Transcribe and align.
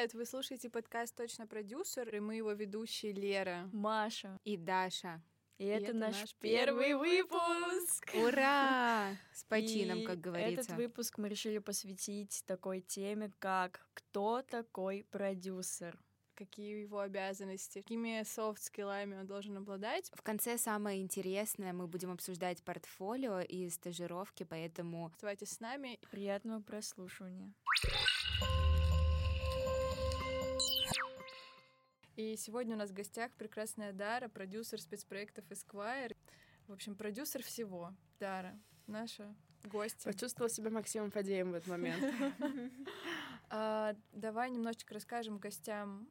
Привет! 0.00 0.14
Вы 0.14 0.24
слушаете 0.24 0.70
подкаст 0.70 1.14
«Точно 1.14 1.46
продюсер», 1.46 2.08
и 2.08 2.20
мы 2.20 2.36
его 2.36 2.52
ведущие 2.52 3.12
Лера, 3.12 3.68
Маша 3.70 4.38
и 4.44 4.56
Даша. 4.56 5.20
И, 5.58 5.64
и 5.64 5.66
это, 5.66 5.88
это 5.88 5.94
наш, 5.94 6.20
наш 6.20 6.34
первый 6.36 6.94
выпуск! 6.94 8.10
Ура! 8.14 9.14
С 9.34 9.44
почином, 9.44 9.98
и 9.98 10.06
как 10.06 10.18
говорится. 10.18 10.62
Этот 10.62 10.76
выпуск 10.78 11.18
мы 11.18 11.28
решили 11.28 11.58
посвятить 11.58 12.42
такой 12.46 12.80
теме, 12.80 13.30
как 13.38 13.86
«Кто 13.92 14.40
такой 14.40 15.04
продюсер?» 15.10 15.98
какие 16.34 16.80
его 16.80 17.00
обязанности, 17.00 17.82
какими 17.82 18.22
софт-скиллами 18.22 19.16
он 19.16 19.26
должен 19.26 19.58
обладать. 19.58 20.10
В 20.14 20.22
конце 20.22 20.56
самое 20.56 21.02
интересное, 21.02 21.74
мы 21.74 21.86
будем 21.86 22.12
обсуждать 22.12 22.62
портфолио 22.62 23.40
и 23.40 23.68
стажировки, 23.68 24.44
поэтому... 24.44 25.08
Оставайтесь 25.08 25.50
с 25.50 25.60
нами. 25.60 25.98
Приятного 26.10 26.62
прослушивания. 26.62 27.52
И 32.20 32.36
сегодня 32.36 32.74
у 32.74 32.78
нас 32.78 32.90
в 32.90 32.92
гостях 32.92 33.32
прекрасная 33.32 33.94
Дара, 33.94 34.28
продюсер 34.28 34.78
спецпроектов 34.78 35.42
Esquire. 35.48 36.14
В 36.66 36.72
общем, 36.74 36.94
продюсер 36.94 37.42
всего. 37.42 37.94
Дара, 38.18 38.60
наша 38.86 39.34
гость. 39.64 40.04
Почувствовала 40.04 40.50
себя 40.50 40.68
Максимом 40.68 41.10
Фадеем 41.10 41.52
в 41.52 41.54
этот 41.54 41.68
момент. 41.68 42.04
А, 43.52 43.96
давай 44.12 44.48
немножечко 44.50 44.94
расскажем 44.94 45.38
гостям, 45.38 46.08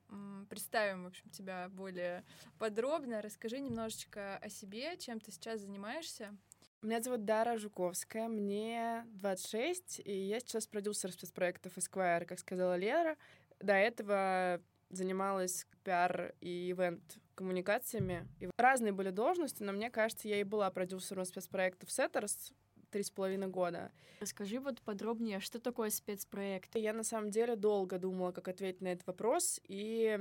представим, 0.50 1.06
в 1.06 1.08
общем, 1.08 1.30
тебя 1.30 1.69
более 1.69 2.25
подробно. 2.58 3.22
Расскажи 3.22 3.59
немножечко 3.59 4.38
о 4.39 4.50
себе, 4.50 4.97
чем 4.97 5.22
ты 5.22 5.31
сейчас 5.31 5.62
занимаешься. 5.62 6.36
Меня 6.81 7.02
зовут 7.02 7.23
Дара 7.23 7.58
Жуковская, 7.58 8.28
мне 8.28 9.06
26, 9.14 10.02
и 10.03 10.12
я 10.12 10.41
сейчас 10.41 10.67
продюсер 10.67 11.14
спецпроектов 11.14 11.78
Esquire, 11.78 12.25
как 12.25 12.39
сказала 12.39 12.75
Лера. 12.75 13.16
До 13.62 13.73
этого 13.73 14.62
занималась 14.90 15.68
пиар 15.84 16.34
и 16.42 16.72
ивент 16.72 17.20
коммуникациями. 17.36 18.28
И 18.40 18.50
разные 18.58 18.92
были 18.92 19.12
должности, 19.12 19.64
но 19.64 19.72
мне 19.72 19.90
кажется, 19.90 20.28
я 20.28 20.42
и 20.42 20.44
была 20.44 20.70
продюсером 20.72 21.26
спецпроектов 21.26 21.90
Setters, 21.90 22.54
три 22.92 23.04
с 23.04 23.12
половиной 23.12 23.48
года. 23.48 23.92
Расскажи 24.20 24.59
вот 24.59 24.81
подробнее, 24.81 25.40
что 25.40 25.59
такое 25.59 25.90
спецпроект? 25.90 26.76
Я 26.76 26.94
на 26.94 27.04
самом 27.04 27.30
деле 27.30 27.56
долго 27.56 27.98
думала, 27.98 28.31
как 28.31 28.48
ответить 28.48 28.81
на 28.81 28.90
этот 28.90 29.08
вопрос, 29.08 29.62
и 29.64 30.20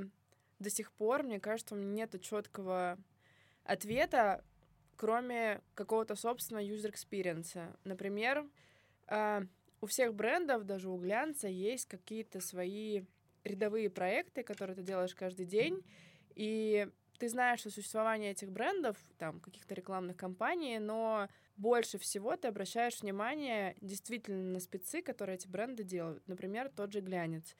до 0.58 0.70
сих 0.70 0.92
пор, 0.92 1.22
мне 1.22 1.40
кажется, 1.40 1.74
у 1.74 1.78
меня 1.78 2.04
нет 2.04 2.20
четкого 2.20 2.98
ответа, 3.64 4.44
кроме 4.96 5.60
какого-то 5.74 6.14
собственного 6.14 6.64
user 6.64 6.92
experience. 6.92 7.76
Например, 7.84 8.46
а, 9.06 9.42
у 9.80 9.86
всех 9.86 10.14
брендов, 10.14 10.64
даже 10.64 10.90
у 10.90 10.96
глянца, 10.96 11.48
есть 11.48 11.86
какие-то 11.86 12.40
свои 12.40 13.02
рядовые 13.44 13.90
проекты, 13.90 14.42
которые 14.42 14.76
ты 14.76 14.82
делаешь 14.82 15.14
каждый 15.14 15.46
день, 15.46 15.82
и 16.34 16.88
ты 17.18 17.28
знаешь 17.28 17.66
о 17.66 17.70
существовании 17.70 18.30
этих 18.30 18.50
брендов, 18.50 18.96
там, 19.18 19.40
каких-то 19.40 19.74
рекламных 19.74 20.16
кампаний, 20.16 20.78
но 20.78 21.28
больше 21.56 21.98
всего 21.98 22.36
ты 22.36 22.48
обращаешь 22.48 23.00
внимание 23.00 23.76
действительно 23.80 24.52
на 24.52 24.60
спецы, 24.60 25.02
которые 25.02 25.36
эти 25.36 25.48
бренды 25.48 25.82
делают. 25.82 26.26
Например, 26.28 26.70
тот 26.74 26.92
же 26.92 27.00
глянец. 27.00 27.56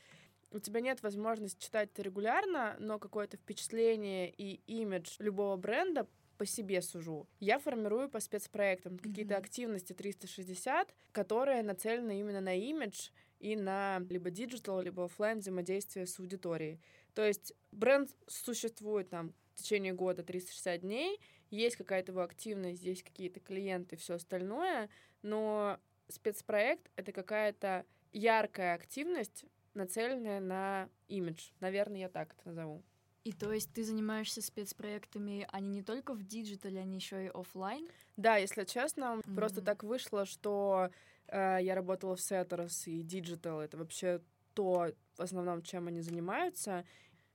У 0.51 0.61
тебя 0.61 0.81
нет 0.81 1.03
возможности 1.03 1.63
читать 1.63 1.91
это 1.93 2.03
регулярно, 2.03 2.77
но 2.79 2.99
какое-то 2.99 3.37
впечатление 3.37 4.31
и 4.31 4.61
имидж 4.67 5.17
любого 5.19 5.57
бренда 5.57 6.07
по 6.39 6.47
себе 6.47 6.81
сужу. 6.81 7.27
Я 7.41 7.59
формирую 7.59 8.09
по 8.09 8.21
спецпроектам 8.21 8.95
mm-hmm. 8.95 9.03
какие-то 9.03 9.37
активности 9.37 9.93
360, 9.93 10.95
которые 11.13 11.63
нацелены 11.63 12.19
именно 12.21 12.41
на 12.41 12.55
имидж 12.55 13.11
и 13.41 13.57
на 13.57 14.01
либо 14.09 14.31
digital, 14.31 14.81
либо 14.81 15.05
офлайн 15.05 15.39
взаимодействие 15.39 16.07
с 16.07 16.19
аудиторией. 16.19 16.81
То 17.15 17.25
есть 17.25 17.55
бренд 17.73 18.11
существует 18.27 19.11
там 19.11 19.35
в 19.55 19.63
течение 19.63 19.93
года 19.93 20.23
360 20.23 20.81
дней, 20.81 21.21
есть 21.51 21.77
какая-то 21.77 22.13
его 22.13 22.23
активность, 22.23 22.83
есть 22.83 23.03
какие-то 23.03 23.41
клиенты, 23.41 23.97
все 23.97 24.15
остальное, 24.15 24.89
но 25.23 25.79
спецпроект— 26.09 26.91
это 26.97 27.13
какая-то 27.13 27.85
яркая 28.13 28.75
активность, 28.75 29.45
нацеленная 29.75 30.41
на 30.41 30.89
имидж. 31.09 31.51
Наверное, 31.61 32.01
я 32.01 32.09
так 32.09 32.35
это 32.35 32.49
назову. 32.49 32.83
И 33.29 33.33
то 33.33 33.53
есть 33.53 33.71
ты 33.75 33.85
занимаешься 33.85 34.41
спецпроектами, 34.41 35.47
они 35.53 35.69
не 35.69 35.83
только 35.83 36.15
в 36.15 36.23
диджитале, 36.23 36.81
они 36.81 36.97
еще 36.97 37.27
и 37.27 37.29
офлайн? 37.29 37.87
Да, 38.17 38.39
если 38.39 38.65
честно, 38.65 39.21
mm-hmm. 39.21 39.35
просто 39.35 39.61
так 39.61 39.85
вышло, 39.85 40.25
что 40.25 40.89
э, 41.27 41.59
я 41.61 41.75
работала 41.75 42.17
в 42.17 42.23
Setters 42.23 42.87
и 42.87 43.03
digital 43.03 43.61
это 43.61 43.77
вообще 43.77 44.23
то, 44.55 44.93
в 45.17 45.21
основном, 45.21 45.61
чем 45.61 45.89
они 45.89 46.01
занимаются. 46.01 46.87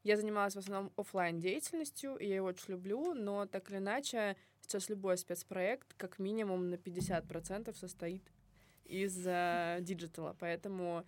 Я 0.02 0.18
занималась 0.18 0.56
в 0.56 0.58
основном 0.58 0.92
офлайн 0.98 1.40
деятельностью, 1.40 2.16
и 2.16 2.26
я 2.26 2.38
ее 2.38 2.42
очень 2.42 2.72
люблю, 2.72 3.14
но 3.14 3.46
так 3.46 3.70
или 3.70 3.78
иначе 3.78 4.36
сейчас 4.62 4.90
любой 4.90 5.20
спецпроект 5.20 5.94
как 5.94 6.18
минимум 6.18 6.72
на 6.72 6.76
50% 6.76 7.72
состоит 7.76 8.24
из 8.86 9.16
э, 9.28 9.78
диджитала, 9.82 10.36
поэтому 10.40 11.06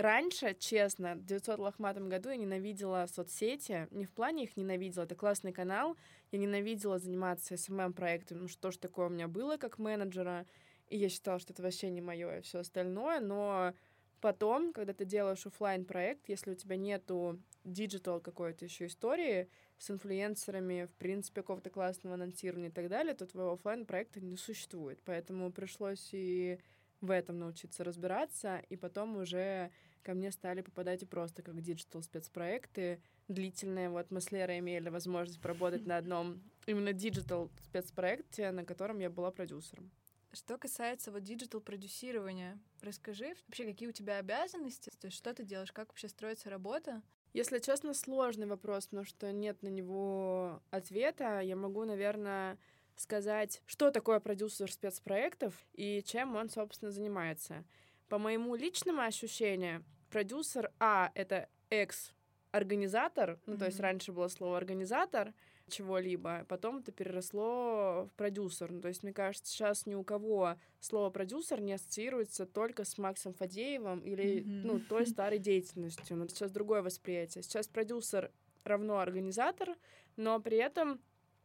Раньше, 0.00 0.56
честно, 0.58 1.14
в 1.14 1.26
900 1.26 1.58
лохматом 1.58 2.08
году 2.08 2.30
я 2.30 2.36
ненавидела 2.36 3.06
соцсети. 3.06 3.86
Не 3.90 4.06
в 4.06 4.12
плане 4.12 4.44
их 4.44 4.56
ненавидела, 4.56 5.04
это 5.04 5.14
классный 5.14 5.52
канал. 5.52 5.94
Я 6.32 6.38
ненавидела 6.38 6.98
заниматься 6.98 7.52
SMM-проектом, 7.52 8.38
ну 8.38 8.48
что 8.48 8.70
ж 8.70 8.78
такое 8.78 9.08
у 9.08 9.10
меня 9.10 9.28
было 9.28 9.58
как 9.58 9.78
менеджера. 9.78 10.46
И 10.88 10.96
я 10.96 11.10
считала, 11.10 11.38
что 11.38 11.52
это 11.52 11.62
вообще 11.62 11.90
не 11.90 12.00
мое 12.00 12.38
и 12.38 12.40
все 12.40 12.60
остальное. 12.60 13.20
Но 13.20 13.74
потом, 14.22 14.72
когда 14.72 14.94
ты 14.94 15.04
делаешь 15.04 15.44
офлайн 15.44 15.84
проект 15.84 16.30
если 16.30 16.52
у 16.52 16.54
тебя 16.54 16.76
нету 16.76 17.38
диджитал 17.64 18.20
какой-то 18.20 18.64
еще 18.64 18.86
истории 18.86 19.50
с 19.76 19.90
инфлюенсерами, 19.90 20.86
в 20.86 20.94
принципе, 20.94 21.42
какого-то 21.42 21.68
классного 21.68 22.14
анонсирования 22.14 22.70
и 22.70 22.72
так 22.72 22.88
далее, 22.88 23.12
то 23.12 23.26
твоего 23.26 23.52
офлайн 23.52 23.84
проекта 23.84 24.22
не 24.22 24.38
существует. 24.38 25.02
Поэтому 25.04 25.52
пришлось 25.52 26.08
и 26.12 26.58
в 27.02 27.10
этом 27.10 27.38
научиться 27.38 27.84
разбираться, 27.84 28.62
и 28.68 28.76
потом 28.76 29.16
уже 29.16 29.70
ко 30.02 30.14
мне 30.14 30.30
стали 30.32 30.62
попадать 30.62 31.02
и 31.02 31.06
просто 31.06 31.42
как 31.42 31.60
диджитал 31.60 32.02
спецпроекты 32.02 33.00
длительные. 33.28 33.90
Вот 33.90 34.10
мы 34.10 34.20
с 34.20 34.32
Лерой 34.32 34.58
имели 34.58 34.88
возможность 34.88 35.40
поработать 35.40 35.86
на 35.86 35.96
одном 35.96 36.42
именно 36.66 36.92
диджитал 36.92 37.50
спецпроекте, 37.62 38.50
на 38.50 38.64
котором 38.64 38.98
я 38.98 39.10
была 39.10 39.30
продюсером. 39.30 39.90
Что 40.32 40.58
касается 40.58 41.10
вот 41.10 41.24
диджитал 41.24 41.60
продюсирования, 41.60 42.58
расскажи 42.82 43.34
вообще, 43.48 43.64
какие 43.64 43.88
у 43.88 43.92
тебя 43.92 44.18
обязанности, 44.18 44.90
то 45.00 45.06
есть 45.06 45.16
что 45.16 45.34
ты 45.34 45.44
делаешь, 45.44 45.72
как 45.72 45.88
вообще 45.88 46.08
строится 46.08 46.50
работа? 46.50 47.02
Если 47.32 47.58
честно, 47.58 47.94
сложный 47.94 48.46
вопрос, 48.46 48.86
потому 48.86 49.04
что 49.04 49.32
нет 49.32 49.62
на 49.62 49.68
него 49.68 50.62
ответа. 50.70 51.40
Я 51.40 51.56
могу, 51.56 51.84
наверное, 51.84 52.58
сказать, 52.96 53.62
что 53.66 53.90
такое 53.90 54.20
продюсер 54.20 54.70
спецпроектов 54.70 55.54
и 55.72 56.02
чем 56.04 56.36
он, 56.36 56.48
собственно, 56.48 56.90
занимается. 56.90 57.64
По 58.10 58.18
моему 58.18 58.56
личному 58.56 59.02
ощущению, 59.02 59.84
продюсер 60.10 60.72
А— 60.80 61.12
это 61.14 61.48
экс 61.70 62.12
организатор, 62.50 63.38
ну, 63.46 63.54
mm-hmm. 63.54 63.58
то 63.58 63.64
есть 63.66 63.78
раньше 63.78 64.10
было 64.10 64.26
слово 64.26 64.56
организатор 64.56 65.32
чего-либо, 65.68 66.44
потом 66.48 66.78
это 66.78 66.90
переросло 66.90 68.08
в 68.10 68.16
продюсер. 68.16 68.72
Ну, 68.72 68.80
то 68.80 68.88
есть, 68.88 69.04
мне 69.04 69.12
кажется, 69.12 69.52
сейчас 69.52 69.86
ни 69.86 69.94
у 69.94 70.02
кого 70.02 70.56
слово 70.80 71.10
продюсер 71.10 71.60
не 71.60 71.74
ассоциируется 71.74 72.46
только 72.46 72.84
с 72.84 72.98
Максом 72.98 73.32
Фадеевым 73.32 74.00
или, 74.00 74.40
mm-hmm. 74.40 74.60
ну, 74.64 74.80
той 74.80 75.06
старой 75.06 75.38
деятельностью. 75.38 76.16
Но 76.16 76.26
сейчас 76.26 76.50
другое 76.50 76.82
восприятие. 76.82 77.44
Сейчас 77.44 77.68
продюсер 77.68 78.32
равно 78.64 78.98
организатор, 78.98 79.76
но 80.16 80.40
при 80.40 80.56
этом 80.56 81.00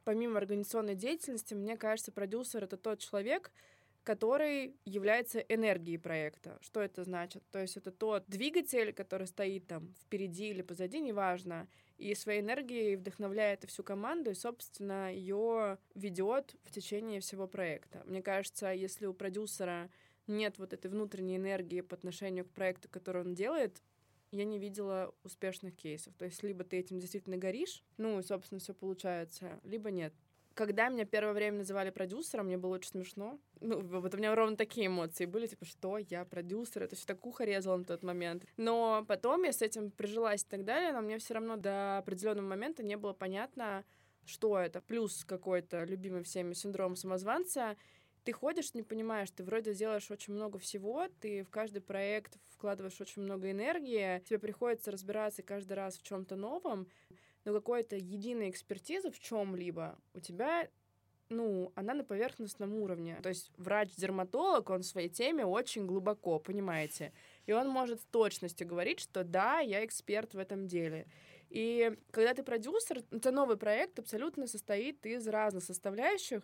помимо 0.06 0.38
организационной 0.38 0.96
деятельности, 0.96 1.54
мне 1.54 1.76
кажется, 1.76 2.12
продюсер— 2.12 2.64
это 2.66 2.78
тот 2.78 3.00
человек, 3.00 3.52
который 4.06 4.78
является 4.86 5.40
энергией 5.40 5.98
проекта. 5.98 6.58
Что 6.62 6.80
это 6.80 7.04
значит? 7.04 7.44
То 7.52 7.60
есть 7.60 7.76
это 7.76 7.92
тот 7.92 8.24
двигатель, 8.28 8.94
который 8.94 9.26
стоит 9.26 9.68
там 9.68 9.94
впереди 9.96 10.50
или 10.50 10.62
позади, 10.62 11.02
неважно, 11.02 11.68
и 11.98 12.14
своей 12.14 12.42
энергией 12.42 12.96
вдохновляет 12.98 13.66
всю 13.66 13.84
команду, 13.84 14.32
и, 14.32 14.36
собственно, 14.36 15.12
ее 15.12 15.80
ведет 15.96 16.56
в 16.64 16.72
течение 16.72 17.20
всего 17.20 17.48
проекта. 17.48 18.04
Мне 18.06 18.22
кажется, 18.22 18.72
если 18.72 19.08
у 19.08 19.14
продюсера 19.14 19.90
нет 20.28 20.60
вот 20.60 20.74
этой 20.74 20.92
внутренней 20.92 21.38
энергии 21.38 21.82
по 21.82 21.96
отношению 21.96 22.46
к 22.46 22.52
проекту, 22.52 22.88
который 22.90 23.24
он 23.24 23.34
делает, 23.34 23.82
я 24.32 24.46
не 24.46 24.60
видела 24.60 25.16
успешных 25.24 25.76
кейсов. 25.76 26.14
То 26.16 26.26
есть 26.26 26.44
либо 26.44 26.64
ты 26.64 26.78
этим 26.78 27.00
действительно 27.00 27.38
горишь, 27.38 27.84
ну, 27.98 28.20
и, 28.20 28.24
собственно, 28.24 28.60
все 28.60 28.76
получается, 28.76 29.60
либо 29.64 29.90
нет. 29.90 30.14
Когда 30.56 30.88
меня 30.88 31.04
первое 31.04 31.34
время 31.34 31.60
называли 31.60 31.90
продюсером, 31.90 32.46
мне 32.46 32.58
было 32.58 32.76
очень 32.76 32.92
смешно. 32.92 33.38
Ну, 33.60 33.82
вот 33.82 34.14
у 34.14 34.18
меня 34.18 34.34
ровно 34.34 34.56
такие 34.56 34.88
эмоции 34.88 35.26
были, 35.26 35.48
типа, 35.48 35.66
что 35.66 35.98
я 35.98 36.24
продюсер, 36.24 36.84
это 36.84 36.96
все 36.96 37.06
так 37.06 37.26
ухо 37.26 37.44
резало 37.44 37.76
на 37.76 37.84
тот 37.84 38.04
момент. 38.04 38.46
Но 38.56 39.04
потом 39.06 39.44
я 39.44 39.52
с 39.52 39.62
этим 39.62 39.92
прижилась 39.92 40.44
и 40.44 40.48
так 40.48 40.64
далее, 40.64 40.94
но 40.94 41.02
мне 41.02 41.18
все 41.18 41.34
равно 41.34 41.58
до 41.58 41.98
определенного 41.98 42.48
момента 42.48 42.84
не 42.84 42.96
было 42.96 43.12
понятно, 43.12 43.84
что 44.24 44.58
это. 44.58 44.80
Плюс 44.80 45.26
какой-то 45.26 45.84
любимый 45.84 46.24
всеми 46.24 46.54
синдром 46.54 46.96
самозванца, 46.96 47.76
ты 48.24 48.32
ходишь, 48.32 48.74
не 48.74 48.82
понимаешь, 48.82 49.32
ты 49.32 49.44
вроде 49.44 49.74
делаешь 49.74 50.10
очень 50.10 50.34
много 50.34 50.58
всего, 50.58 51.10
ты 51.20 51.44
в 51.44 51.50
каждый 51.50 51.82
проект 51.82 52.38
вкладываешь 52.50 53.00
очень 53.02 53.24
много 53.24 53.52
энергии, 53.52 54.22
тебе 54.22 54.40
приходится 54.40 54.90
разбираться 54.90 55.44
каждый 55.44 55.74
раз 55.74 55.98
в 55.98 56.04
чем-то 56.04 56.38
новом, 56.38 56.88
но 57.46 57.54
какой-то 57.54 57.96
единой 57.96 58.50
экспертизы 58.50 59.12
в 59.12 59.20
чем-либо 59.20 59.98
у 60.14 60.20
тебя 60.20 60.68
ну, 61.30 61.72
она 61.76 61.94
на 61.94 62.04
поверхностном 62.04 62.76
уровне. 62.76 63.18
То 63.24 63.30
есть 63.30 63.52
врач-дерматолог, 63.58 64.70
он 64.70 64.82
в 64.82 64.86
своей 64.86 65.10
теме 65.10 65.46
очень 65.46 65.88
глубоко, 65.88 66.40
понимаете? 66.40 67.14
И 67.48 67.52
он 67.52 67.68
может 67.68 68.02
с 68.02 68.06
точностью 68.06 68.68
говорить, 68.68 69.00
что 69.00 69.24
да, 69.24 69.60
я 69.60 69.84
эксперт 69.84 70.34
в 70.34 70.38
этом 70.38 70.68
деле. 70.68 71.08
И 71.50 71.98
когда 72.12 72.34
ты 72.34 72.44
продюсер, 72.44 73.04
это 73.12 73.32
новый 73.32 73.58
проект 73.58 74.00
абсолютно 74.00 74.48
состоит 74.48 75.06
из 75.06 75.28
разных 75.28 75.64
составляющих, 75.64 76.44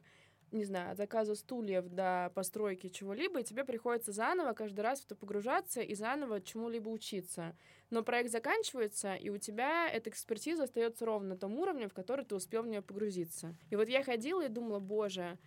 не 0.52 0.66
знаю, 0.66 0.92
от 0.92 0.98
заказа 0.98 1.36
стульев 1.36 1.88
до 1.88 2.32
постройки 2.36 2.90
чего-либо, 2.90 3.40
и 3.40 3.44
тебе 3.44 3.64
приходится 3.64 4.12
заново 4.12 4.54
каждый 4.54 4.82
раз 4.82 5.02
в 5.02 5.06
это 5.06 5.16
погружаться 5.16 5.82
и 5.82 5.96
заново 5.96 6.42
чему-либо 6.42 6.90
учиться. 6.90 7.56
Но 7.92 8.04
проект 8.04 8.32
заканчивается, 8.32 9.16
и 9.16 9.30
у 9.30 9.38
тебя 9.38 9.88
эта 9.88 10.10
экспертиза 10.10 10.64
остается 10.64 11.06
ровно 11.06 11.30
на 11.30 11.38
том 11.38 11.60
уровне, 11.60 11.90
в 11.90 11.94
который 11.94 12.26
ты 12.26 12.36
успел 12.36 12.64
в 12.64 12.68
нее 12.68 12.82
погрузиться. 12.82 13.54
И 13.70 13.76
вот 13.76 13.90
я 13.90 14.02
ходила 14.02 14.46
и 14.46 14.50
думала, 14.50 14.80
боже, 14.80 15.38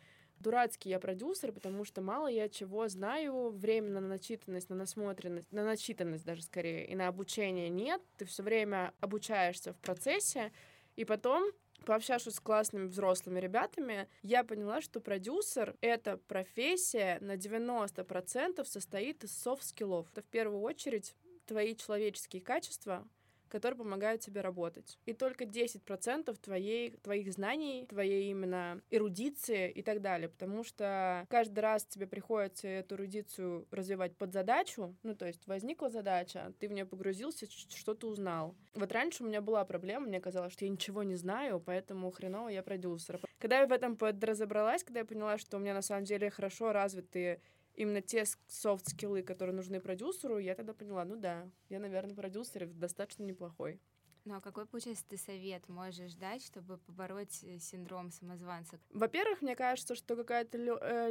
дурацкий 0.41 0.91
я 0.91 1.01
продюсер, 1.01 1.53
потому 1.53 1.85
что 1.85 2.03
мало 2.03 2.29
я 2.29 2.51
чего 2.51 2.87
знаю, 2.89 3.49
времени 3.49 4.01
на 4.01 4.09
начитанность, 4.09 4.69
на 4.69 4.77
насмотренность, 4.77 5.51
на 5.53 5.65
начитанность 5.65 6.27
даже 6.27 6.43
скорее, 6.43 6.87
и 6.87 6.95
на 6.95 7.09
обучение 7.09 7.71
нет, 7.71 8.03
ты 8.19 8.27
все 8.27 8.43
время 8.43 8.93
обучаешься 9.01 9.73
в 9.73 9.79
процессе, 9.79 10.53
и 10.97 11.07
потом 11.07 11.51
пообщавшись 11.85 12.35
с 12.35 12.41
классными 12.41 12.87
взрослыми 12.87 13.41
ребятами, 13.41 14.09
я 14.23 14.45
поняла, 14.45 14.81
что 14.81 15.01
продюсер— 15.01 15.77
это 15.81 16.19
профессия 16.29 17.19
на 17.21 17.37
90% 17.37 18.65
состоит 18.65 19.25
из 19.25 19.37
софт-скиллов. 19.37 20.09
Это 20.13 20.23
в 20.23 20.27
первую 20.27 20.61
очередь 20.61 21.15
твои 21.47 21.77
человеческие 21.77 22.43
качества, 22.43 23.07
которые 23.55 23.79
помогают 23.79 24.21
тебе 24.21 24.41
работать. 24.41 24.99
И 25.07 25.13
только 25.13 25.45
10% 25.45 26.37
твоей, 26.41 26.97
твоих 27.05 27.33
знаний, 27.33 27.87
твоей 27.89 28.31
именно 28.31 28.83
эрудиции 28.91 29.71
и 29.71 29.81
так 29.83 30.01
далее. 30.01 30.29
Потому 30.29 30.65
что 30.65 31.25
каждый 31.31 31.61
раз 31.61 31.85
тебе 31.85 32.09
приходится 32.09 32.67
эту 32.67 32.97
эрудицию 32.97 33.69
развивать 33.71 34.17
под 34.17 34.33
задачу. 34.33 34.97
Ну, 35.05 35.15
то 35.15 35.27
есть 35.27 35.47
возникла 35.47 35.89
задача, 35.89 36.53
ты 36.59 36.67
в 36.67 36.73
нее 36.73 36.85
погрузился, 36.85 37.47
что-то 37.49 38.09
узнал. 38.09 38.57
Вот 38.75 38.91
раньше 38.91 39.23
у 39.23 39.27
меня 39.29 39.41
была 39.41 39.65
проблема, 39.65 40.09
мне 40.09 40.21
казалось, 40.21 40.53
что 40.53 40.65
я 40.65 40.71
ничего 40.73 41.05
не 41.05 41.15
знаю, 41.15 41.63
поэтому 41.65 42.11
хреново 42.11 42.49
я 42.49 42.65
продюсер. 42.65 43.21
Когда 43.39 43.61
я 43.61 43.69
в 43.69 43.73
этом 43.73 43.97
подразобралась, 43.97 44.83
когда 44.83 45.01
я 45.01 45.07
поняла, 45.07 45.39
что 45.39 45.59
у 45.59 45.61
меня 45.61 45.75
на 45.75 45.83
самом 45.83 46.05
деле 46.05 46.29
хорошо 46.29 46.73
развиты 46.73 47.41
именно 47.75 48.01
те 48.01 48.25
софт-скиллы, 48.49 49.23
которые 49.23 49.55
нужны 49.55 49.81
продюсеру, 49.81 50.39
я 50.39 50.55
тогда 50.55 50.75
поняла, 50.75 51.05
ну 51.05 51.17
да, 51.17 51.49
я, 51.69 51.79
наверное, 51.79 52.15
продюсер 52.15 52.67
достаточно 52.67 53.23
неплохой. 53.23 53.81
Ну 54.27 54.37
а 54.37 54.41
какой, 54.41 54.65
получается, 54.65 55.05
ты 55.07 55.19
совет 55.19 55.69
можешь 55.69 56.15
дать, 56.15 56.43
чтобы 56.43 56.79
побороть 56.79 57.45
э, 57.45 57.59
синдром 57.59 58.11
самозванца? 58.11 58.81
Во-первых, 58.89 59.43
мне 59.43 59.55
кажется, 59.55 59.95
что 59.95 60.17
какая-то 60.17 60.57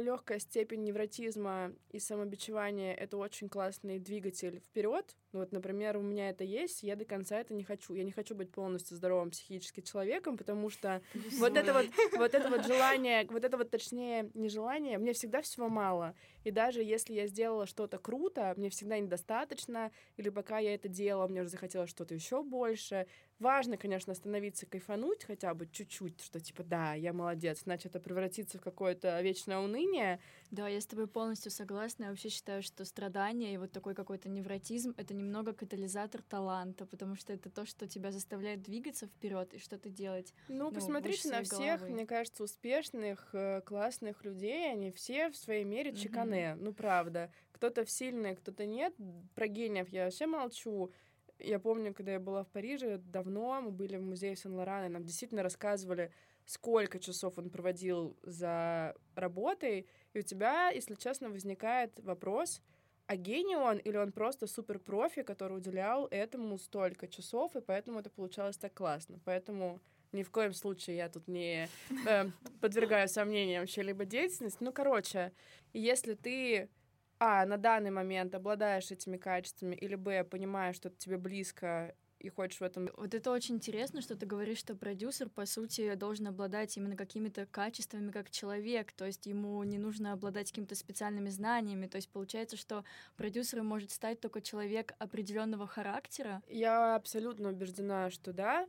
легкая 0.00 0.40
степень 0.40 0.82
невротизма 0.82 1.72
и 1.90 2.00
самобичевания— 2.00 2.92
это 2.96 3.16
очень 3.16 3.48
классный 3.48 4.00
двигатель 4.00 4.58
вперед. 4.58 5.16
Ну 5.30 5.40
вот, 5.40 5.52
например, 5.52 5.96
у 5.96 6.00
меня 6.00 6.30
это 6.30 6.42
есть, 6.42 6.82
я 6.82 6.96
до 6.96 7.04
конца 7.04 7.38
это 7.38 7.54
не 7.54 7.62
хочу. 7.62 7.94
Я 7.94 8.02
не 8.02 8.10
хочу 8.10 8.34
быть 8.34 8.50
полностью 8.50 8.96
здоровым 8.96 9.30
психически 9.30 9.80
человеком, 9.80 10.36
потому 10.36 10.68
что 10.68 11.00
вот 11.38 11.56
это 11.56 11.72
вот, 11.72 11.86
вот 12.16 12.34
это 12.34 12.48
вот 12.48 12.66
желание, 12.66 13.28
вот 13.30 13.44
это 13.44 13.56
вот, 13.56 13.70
точнее, 13.70 14.28
не 14.34 14.48
желание, 14.48 14.98
мне 14.98 15.12
всегда 15.12 15.40
всего 15.40 15.68
мало. 15.68 16.16
И 16.44 16.50
даже 16.50 16.82
если 16.82 17.14
я 17.14 17.26
сделала 17.26 17.66
что-то 17.66 17.98
круто, 17.98 18.54
мне 18.56 18.70
всегда 18.70 18.98
недостаточно, 18.98 19.90
или 20.16 20.28
пока 20.28 20.58
я 20.58 20.74
это 20.74 20.88
делала, 20.88 21.26
мне 21.26 21.40
уже 21.40 21.50
захотелось 21.50 21.90
что-то 21.90 22.14
еще 22.14 22.42
больше. 22.42 23.06
Важно, 23.40 23.76
конечно, 23.76 24.12
остановиться, 24.12 24.64
кайфануть 24.64 25.24
хотя 25.24 25.52
бы 25.54 25.66
чуть-чуть, 25.66 26.22
что 26.22 26.38
типа, 26.38 26.62
да, 26.62 26.94
я 26.94 27.12
молодец, 27.12 27.62
иначе 27.66 27.88
это 27.88 27.98
превратится 27.98 28.58
в 28.58 28.60
какое-то 28.60 29.20
вечное 29.22 29.58
уныние. 29.58 30.20
Да, 30.50 30.68
я 30.68 30.80
с 30.80 30.86
тобой 30.86 31.08
полностью 31.08 31.50
согласна. 31.50 32.04
Я 32.04 32.10
вообще 32.10 32.28
считаю, 32.28 32.62
что 32.62 32.84
страдания 32.84 33.52
и 33.52 33.56
вот 33.56 33.72
такой 33.72 33.94
какой-то 33.94 34.28
невротизм— 34.28 34.94
это 34.96 35.14
немного 35.14 35.52
катализатор 35.52 36.22
таланта, 36.22 36.86
потому 36.86 37.16
что 37.16 37.32
это 37.32 37.50
то, 37.50 37.66
что 37.66 37.88
тебя 37.88 38.12
заставляет 38.12 38.62
двигаться 38.62 39.06
вперед 39.06 39.52
и 39.54 39.58
что-то 39.58 39.88
делать. 39.88 40.32
Ну, 40.48 40.66
ну 40.66 40.72
посмотрите 40.72 41.28
на 41.28 41.42
всех, 41.42 41.80
головой. 41.80 41.90
мне 41.90 42.06
кажется, 42.06 42.44
успешных, 42.44 43.30
э, 43.32 43.62
классных 43.62 44.24
людей, 44.24 44.70
они 44.70 44.92
все 44.92 45.30
в 45.30 45.36
своей 45.36 45.64
мере 45.64 45.92
чеканы, 45.94 46.34
mm-hmm. 46.34 46.58
ну 46.60 46.72
правда. 46.72 47.32
Кто-то 47.52 47.86
сильный, 47.86 48.36
кто-то 48.36 48.66
нет. 48.66 48.94
Про 49.34 49.48
гениев 49.48 49.88
я 49.88 50.04
вообще 50.04 50.26
молчу. 50.26 50.92
Я 51.38 51.58
помню, 51.58 51.92
когда 51.92 52.12
я 52.12 52.20
была 52.20 52.44
в 52.44 52.48
Париже 52.48 52.98
давно, 52.98 53.60
мы 53.60 53.70
были 53.70 53.96
в 53.96 54.02
музее 54.02 54.36
Сен-Лоран, 54.36 54.86
и 54.86 54.88
нам 54.88 55.04
действительно 55.04 55.42
рассказывали, 55.42 56.12
сколько 56.46 56.98
часов 56.98 57.38
он 57.38 57.50
проводил 57.50 58.16
за 58.22 58.94
работой, 59.14 59.86
и 60.12 60.18
у 60.18 60.22
тебя, 60.22 60.70
если 60.70 60.94
честно, 60.94 61.30
возникает 61.30 61.98
вопрос, 62.00 62.62
а 63.06 63.16
гений 63.16 63.56
он 63.56 63.78
или 63.78 63.96
он 63.96 64.12
просто 64.12 64.46
супер 64.46 64.78
профи, 64.78 65.22
который 65.22 65.58
уделял 65.58 66.06
этому 66.10 66.58
столько 66.58 67.06
часов, 67.06 67.54
и 67.56 67.60
поэтому 67.60 68.00
это 68.00 68.10
получалось 68.10 68.56
так 68.56 68.72
классно. 68.72 69.18
Поэтому 69.24 69.80
ни 70.12 70.22
в 70.22 70.30
коем 70.30 70.54
случае 70.54 70.96
я 70.96 71.08
тут 71.08 71.28
не 71.28 71.68
э, 72.06 72.24
подвергаю 72.60 73.08
сомнениям 73.08 73.66
чьей-либо 73.66 74.04
деятельность. 74.04 74.60
Ну, 74.60 74.72
короче, 74.72 75.32
если 75.72 76.14
ты 76.14 76.70
а, 77.18 77.46
на 77.46 77.56
данный 77.56 77.90
момент 77.90 78.34
обладаешь 78.34 78.90
этими 78.90 79.16
качествами, 79.16 79.74
или 79.74 79.94
б, 79.94 80.24
понимаешь, 80.24 80.76
что 80.76 80.88
это 80.88 80.98
тебе 80.98 81.16
близко 81.16 81.94
и 82.24 82.30
хочешь 82.30 82.60
в 82.60 82.64
этом... 82.64 82.88
Вот 82.96 83.14
это 83.14 83.30
очень 83.30 83.56
интересно, 83.56 84.00
что 84.00 84.16
ты 84.16 84.24
говоришь, 84.24 84.58
что 84.58 84.74
продюсер, 84.74 85.28
по 85.28 85.44
сути, 85.44 85.94
должен 85.94 86.26
обладать 86.26 86.76
именно 86.76 86.96
какими-то 86.96 87.46
качествами 87.46 88.10
как 88.10 88.30
человек, 88.30 88.92
то 88.92 89.04
есть 89.04 89.26
ему 89.26 89.62
не 89.62 89.78
нужно 89.78 90.12
обладать 90.12 90.48
какими-то 90.48 90.74
специальными 90.74 91.28
знаниями, 91.28 91.86
то 91.86 91.96
есть 91.96 92.08
получается, 92.08 92.56
что 92.56 92.84
продюсером 93.16 93.66
может 93.66 93.90
стать 93.90 94.20
только 94.20 94.40
человек 94.40 94.94
определенного 94.98 95.66
характера. 95.66 96.42
Я 96.48 96.96
абсолютно 96.96 97.50
убеждена, 97.50 98.10
что 98.10 98.32
да, 98.32 98.66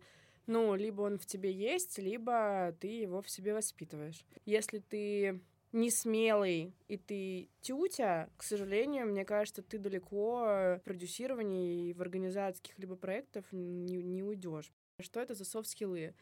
ну, 0.48 0.76
либо 0.76 1.02
он 1.02 1.18
в 1.18 1.26
тебе 1.26 1.52
есть, 1.52 1.98
либо 1.98 2.76
ты 2.80 2.88
его 2.88 3.22
в 3.22 3.30
себе 3.30 3.54
воспитываешь. 3.54 4.26
Если 4.46 4.80
ты 4.80 5.42
не 5.76 5.92
смелый 5.92 6.74
и 6.88 6.98
ты 6.98 7.50
тютя, 7.62 8.30
к 8.38 8.44
сожалению, 8.44 9.08
мне 9.08 9.26
кажется, 9.26 9.62
ты 9.62 9.78
далеко 9.78 10.78
в 10.80 10.82
продюсировании 10.86 11.90
и 11.90 11.94
в 11.94 12.02
организациях 12.02 12.80
либо 12.80 12.96
проектов 12.96 13.46
не, 13.52 14.02
не 14.02 14.24
уйдешь. 14.24 14.72
Что 15.00 15.20
это 15.20 15.36
за 15.36 15.44
софт-скиллы? 15.44 16.16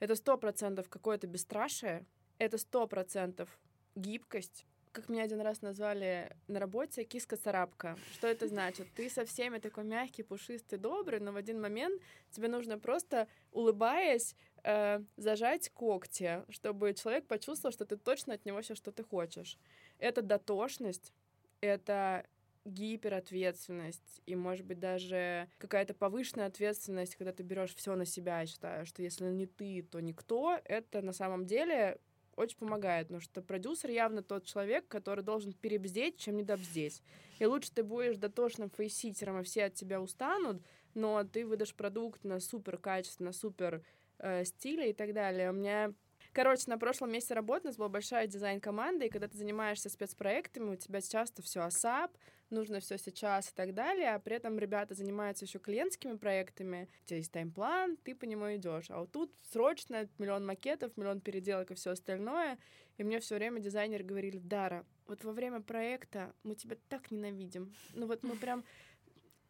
Это 0.00 0.16
сто 0.16 0.36
процентов 0.36 0.88
какое-то 0.88 1.28
бесстрашие, 1.28 2.04
это 2.38 2.58
сто 2.58 2.88
процентов 2.88 3.60
гибкость, 3.94 4.66
как 4.96 5.08
меня 5.08 5.22
один 5.22 5.40
раз 5.40 5.62
назвали 5.62 6.34
на 6.48 6.58
работе, 6.58 7.04
киска-царапка. 7.04 7.96
Что 8.14 8.26
это 8.26 8.48
значит? 8.48 8.88
Ты 8.96 9.08
со 9.08 9.24
всеми 9.24 9.58
такой 9.58 9.84
мягкий, 9.84 10.22
пушистый, 10.22 10.78
добрый, 10.78 11.20
но 11.20 11.32
в 11.32 11.36
один 11.36 11.60
момент 11.60 12.02
тебе 12.30 12.48
нужно 12.48 12.78
просто, 12.78 13.28
улыбаясь, 13.52 14.34
э, 14.66 15.00
зажать 15.16 15.70
когти, 15.70 16.42
чтобы 16.50 16.92
человек 16.92 17.26
почувствовал, 17.26 17.72
что 17.72 17.86
ты 17.86 17.96
точно 17.96 18.34
от 18.34 18.44
него 18.44 18.60
все, 18.60 18.74
что 18.74 18.90
ты 18.90 19.04
хочешь. 19.04 19.58
Это 19.98 20.22
дотошность, 20.22 21.12
это 21.60 22.26
гиперответственность 22.64 24.22
и, 24.26 24.34
может 24.34 24.66
быть, 24.66 24.80
даже 24.80 25.48
какая-то 25.58 25.94
повышенная 25.94 26.46
ответственность, 26.46 27.14
когда 27.14 27.32
ты 27.32 27.44
берешь 27.44 27.74
все 27.76 27.94
на 27.94 28.04
себя, 28.04 28.40
я 28.40 28.46
считаю, 28.46 28.84
что 28.86 29.02
если 29.02 29.26
не 29.26 29.46
ты, 29.46 29.82
то 29.82 30.00
никто, 30.00 30.58
это 30.64 31.00
на 31.00 31.12
самом 31.12 31.46
деле 31.46 32.00
очень 32.34 32.58
помогает, 32.58 33.06
потому 33.06 33.20
что 33.20 33.40
продюсер 33.40 33.90
явно 33.90 34.22
тот 34.22 34.44
человек, 34.44 34.86
который 34.88 35.24
должен 35.24 35.52
перебздеть, 35.52 36.18
чем 36.18 36.36
недобздеть. 36.36 37.02
И 37.38 37.46
лучше 37.46 37.72
ты 37.72 37.82
будешь 37.82 38.16
дотошным 38.16 38.68
фейситером, 38.68 39.40
и 39.40 39.44
все 39.44 39.64
от 39.64 39.74
тебя 39.74 40.00
устанут, 40.02 40.60
но 40.94 41.24
ты 41.24 41.46
выдашь 41.46 41.74
продукт 41.74 42.24
на 42.24 42.40
супер 42.40 42.78
качество, 42.78 43.24
на 43.24 43.32
супер 43.32 43.82
э, 44.18 44.44
стиле 44.44 44.90
и 44.90 44.92
так 44.92 45.12
далее. 45.12 45.50
У 45.50 45.54
меня 45.54 45.92
Короче, 46.36 46.64
на 46.66 46.76
прошлом 46.76 47.12
месте 47.12 47.32
работы 47.32 47.62
у 47.62 47.66
нас 47.68 47.78
была 47.78 47.88
большая 47.88 48.26
дизайн-команда, 48.26 49.06
и 49.06 49.08
когда 49.08 49.26
ты 49.26 49.38
занимаешься 49.38 49.88
спецпроектами, 49.88 50.74
у 50.74 50.76
тебя 50.76 51.00
часто 51.00 51.40
все 51.40 51.60
ASAP, 51.60 52.10
нужно 52.50 52.80
все 52.80 52.98
сейчас 52.98 53.48
и 53.50 53.54
так 53.54 53.72
далее, 53.72 54.14
а 54.14 54.18
при 54.18 54.36
этом 54.36 54.58
ребята 54.58 54.94
занимаются 54.94 55.46
еще 55.46 55.58
клиентскими 55.58 56.16
проектами, 56.16 56.90
у 57.04 57.06
тебя 57.06 57.16
есть 57.16 57.32
таймплан, 57.32 57.96
ты 57.96 58.14
по 58.14 58.24
нему 58.24 58.54
идешь. 58.54 58.90
А 58.90 59.00
вот 59.00 59.12
тут 59.12 59.32
срочно 59.50 60.08
миллион 60.18 60.44
макетов, 60.44 60.94
миллион 60.98 61.20
переделок 61.20 61.70
и 61.70 61.74
все 61.74 61.92
остальное. 61.92 62.58
И 62.98 63.04
мне 63.04 63.20
все 63.20 63.36
время 63.36 63.60
дизайнеры 63.60 64.04
говорили, 64.04 64.38
Дара, 64.38 64.84
вот 65.06 65.24
во 65.24 65.32
время 65.32 65.60
проекта 65.60 66.34
мы 66.42 66.54
тебя 66.54 66.76
так 66.88 67.10
ненавидим. 67.10 67.74
Ну 67.94 68.06
вот 68.06 68.22
мы 68.22 68.36
прям 68.36 68.64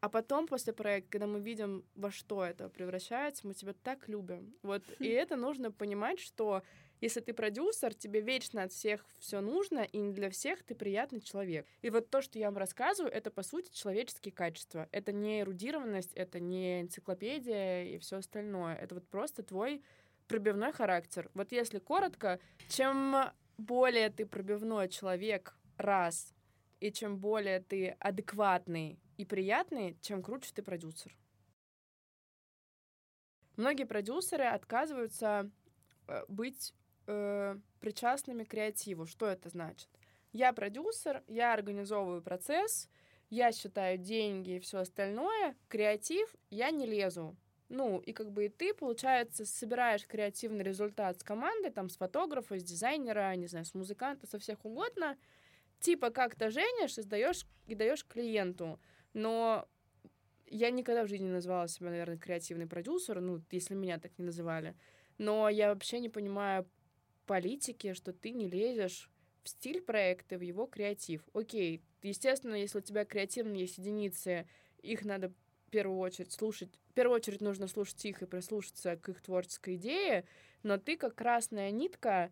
а 0.06 0.08
потом, 0.08 0.46
после 0.46 0.72
проекта, 0.72 1.10
когда 1.10 1.26
мы 1.26 1.40
видим, 1.40 1.84
во 1.96 2.12
что 2.12 2.44
это 2.44 2.68
превращается, 2.68 3.44
мы 3.44 3.54
тебя 3.54 3.72
так 3.72 4.06
любим. 4.06 4.54
Вот, 4.62 4.84
и 5.00 5.08
это 5.08 5.34
нужно 5.34 5.72
понимать, 5.72 6.20
что 6.20 6.62
Если 7.00 7.18
ты 7.18 7.34
продюсер, 7.34 7.92
тебе 7.92 8.20
вечно 8.20 8.62
от 8.62 8.72
всех 8.72 9.04
все 9.18 9.40
нужно, 9.40 9.80
и 9.80 9.98
не 9.98 10.12
для 10.12 10.30
всех 10.30 10.62
ты 10.62 10.76
приятный 10.76 11.20
человек. 11.20 11.66
И 11.82 11.90
вот 11.90 12.08
то, 12.08 12.22
что 12.22 12.38
я 12.38 12.46
вам 12.46 12.56
рассказываю, 12.56 13.12
это, 13.12 13.32
по 13.32 13.42
сути, 13.42 13.68
человеческие 13.72 14.30
качества. 14.30 14.88
Это 14.92 15.10
не 15.10 15.40
эрудированность, 15.40 16.12
это 16.14 16.38
не 16.38 16.82
энциклопедия 16.82 17.82
и 17.82 17.98
все 17.98 18.18
остальное. 18.18 18.76
Это 18.76 18.94
вот 18.94 19.08
просто 19.08 19.42
твой 19.42 19.82
пробивной 20.28 20.72
характер. 20.72 21.28
Вот 21.34 21.50
если 21.50 21.80
коротко, 21.80 22.38
чем 22.68 23.16
более 23.58 24.08
ты 24.10 24.24
пробивной 24.24 24.88
человек, 24.88 25.56
раз, 25.78 26.32
и 26.78 26.92
чем 26.92 27.18
более 27.18 27.60
ты 27.60 27.96
адекватный 27.98 29.00
и 29.16 29.24
приятный, 29.24 29.96
чем 30.00 30.22
круче 30.22 30.50
ты 30.54 30.62
продюсер. 30.62 31.16
Многие 33.56 33.84
продюсеры 33.84 34.44
отказываются 34.44 35.50
э, 36.08 36.24
быть 36.28 36.74
э, 37.06 37.56
причастными 37.80 38.44
к 38.44 38.50
креативу. 38.50 39.06
Что 39.06 39.26
это 39.26 39.48
значит? 39.48 39.88
Я 40.32 40.52
продюсер, 40.52 41.22
я 41.26 41.54
организовываю 41.54 42.22
процесс, 42.22 42.90
я 43.30 43.52
считаю 43.52 43.96
деньги 43.96 44.56
и 44.56 44.60
все 44.60 44.80
остальное, 44.80 45.56
креатив 45.68 46.34
я 46.50 46.70
не 46.70 46.86
лезу. 46.86 47.36
Ну, 47.68 47.98
и 47.98 48.12
как 48.12 48.30
бы 48.30 48.46
и 48.46 48.48
ты, 48.48 48.74
получается, 48.74 49.44
собираешь 49.44 50.06
креативный 50.06 50.62
результат 50.62 51.18
с 51.18 51.24
командой, 51.24 51.70
там, 51.70 51.88
с 51.88 51.96
фотографа, 51.96 52.58
с 52.58 52.62
дизайнера, 52.62 53.34
не 53.34 53.48
знаю, 53.48 53.64
с 53.64 53.74
музыканта, 53.74 54.26
со 54.26 54.38
всех 54.38 54.64
угодно, 54.64 55.16
типа 55.80 56.10
как-то 56.10 56.50
женишь 56.50 56.98
и 56.98 57.02
сдаешь 57.02 57.44
и 57.66 57.74
даешь 57.74 58.04
клиенту. 58.04 58.78
Но 59.16 59.66
я 60.44 60.68
никогда 60.70 61.02
в 61.02 61.08
жизни 61.08 61.24
не 61.24 61.32
называла 61.32 61.68
себя, 61.68 61.88
наверное, 61.88 62.18
креативный 62.18 62.66
продюсер, 62.66 63.22
ну, 63.22 63.40
если 63.50 63.74
меня 63.74 63.98
так 63.98 64.12
не 64.18 64.26
называли. 64.26 64.76
Но 65.16 65.48
я 65.48 65.70
вообще 65.70 66.00
не 66.00 66.10
понимаю 66.10 66.68
политики, 67.24 67.94
что 67.94 68.12
ты 68.12 68.32
не 68.32 68.46
лезешь 68.46 69.10
в 69.42 69.48
стиль 69.48 69.80
проекта, 69.80 70.36
в 70.36 70.42
его 70.42 70.66
креатив. 70.66 71.26
Окей, 71.32 71.82
естественно, 72.02 72.56
если 72.56 72.76
у 72.76 72.82
тебя 72.82 73.06
креативные 73.06 73.62
есть 73.62 73.78
единицы, 73.78 74.46
их 74.82 75.02
надо 75.06 75.30
в 75.30 75.70
первую 75.70 75.98
очередь 75.98 76.32
слушать. 76.32 76.78
В 76.90 76.92
первую 76.92 77.16
очередь 77.16 77.40
нужно 77.40 77.68
слушать 77.68 78.04
их 78.04 78.20
и 78.20 78.26
прислушаться 78.26 78.98
к 78.98 79.08
их 79.08 79.22
творческой 79.22 79.76
идее, 79.76 80.26
но 80.62 80.76
ты 80.76 80.98
как 80.98 81.14
красная 81.14 81.70
нитка 81.70 82.30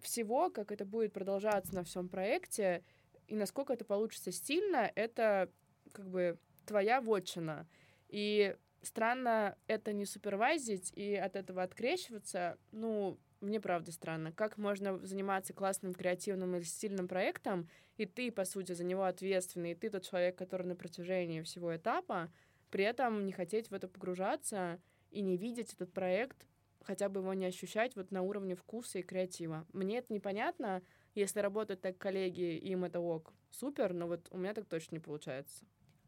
всего, 0.00 0.48
как 0.48 0.72
это 0.72 0.86
будет 0.86 1.12
продолжаться 1.12 1.74
на 1.74 1.84
всем 1.84 2.08
проекте, 2.08 2.82
и 3.26 3.36
насколько 3.36 3.74
это 3.74 3.84
получится 3.84 4.32
стильно, 4.32 4.90
это 4.94 5.50
как 5.94 6.08
бы 6.08 6.38
твоя 6.66 7.00
вотчина. 7.00 7.66
И 8.08 8.56
странно 8.82 9.56
это 9.66 9.92
не 9.92 10.04
супервайзить 10.04 10.92
и 10.94 11.14
от 11.14 11.36
этого 11.36 11.62
открещиваться, 11.62 12.58
ну, 12.72 13.18
мне 13.40 13.60
правда 13.60 13.92
странно. 13.92 14.32
Как 14.32 14.58
можно 14.58 14.98
заниматься 15.06 15.52
классным, 15.52 15.94
креативным 15.94 16.56
или 16.56 16.62
стильным 16.62 17.08
проектом, 17.08 17.68
и 17.96 18.06
ты, 18.06 18.32
по 18.32 18.44
сути, 18.44 18.72
за 18.72 18.84
него 18.84 19.04
ответственный, 19.04 19.72
и 19.72 19.74
ты 19.74 19.90
тот 19.90 20.02
человек, 20.02 20.36
который 20.36 20.66
на 20.66 20.76
протяжении 20.76 21.42
всего 21.42 21.76
этапа, 21.76 22.32
при 22.70 22.84
этом 22.84 23.24
не 23.24 23.32
хотеть 23.32 23.70
в 23.70 23.74
это 23.74 23.86
погружаться 23.86 24.80
и 25.10 25.20
не 25.20 25.36
видеть 25.36 25.72
этот 25.74 25.92
проект, 25.92 26.46
хотя 26.82 27.08
бы 27.08 27.20
его 27.20 27.34
не 27.34 27.46
ощущать 27.46 27.96
вот 27.96 28.10
на 28.10 28.22
уровне 28.22 28.54
вкуса 28.54 28.98
и 28.98 29.02
креатива. 29.02 29.66
Мне 29.72 29.98
это 29.98 30.12
непонятно, 30.12 30.82
если 31.14 31.40
работают 31.40 31.80
так 31.80 31.98
коллеги, 31.98 32.56
им 32.56 32.84
это 32.84 33.00
ок, 33.00 33.32
супер, 33.50 33.92
но 33.92 34.06
вот 34.06 34.26
у 34.30 34.38
меня 34.38 34.54
так 34.54 34.66
точно 34.66 34.96
не 34.96 35.00
получается. 35.00 35.64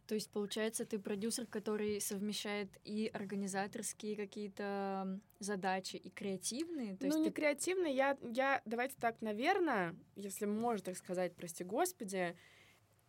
То 0.07 0.15
есть, 0.15 0.31
получается, 0.31 0.85
ты 0.85 0.99
продюсер, 0.99 1.47
который 1.47 2.01
совмещает 2.01 2.69
и 2.85 3.11
организаторские 3.13 4.15
какие-то 4.15 5.21
задачи, 5.41 5.97
и 5.97 6.11
креативные? 6.11 6.97
То 6.97 7.07
ну, 7.07 7.07
есть 7.07 7.19
не 7.19 7.31
ты... 7.31 7.33
креативные, 7.33 7.95
я, 7.95 8.17
я, 8.23 8.63
давайте 8.65 8.95
так, 9.01 9.21
наверное, 9.21 9.97
если 10.15 10.47
можно 10.47 10.85
так 10.87 10.97
сказать, 10.97 11.35
прости 11.35 11.65
господи, 11.65 12.37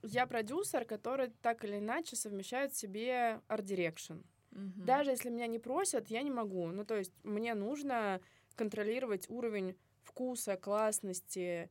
я 0.01 0.25
продюсер, 0.25 0.85
который 0.85 1.31
так 1.41 1.63
или 1.65 1.77
иначе 1.77 2.15
совмещает 2.15 2.73
в 2.73 2.77
себе 2.77 3.41
art 3.47 3.64
direction. 3.64 4.21
Мгм. 4.51 4.85
Даже 4.85 5.11
если 5.11 5.29
меня 5.29 5.47
не 5.47 5.59
просят, 5.59 6.09
я 6.09 6.23
не 6.23 6.31
могу. 6.31 6.67
Ну, 6.67 6.83
то 6.83 6.95
есть 6.95 7.13
мне 7.23 7.53
нужно 7.53 8.21
контролировать 8.55 9.29
уровень 9.29 9.75
вкуса, 10.01 10.57
классности, 10.57 11.69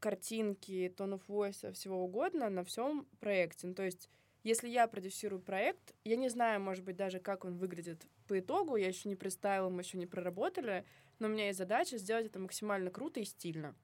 картинки, 0.00 0.92
tone 0.96 1.13
of 1.13 1.22
voice, 1.28 1.72
всего 1.72 2.02
угодно 2.02 2.50
на 2.50 2.64
всем 2.64 3.06
проекте. 3.20 3.68
Ну, 3.68 3.74
то 3.74 3.84
есть 3.84 4.10
если 4.44 4.68
я 4.68 4.86
продюсирую 4.86 5.40
проект, 5.40 5.94
я 6.04 6.16
не 6.16 6.28
знаю, 6.28 6.60
может 6.60 6.84
быть, 6.84 6.96
даже 6.96 7.18
как 7.18 7.44
он 7.44 7.56
выглядит 7.56 8.06
по 8.28 8.38
итогу, 8.38 8.76
я 8.76 8.86
еще 8.86 9.08
не 9.08 9.16
представила, 9.16 9.70
мы 9.70 9.80
еще 9.80 9.98
не 9.98 10.06
проработали, 10.06 10.84
но 11.18 11.26
у 11.26 11.30
меня 11.30 11.46
есть 11.46 11.58
задача 11.58 11.96
сделать 11.98 12.26
это 12.26 12.38
максимально 12.38 12.90
круто 12.90 13.20
и 13.20 13.24
стильно. 13.24 13.74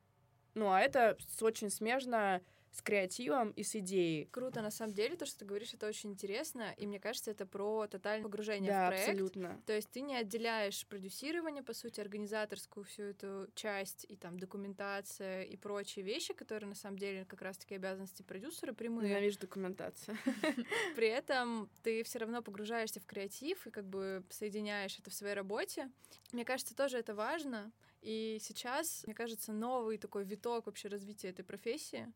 Ну, 0.54 0.70
а 0.70 0.80
это 0.80 1.16
очень 1.40 1.70
смежно 1.70 2.42
с 2.72 2.82
креативом 2.82 3.50
и 3.50 3.62
с 3.62 3.74
идеей. 3.76 4.26
Круто, 4.30 4.62
на 4.62 4.70
самом 4.70 4.94
деле, 4.94 5.16
то, 5.16 5.26
что 5.26 5.40
ты 5.40 5.44
говоришь, 5.44 5.74
это 5.74 5.86
очень 5.86 6.10
интересно, 6.10 6.72
и 6.76 6.86
мне 6.86 7.00
кажется, 7.00 7.30
это 7.30 7.46
про 7.46 7.86
тотальное 7.88 8.22
погружение 8.22 8.70
Да, 8.70 8.86
в 8.86 8.88
проект. 8.90 9.08
абсолютно. 9.08 9.62
То 9.66 9.72
есть 9.74 9.90
ты 9.90 10.00
не 10.02 10.14
отделяешь 10.16 10.86
продюсирование, 10.86 11.62
по 11.62 11.72
сути, 11.74 12.00
организаторскую 12.00 12.84
всю 12.84 13.02
эту 13.02 13.48
часть 13.54 14.06
и 14.08 14.16
там 14.16 14.38
документация 14.38 15.42
и 15.42 15.56
прочие 15.56 16.04
вещи, 16.04 16.32
которые 16.32 16.68
на 16.68 16.74
самом 16.74 16.98
деле 16.98 17.24
как 17.24 17.42
раз-таки 17.42 17.74
обязанности 17.74 18.22
продюсера 18.22 18.72
прямые. 18.72 19.08
Ненавижу 19.08 19.38
документацию. 19.40 20.16
При 20.96 21.08
этом 21.08 21.68
ты 21.82 22.02
все 22.04 22.18
равно 22.20 22.42
погружаешься 22.42 23.00
в 23.00 23.06
креатив 23.06 23.66
и 23.66 23.70
как 23.70 23.84
бы 23.84 24.22
соединяешь 24.30 24.98
это 24.98 25.10
в 25.10 25.14
своей 25.14 25.34
работе. 25.34 25.90
Мне 26.32 26.44
кажется, 26.44 26.74
тоже 26.76 26.98
это 26.98 27.14
важно. 27.14 27.72
И 28.02 28.38
сейчас, 28.40 29.02
мне 29.04 29.14
кажется, 29.14 29.52
новый 29.52 29.98
такой 29.98 30.24
виток 30.24 30.66
вообще 30.66 30.88
развития 30.88 31.28
этой 31.28 31.44
профессии. 31.44 32.10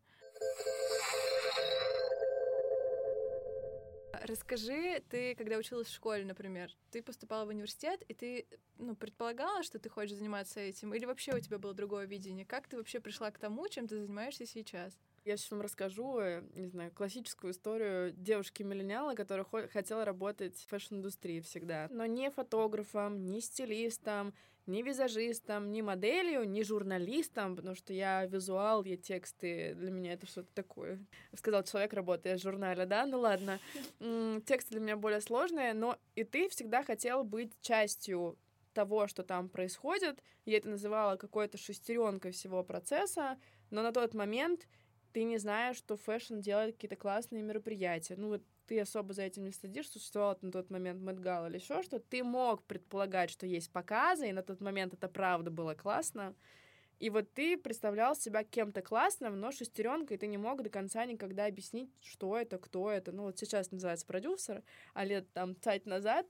Расскажи, 4.26 5.02
ты, 5.10 5.34
когда 5.34 5.58
училась 5.58 5.88
в 5.88 5.94
школе, 5.94 6.24
например, 6.24 6.70
ты 6.90 7.02
поступала 7.02 7.44
в 7.44 7.48
университет, 7.48 8.02
и 8.08 8.14
ты, 8.14 8.46
ну, 8.78 8.96
предполагала, 8.96 9.62
что 9.62 9.78
ты 9.78 9.90
хочешь 9.90 10.16
заниматься 10.16 10.60
этим, 10.60 10.94
или 10.94 11.04
вообще 11.04 11.34
у 11.34 11.40
тебя 11.40 11.58
было 11.58 11.74
другое 11.74 12.06
видение? 12.06 12.46
Как 12.46 12.66
ты 12.66 12.78
вообще 12.78 13.00
пришла 13.00 13.30
к 13.30 13.38
тому, 13.38 13.68
чем 13.68 13.86
ты 13.86 13.98
занимаешься 14.00 14.46
сейчас? 14.46 14.98
Я 15.24 15.36
сейчас 15.36 15.50
вам 15.50 15.60
расскажу, 15.60 16.18
э, 16.20 16.42
не 16.54 16.68
знаю, 16.68 16.90
классическую 16.92 17.52
историю 17.52 18.12
девушки-миллениала, 18.12 19.14
которая 19.14 19.44
хо- 19.44 19.68
хотела 19.68 20.04
работать 20.04 20.56
в 20.56 20.68
фэшн-индустрии 20.68 21.40
всегда. 21.40 21.88
Но 21.90 22.06
не 22.06 22.30
фотографом, 22.30 23.26
не 23.26 23.40
стилистом, 23.40 24.34
не 24.66 24.82
визажистом, 24.82 25.70
не 25.72 25.82
моделью, 25.82 26.48
не 26.48 26.62
журналистом, 26.64 27.56
потому 27.56 27.74
что 27.74 27.92
я 27.92 28.24
визуал, 28.26 28.84
я 28.84 28.96
тексты, 28.96 29.74
для 29.74 29.90
меня 29.90 30.14
это 30.14 30.26
что-то 30.26 30.48
такое. 30.54 30.98
Сказал 31.34 31.62
человек, 31.64 31.92
работая 31.92 32.38
в 32.38 32.42
журнале, 32.42 32.86
да? 32.86 33.06
Ну 33.06 33.20
ладно. 33.20 33.60
Тексты 34.46 34.72
для 34.72 34.80
меня 34.80 34.96
более 34.96 35.20
сложные, 35.20 35.74
но 35.74 35.98
и 36.14 36.24
ты 36.24 36.48
всегда 36.48 36.82
хотел 36.82 37.24
быть 37.24 37.52
частью 37.60 38.38
того, 38.72 39.06
что 39.06 39.22
там 39.22 39.48
происходит. 39.48 40.22
Я 40.44 40.58
это 40.58 40.68
называла 40.68 41.16
какой-то 41.16 41.58
шестеренкой 41.58 42.32
всего 42.32 42.64
процесса, 42.64 43.38
но 43.70 43.82
на 43.82 43.92
тот 43.92 44.14
момент 44.14 44.66
ты 45.12 45.22
не 45.22 45.38
знаешь, 45.38 45.76
что 45.76 45.96
фэшн 45.96 46.40
делает 46.40 46.74
какие-то 46.74 46.96
классные 46.96 47.42
мероприятия. 47.42 48.16
Ну 48.16 48.28
вот 48.28 48.42
ты 48.66 48.80
особо 48.80 49.12
за 49.12 49.22
этим 49.22 49.44
не 49.44 49.52
следишь, 49.52 49.90
существовал 49.90 50.38
на 50.42 50.50
тот 50.50 50.70
момент 50.70 51.00
Met 51.02 51.21
Gala 51.21 51.46
или 51.46 51.56
еще 51.56 51.82
что 51.82 51.98
ты 51.98 52.22
мог 52.22 52.62
предполагать, 52.64 53.30
что 53.30 53.46
есть 53.46 53.70
показы, 53.70 54.28
и 54.28 54.32
на 54.32 54.42
тот 54.42 54.60
момент 54.60 54.94
это 54.94 55.08
правда 55.08 55.50
было 55.50 55.74
классно. 55.74 56.34
И 57.00 57.10
вот 57.10 57.30
ты 57.34 57.58
представлял 57.58 58.14
себя 58.14 58.44
кем-то 58.44 58.80
классным, 58.80 59.38
но 59.38 59.50
шестеренкой 59.50 60.16
ты 60.16 60.26
не 60.26 60.38
мог 60.38 60.62
до 60.62 60.70
конца 60.70 61.04
никогда 61.04 61.46
объяснить, 61.46 61.90
что 62.02 62.38
это, 62.38 62.58
кто 62.58 62.90
это. 62.90 63.12
Ну 63.12 63.24
вот 63.24 63.38
сейчас 63.38 63.70
называется 63.72 64.06
продюсер, 64.06 64.62
а 64.94 65.04
лет 65.04 65.30
там 65.32 65.54
пять 65.54 65.86
назад 65.86 66.26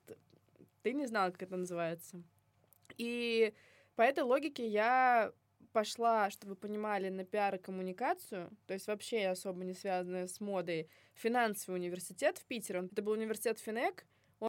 ты 0.82 0.92
не 0.92 1.06
знал, 1.06 1.32
как 1.32 1.42
это 1.42 1.56
называется. 1.56 2.22
И 2.96 3.54
по 3.94 4.02
этой 4.02 4.24
логике 4.24 4.66
я 4.66 5.32
пошла, 5.74 6.30
чтобы 6.30 6.52
вы 6.52 6.56
понимали, 6.56 7.08
на 7.08 7.24
пиар 7.24 7.56
и 7.56 7.58
коммуникацию, 7.58 8.48
то 8.66 8.74
есть 8.74 8.86
вообще 8.86 9.26
особо 9.26 9.64
не 9.64 9.74
связанная 9.74 10.28
с 10.28 10.40
модой, 10.40 10.88
финансовый 11.14 11.74
университет 11.74 12.38
в 12.38 12.46
Питере. 12.46 12.88
Это 12.90 13.02
был 13.02 13.12
университет 13.12 13.58
Финек. 13.58 14.06
Он, 14.38 14.48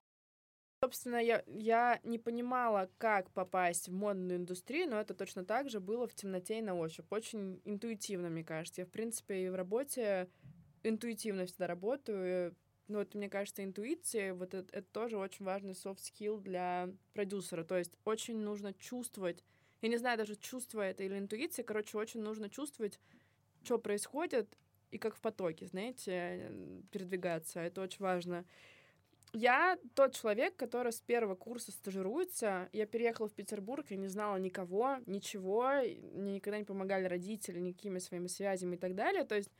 собственно, 0.83 1.17
я, 1.17 1.43
я 1.47 1.99
не 2.03 2.19
понимала, 2.19 2.91
как 2.99 3.31
попасть 3.31 3.87
в 3.87 3.91
модную 3.91 4.37
индустрию, 4.37 4.87
но 4.87 5.01
это 5.01 5.15
точно 5.15 5.43
так 5.43 5.67
же 5.67 5.79
было 5.79 6.07
в 6.07 6.13
темноте 6.13 6.59
и 6.59 6.61
на 6.61 6.75
ощупь. 6.75 7.11
Очень 7.11 7.59
интуитивно, 7.65 8.29
мне 8.29 8.43
кажется. 8.43 8.81
Я, 8.81 8.85
в 8.85 8.91
принципе, 8.91 9.45
и 9.45 9.49
в 9.49 9.55
работе 9.55 10.29
интуитивно 10.83 11.47
всегда 11.47 11.65
работаю. 11.65 12.55
Ну, 12.87 12.99
вот, 12.99 13.15
мне 13.15 13.29
кажется, 13.29 13.63
интуиция, 13.63 14.35
вот 14.35 14.53
это, 14.53 14.77
это 14.77 14.87
тоже 14.91 15.17
очень 15.17 15.43
важный 15.43 15.73
soft 15.73 16.01
skill 16.01 16.39
для 16.39 16.87
продюсера. 17.13 17.63
То 17.63 17.79
есть 17.79 17.97
очень 18.05 18.37
нужно 18.37 18.75
чувствовать 18.75 19.43
я 19.85 19.89
не 19.89 19.97
знаю 19.97 20.17
даже, 20.17 20.35
чувство 20.35 20.81
это 20.81 21.03
или 21.03 21.15
интуиция, 21.15 21.63
короче, 21.63 21.99
очень 21.99 22.19
нужно 22.19 22.49
чувствовать, 22.49 22.99
что 23.63 23.77
происходит, 23.77 24.57
и 24.89 24.97
как 24.97 25.15
в 25.15 25.21
потоке, 25.21 25.67
знаете, 25.67 26.51
передвигаться. 26.91 27.59
Это 27.59 27.81
очень 27.81 27.99
важно. 27.99 28.45
Я 29.31 29.77
тот 29.93 30.15
человек, 30.15 30.55
который 30.55 30.91
с 30.91 31.01
первого 31.01 31.35
курса 31.35 31.71
стажируется. 31.71 32.67
Я 32.73 32.87
переехала 32.87 33.27
в 33.27 33.33
Петербург, 33.33 33.85
я 33.91 33.97
не 33.97 34.07
знала 34.07 34.37
никого, 34.37 34.97
ничего, 35.05 35.69
мне 36.13 36.33
никогда 36.35 36.57
не 36.57 36.65
помогали 36.65 37.05
родители 37.05 37.59
никакими 37.59 37.99
своими 37.99 38.27
связями 38.27 38.75
и 38.75 38.79
так 38.79 38.95
далее. 38.95 39.23
То 39.23 39.35
есть, 39.35 39.51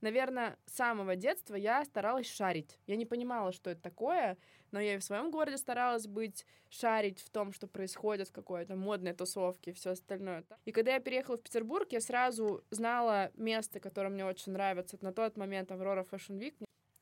наверное, 0.00 0.56
с 0.66 0.74
самого 0.74 1.16
детства 1.16 1.56
я 1.56 1.84
старалась 1.84 2.30
шарить. 2.30 2.78
Я 2.86 2.94
не 2.94 3.06
понимала, 3.06 3.50
что 3.50 3.70
это 3.70 3.82
такое, 3.82 4.38
но 4.72 4.80
я 4.80 4.94
и 4.94 4.98
в 4.98 5.04
своем 5.04 5.30
городе 5.30 5.56
старалась 5.56 6.06
быть, 6.06 6.44
шарить 6.68 7.20
в 7.20 7.30
том, 7.30 7.52
что 7.52 7.66
происходит 7.66 8.28
в 8.28 8.32
какой-то 8.32 8.74
модной 8.74 9.12
тусовке 9.12 9.70
и 9.70 9.74
все 9.74 9.90
остальное. 9.90 10.44
И 10.64 10.72
когда 10.72 10.94
я 10.94 11.00
переехала 11.00 11.36
в 11.36 11.42
Петербург, 11.42 11.86
я 11.92 12.00
сразу 12.00 12.64
знала 12.70 13.30
место, 13.36 13.78
которое 13.78 14.08
мне 14.08 14.24
очень 14.24 14.52
нравится. 14.52 14.96
Это 14.96 15.04
на 15.04 15.12
тот 15.12 15.36
момент 15.36 15.70
Аврора 15.70 16.06
Fashion 16.10 16.38
Week. 16.38 16.54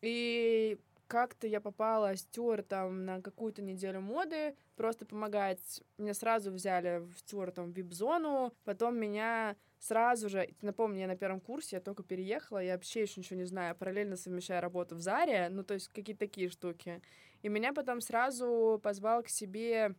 И 0.03 0.79
как-то 1.07 1.49
я 1.49 1.61
попала 1.61 2.15
с 2.15 2.21
Стюартом 2.21 3.05
на 3.05 3.21
какую-то 3.21 3.63
неделю 3.63 4.01
моды, 4.01 4.55
просто 4.77 5.05
помогать. 5.05 5.83
Меня 5.99 6.15
сразу 6.15 6.53
взяли 6.53 6.99
в 6.99 7.19
Стюартом 7.19 7.73
в 7.73 7.77
вип-зону, 7.77 8.55
потом 8.65 8.97
меня 8.97 9.57
сразу 9.81 10.29
же, 10.29 10.49
напомню, 10.63 11.01
я 11.01 11.07
на 11.09 11.17
первом 11.17 11.41
курсе, 11.41 11.77
я 11.77 11.81
только 11.81 12.05
переехала, 12.05 12.63
я 12.63 12.75
вообще 12.75 13.03
еще 13.03 13.21
ничего 13.21 13.41
не 13.41 13.45
знаю, 13.45 13.75
параллельно 13.75 14.17
совмещаю 14.17 14.63
работу 14.63 14.95
в 14.95 15.01
Заре, 15.01 15.49
ну, 15.51 15.65
то 15.65 15.75
есть 15.75 15.89
какие-то 15.89 16.21
такие 16.21 16.49
штуки. 16.49 17.03
И 17.43 17.49
меня 17.49 17.73
потом 17.73 18.01
сразу 18.01 18.81
позвал 18.83 19.23
к 19.23 19.29
себе 19.29 19.95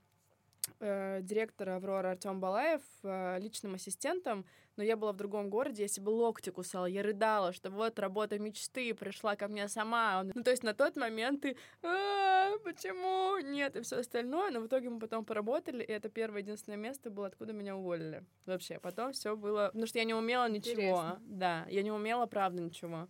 э, 0.80 1.20
директора 1.22 1.76
Аврора 1.78 2.12
Артем 2.12 2.40
Балаев 2.40 2.82
э, 3.04 3.40
личным 3.40 3.76
ассистентом, 3.76 4.46
но 4.78 4.84
я 4.84 4.96
была 4.96 5.12
в 5.12 5.18
другом 5.18 5.50
городе, 5.50 5.84
я 5.84 5.88
себе 5.88 6.10
локти 6.10 6.50
кусала, 6.50 6.86
я 6.86 7.04
рыдала, 7.04 7.52
что 7.52 7.70
вот 7.70 8.00
работа 8.00 8.40
мечты 8.40 8.94
пришла 8.94 9.36
ко 9.36 9.48
мне 9.48 9.68
сама. 9.68 10.24
Ну, 10.24 10.44
то 10.44 10.52
есть 10.52 10.64
на 10.64 10.74
тот 10.74 10.96
момент 10.96 11.42
ты 11.42 11.58
«А, 11.84 12.58
почему 12.64 13.38
нет 13.40 13.76
и 13.76 13.82
все 13.82 13.98
остальное, 13.98 14.52
но 14.52 14.62
в 14.62 14.68
итоге 14.68 14.90
мы 14.90 15.00
потом 15.00 15.26
поработали, 15.26 15.84
и 15.84 15.92
это 15.92 16.10
первое 16.10 16.42
единственное 16.42 16.78
место 16.78 17.10
было, 17.10 17.28
откуда 17.28 17.54
меня 17.54 17.76
уволили. 17.76 18.24
Вообще, 18.46 18.80
потом 18.80 19.12
все 19.12 19.36
было, 19.36 19.68
потому 19.68 19.88
что 19.88 20.00
я 20.00 20.06
не 20.06 20.14
умела 20.14 20.48
ничего. 20.50 20.74
Интересно. 20.74 21.22
Да, 21.26 21.66
я 21.70 21.84
не 21.84 21.92
умела, 21.92 22.26
правда, 22.26 22.62
ничего. 22.62 23.08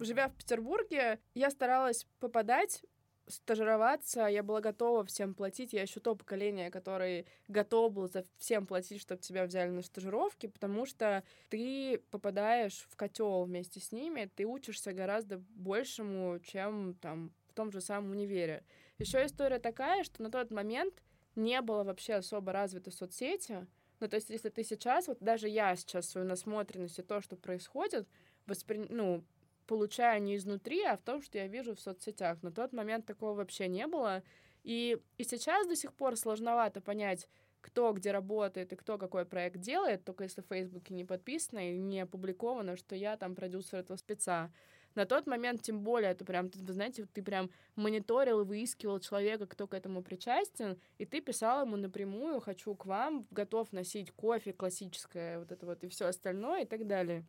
Живя 0.00 0.28
в 0.28 0.34
Петербурге, 0.34 1.20
я 1.34 1.50
старалась 1.50 2.06
попадать 2.18 2.82
стажироваться, 3.26 4.26
я 4.26 4.42
была 4.42 4.60
готова 4.60 5.04
всем 5.04 5.34
платить. 5.34 5.72
Я 5.72 5.82
еще 5.82 6.00
то 6.00 6.14
поколение, 6.14 6.70
которое 6.70 7.24
готов 7.48 7.92
был 7.92 8.08
за 8.08 8.24
всем 8.38 8.66
платить, 8.66 9.00
чтобы 9.00 9.20
тебя 9.20 9.44
взяли 9.44 9.70
на 9.70 9.82
стажировки, 9.82 10.46
потому 10.46 10.86
что 10.86 11.22
ты 11.48 12.02
попадаешь 12.10 12.86
в 12.90 12.96
котел 12.96 13.44
вместе 13.44 13.80
с 13.80 13.92
ними, 13.92 14.30
ты 14.34 14.44
учишься 14.44 14.92
гораздо 14.92 15.38
большему, 15.38 16.38
чем 16.40 16.94
там 17.00 17.32
в 17.48 17.54
том 17.54 17.70
же 17.70 17.80
самом 17.80 18.10
универе. 18.10 18.64
Еще 18.98 19.24
история 19.24 19.58
такая, 19.58 20.04
что 20.04 20.22
на 20.22 20.30
тот 20.30 20.50
момент 20.50 21.02
не 21.36 21.60
было 21.60 21.84
вообще 21.84 22.14
особо 22.14 22.52
развиты 22.52 22.90
соцсети. 22.90 23.66
Ну, 24.00 24.08
то 24.08 24.16
есть, 24.16 24.30
если 24.30 24.50
ты 24.50 24.64
сейчас, 24.64 25.08
вот 25.08 25.18
даже 25.20 25.48
я 25.48 25.74
сейчас 25.76 26.08
свою 26.10 26.26
насмотренность 26.26 26.98
и 26.98 27.02
то, 27.02 27.20
что 27.20 27.36
происходит, 27.36 28.08
воспри... 28.46 28.86
ну, 28.88 29.24
получаю 29.66 30.22
не 30.22 30.36
изнутри, 30.36 30.82
а 30.82 30.96
в 30.96 31.02
том, 31.02 31.22
что 31.22 31.38
я 31.38 31.46
вижу 31.46 31.74
в 31.74 31.80
соцсетях. 31.80 32.42
На 32.42 32.52
тот 32.52 32.72
момент 32.72 33.06
такого 33.06 33.34
вообще 33.34 33.68
не 33.68 33.86
было. 33.86 34.22
И, 34.62 34.98
и 35.18 35.24
сейчас 35.24 35.66
до 35.66 35.76
сих 35.76 35.92
пор 35.92 36.16
сложновато 36.16 36.80
понять, 36.80 37.28
кто 37.60 37.92
где 37.92 38.12
работает 38.12 38.72
и 38.72 38.76
кто 38.76 38.98
какой 38.98 39.24
проект 39.24 39.58
делает, 39.58 40.04
только 40.04 40.24
если 40.24 40.42
в 40.42 40.46
Фейсбуке 40.48 40.92
не 40.92 41.04
подписано 41.04 41.72
и 41.72 41.78
не 41.78 42.00
опубликовано, 42.00 42.76
что 42.76 42.94
я 42.94 43.16
там 43.16 43.34
продюсер 43.34 43.78
этого 43.78 43.96
спеца. 43.96 44.50
На 44.94 45.06
тот 45.06 45.26
момент, 45.26 45.62
тем 45.62 45.80
более, 45.80 46.12
это 46.12 46.24
прям, 46.24 46.50
вы 46.54 46.72
знаете, 46.72 47.06
ты 47.12 47.22
прям 47.22 47.50
мониторил 47.74 48.44
выискивал 48.44 49.00
человека, 49.00 49.46
кто 49.46 49.66
к 49.66 49.74
этому 49.74 50.02
причастен, 50.02 50.78
и 50.98 51.04
ты 51.04 51.20
писал 51.20 51.64
ему 51.64 51.76
напрямую, 51.76 52.40
хочу 52.40 52.74
к 52.74 52.86
вам, 52.86 53.26
готов 53.30 53.72
носить 53.72 54.12
кофе 54.12 54.52
классическое, 54.52 55.38
вот 55.38 55.50
это 55.50 55.66
вот, 55.66 55.82
и 55.82 55.88
все 55.88 56.06
остальное, 56.06 56.62
и 56.62 56.66
так 56.66 56.86
далее. 56.86 57.24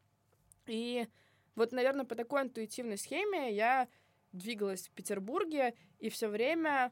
И 0.67 1.07
вот, 1.55 1.71
наверное, 1.71 2.05
по 2.05 2.15
такой 2.15 2.43
интуитивной 2.43 2.97
схеме 2.97 3.53
я 3.53 3.87
двигалась 4.31 4.87
в 4.87 4.91
Петербурге 4.91 5.73
и 5.99 6.09
все 6.09 6.27
время 6.27 6.91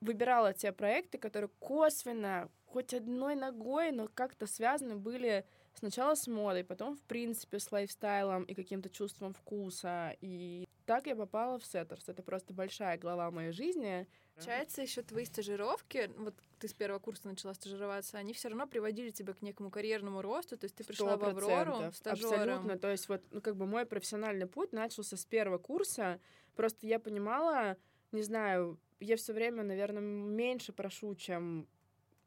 выбирала 0.00 0.52
те 0.52 0.72
проекты, 0.72 1.18
которые 1.18 1.50
косвенно, 1.58 2.50
хоть 2.66 2.92
одной 2.92 3.34
ногой, 3.34 3.90
но 3.90 4.08
как-то 4.08 4.46
связаны 4.46 4.96
были 4.96 5.46
сначала 5.74 6.14
с 6.14 6.26
модой, 6.26 6.64
потом, 6.64 6.96
в 6.96 7.02
принципе, 7.02 7.58
с 7.58 7.70
лайфстайлом 7.70 8.44
и 8.44 8.54
каким-то 8.54 8.88
чувством 8.88 9.32
вкуса. 9.34 10.16
И 10.20 10.66
так 10.86 11.06
я 11.06 11.16
попала 11.16 11.58
в 11.58 11.64
Setters. 11.64 12.08
Это 12.08 12.22
просто 12.22 12.52
большая 12.52 12.98
глава 12.98 13.30
моей 13.30 13.52
жизни. 13.52 14.06
Получается, 14.34 14.82
еще 14.82 15.02
твои 15.02 15.24
стажировки, 15.24 16.10
вот 16.16 16.34
ты 16.58 16.66
с 16.66 16.72
первого 16.72 16.98
курса 16.98 17.28
начала 17.28 17.54
стажироваться, 17.54 18.18
они 18.18 18.32
все 18.32 18.48
равно 18.48 18.66
приводили 18.66 19.10
тебя 19.10 19.32
к 19.32 19.42
некому 19.42 19.70
карьерному 19.70 20.22
росту, 20.22 20.56
то 20.56 20.64
есть 20.64 20.74
ты 20.74 20.82
пришла 20.82 21.16
в 21.16 21.24
Аврору 21.24 21.92
стажером. 21.92 22.32
Абсолютно, 22.32 22.78
то 22.78 22.90
есть 22.90 23.08
вот, 23.08 23.22
ну, 23.30 23.40
как 23.40 23.54
бы 23.54 23.66
мой 23.66 23.86
профессиональный 23.86 24.46
путь 24.46 24.72
начался 24.72 25.16
с 25.16 25.24
первого 25.24 25.58
курса, 25.58 26.18
просто 26.56 26.84
я 26.86 26.98
понимала, 26.98 27.76
не 28.10 28.22
знаю, 28.22 28.76
я 28.98 29.16
все 29.16 29.32
время, 29.32 29.62
наверное, 29.62 30.02
меньше 30.02 30.72
прошу, 30.72 31.14
чем 31.14 31.68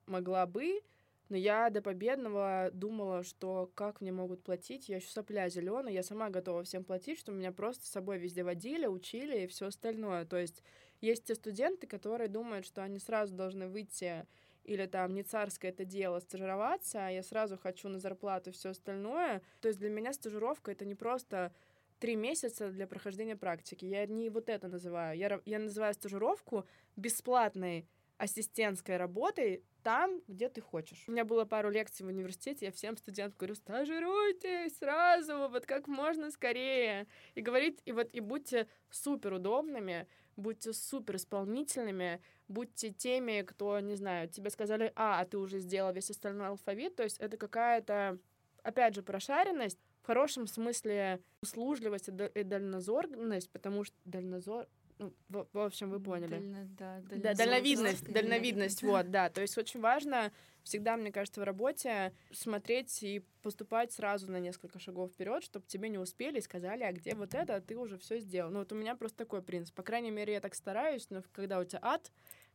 могла 0.05 0.45
бы, 0.45 0.81
но 1.29 1.37
я 1.37 1.69
до 1.69 1.81
победного 1.81 2.69
думала, 2.73 3.23
что 3.23 3.71
как 3.75 4.01
мне 4.01 4.11
могут 4.11 4.43
платить, 4.43 4.89
я 4.89 4.97
еще 4.97 5.09
сопля 5.09 5.49
зеленая, 5.49 5.93
я 5.93 6.03
сама 6.03 6.29
готова 6.29 6.63
всем 6.63 6.83
платить, 6.83 7.19
что 7.19 7.31
меня 7.31 7.51
просто 7.51 7.85
с 7.85 7.89
собой 7.89 8.17
везде 8.17 8.43
водили, 8.43 8.85
учили 8.85 9.43
и 9.43 9.47
все 9.47 9.67
остальное. 9.67 10.25
То 10.25 10.37
есть 10.37 10.63
есть 11.01 11.25
те 11.25 11.35
студенты, 11.35 11.87
которые 11.87 12.27
думают, 12.27 12.65
что 12.65 12.83
они 12.83 12.99
сразу 12.99 13.35
должны 13.35 13.67
выйти 13.67 14.25
или 14.63 14.85
там 14.85 15.13
не 15.13 15.23
царское 15.23 15.69
это 15.69 15.85
дело 15.85 16.19
стажироваться, 16.19 17.07
а 17.07 17.09
я 17.09 17.23
сразу 17.23 17.57
хочу 17.57 17.87
на 17.87 17.99
зарплату 17.99 18.51
все 18.51 18.69
остальное. 18.69 19.41
То 19.61 19.69
есть 19.69 19.79
для 19.79 19.89
меня 19.89 20.13
стажировка 20.13 20.71
это 20.71 20.85
не 20.85 20.95
просто 20.95 21.53
три 21.99 22.15
месяца 22.15 22.69
для 22.69 22.85
прохождения 22.85 23.35
практики. 23.35 23.85
Я 23.85 24.05
не 24.05 24.29
вот 24.29 24.49
это 24.49 24.67
называю. 24.67 25.17
Я, 25.17 25.41
я 25.45 25.59
называю 25.59 25.93
стажировку 25.93 26.65
бесплатной 26.95 27.87
ассистентской 28.17 28.97
работой 28.97 29.63
там, 29.88 30.21
где 30.28 30.50
ты 30.50 30.60
хочешь. 30.60 31.06
У 31.08 31.13
меня 31.13 31.23
было 31.23 31.45
пару 31.45 31.69
лекций 31.69 32.06
в 32.06 32.10
университете, 32.10 32.65
я 32.65 32.71
всем 32.73 32.97
студентам 32.97 33.38
говорю, 33.38 33.56
стажируйтесь 33.56 34.78
сразу, 34.80 35.47
вот 35.47 35.65
как 35.65 35.88
можно 35.88 36.30
скорее. 36.30 37.08
И 37.36 37.41
говорить, 37.41 37.80
и 37.86 37.93
вот, 37.93 38.10
и 38.12 38.19
будьте 38.19 38.67
супер 38.89 39.32
удобными, 39.32 40.06
будьте 40.36 40.73
супер 40.73 41.15
исполнительными, 41.15 42.21
будьте 42.50 42.89
теми, 42.89 43.43
кто, 43.43 43.80
не 43.80 43.95
знаю, 43.95 44.28
тебе 44.28 44.50
сказали 44.50 44.91
А, 44.97 45.21
а 45.21 45.26
ты 45.26 45.38
уже 45.38 45.60
сделал 45.60 45.93
весь 45.93 46.10
остальной 46.10 46.47
алфавит, 46.47 46.97
то 46.97 47.04
есть 47.04 47.17
это 47.19 47.38
какая-то, 47.38 48.19
опять 48.63 48.93
же, 48.93 49.04
прошаренность, 49.04 49.80
в 50.02 50.06
хорошем 50.06 50.47
смысле 50.47 51.21
услужливость 51.41 52.10
и 52.10 52.43
дальнозорность, 52.43 53.50
потому 53.52 53.86
что 53.86 53.95
дальнозор, 54.04 54.67
ну, 54.99 55.13
в, 55.29 55.47
в 55.53 55.60
общем, 55.60 55.89
вы 55.89 55.99
поняли. 55.99 56.31
Дально, 56.31 56.65
да, 56.77 57.01
да, 57.10 57.33
дальновидность, 57.33 58.12
дальновидность, 58.12 58.83
вот, 58.83 59.12
да. 59.12 59.29
То 59.29 59.41
есть 59.41 59.57
очень 59.57 59.79
важно 59.79 60.31
всегда, 60.63 60.97
мне 60.97 61.12
кажется, 61.12 61.39
в 61.39 61.43
работе 61.43 62.13
смотреть 62.31 63.01
и 63.03 63.23
поступать 63.41 63.91
сразу 63.93 64.29
на 64.29 64.39
несколько 64.39 64.79
шагов 64.79 65.12
вперед, 65.12 65.43
чтобы 65.43 65.65
тебе 65.65 65.89
не 65.89 65.97
успели 65.97 66.39
и 66.39 66.41
сказали, 66.41 66.83
а 66.83 66.91
где 66.91 67.15
вот 67.15 67.33
это, 67.33 67.55
а 67.55 67.62
ты 67.62 67.77
уже 67.77 67.97
все 67.97 68.19
сделал. 68.19 68.51
Ну 68.51 68.60
вот 68.60 68.71
у 68.71 68.75
меня 68.75 68.95
просто 68.95 69.17
такой 69.19 69.41
принцип. 69.41 69.75
По 69.75 69.83
крайней 69.83 70.12
мере, 70.12 70.33
я 70.33 70.41
так 70.41 70.55
стараюсь, 70.55 71.10
но 71.10 71.23
когда 71.31 71.60
у 71.60 71.63
тебя 71.63 71.79
ад, 71.81 72.12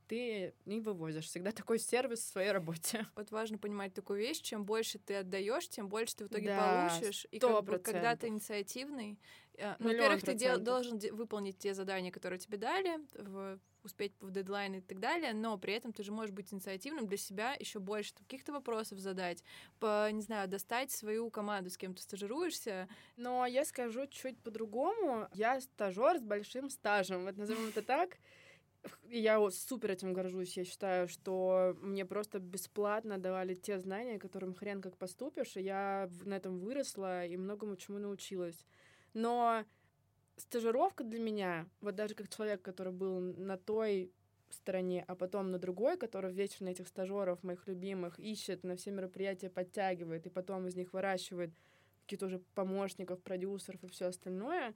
ты 0.09 0.55
не 0.65 0.81
вывозишь. 0.81 1.27
Всегда 1.27 1.53
такой 1.53 1.79
сервис 1.79 2.21
в 2.21 2.29
своей 2.29 2.53
работе. 2.53 3.07
Вот 3.15 3.31
важно 3.31 3.59
понимать 3.59 3.95
такую 3.95 4.19
вещь, 4.19 4.41
чем 4.41 4.65
больше 4.65 4.99
ты 4.99 5.17
отдаешь, 5.17 5.69
тем 5.69 5.89
больше 5.89 6.17
ты 6.17 6.25
в 6.25 6.29
итоге 6.29 6.49
да, 6.49 6.89
получишь. 6.91 7.27
И 7.31 7.39
как 7.39 7.65
бы, 7.65 7.79
когда 7.79 8.17
ты 8.17 8.29
инициативный, 8.29 9.19
ну, 9.79 9.89
во-первых, 9.89 10.23
ты 10.23 10.35
дел, 10.35 10.59
должен 10.59 10.99
выполнить 11.13 11.59
те 11.59 11.75
задания, 11.75 12.11
которые 12.11 12.39
тебе 12.39 12.59
дали, 12.59 12.99
в, 13.15 13.59
успеть 13.85 14.15
в 14.21 14.31
дедлайн 14.31 14.77
и 14.77 14.81
так 14.81 14.99
далее, 14.99 15.33
но 15.33 15.59
при 15.59 15.75
этом 15.75 15.93
ты 15.93 16.03
же 16.03 16.13
можешь 16.13 16.33
быть 16.33 16.53
инициативным 16.53 17.07
для 17.07 17.17
себя, 17.17 17.55
еще 17.59 17.79
больше 17.79 18.15
каких-то 18.15 18.53
вопросов 18.53 18.99
задать, 18.99 19.43
по, 19.79 20.11
не 20.11 20.23
знаю, 20.23 20.49
достать 20.49 20.91
свою 20.91 21.31
команду, 21.31 21.71
с 21.71 21.77
кем 21.77 21.95
ты 21.95 22.03
стажируешься. 22.03 22.89
Но 23.17 23.47
я 23.47 23.65
скажу 23.65 24.07
чуть 24.07 24.39
по-другому. 24.39 25.29
Я 25.35 25.61
стажер 25.61 26.19
с 26.19 26.23
большим 26.23 26.71
стажем, 26.71 27.25
вот 27.25 27.37
назовем 27.37 27.69
это 27.69 27.83
так. 27.83 28.19
Я 29.09 29.51
супер 29.51 29.93
этим 29.93 30.13
горжусь. 30.13 30.57
Я 30.57 30.65
считаю, 30.65 31.09
что 31.09 31.77
мне 31.81 32.05
просто 32.05 32.39
бесплатно 32.39 33.19
давали 33.19 33.55
те 33.55 33.79
знания, 33.79 34.19
которым 34.19 34.55
хрен 34.55 34.81
как 34.81 34.97
поступишь, 34.97 35.57
и 35.57 35.63
я 35.63 36.09
на 36.25 36.35
этом 36.35 36.59
выросла 36.59 37.27
и 37.27 37.37
многому 37.37 37.77
чему 37.77 37.99
научилась. 37.99 38.67
Но 39.15 39.65
стажировка 40.37 41.05
для 41.05 41.21
меня, 41.21 41.69
вот 41.81 41.95
даже 41.95 42.15
как 42.15 42.29
человек, 42.29 42.63
который 42.63 42.93
был 42.93 43.21
на 43.21 43.57
той 43.57 44.13
стороне, 44.51 45.05
а 45.09 45.15
потом 45.15 45.51
на 45.51 45.59
другой, 45.59 45.97
который 45.97 46.33
вечно 46.33 46.69
этих 46.69 46.89
стажеров, 46.89 47.43
моих 47.43 47.67
любимых, 47.67 48.19
ищет, 48.19 48.65
на 48.65 48.77
все 48.77 48.91
мероприятия 48.91 49.49
подтягивает, 49.49 50.27
и 50.27 50.31
потом 50.31 50.67
из 50.67 50.77
них 50.77 50.93
выращивает 50.93 51.51
каких-то 52.03 52.27
уже 52.27 52.39
помощников, 52.55 53.23
продюсеров 53.23 53.83
и 53.85 53.89
все 53.89 54.07
остальное, 54.07 54.75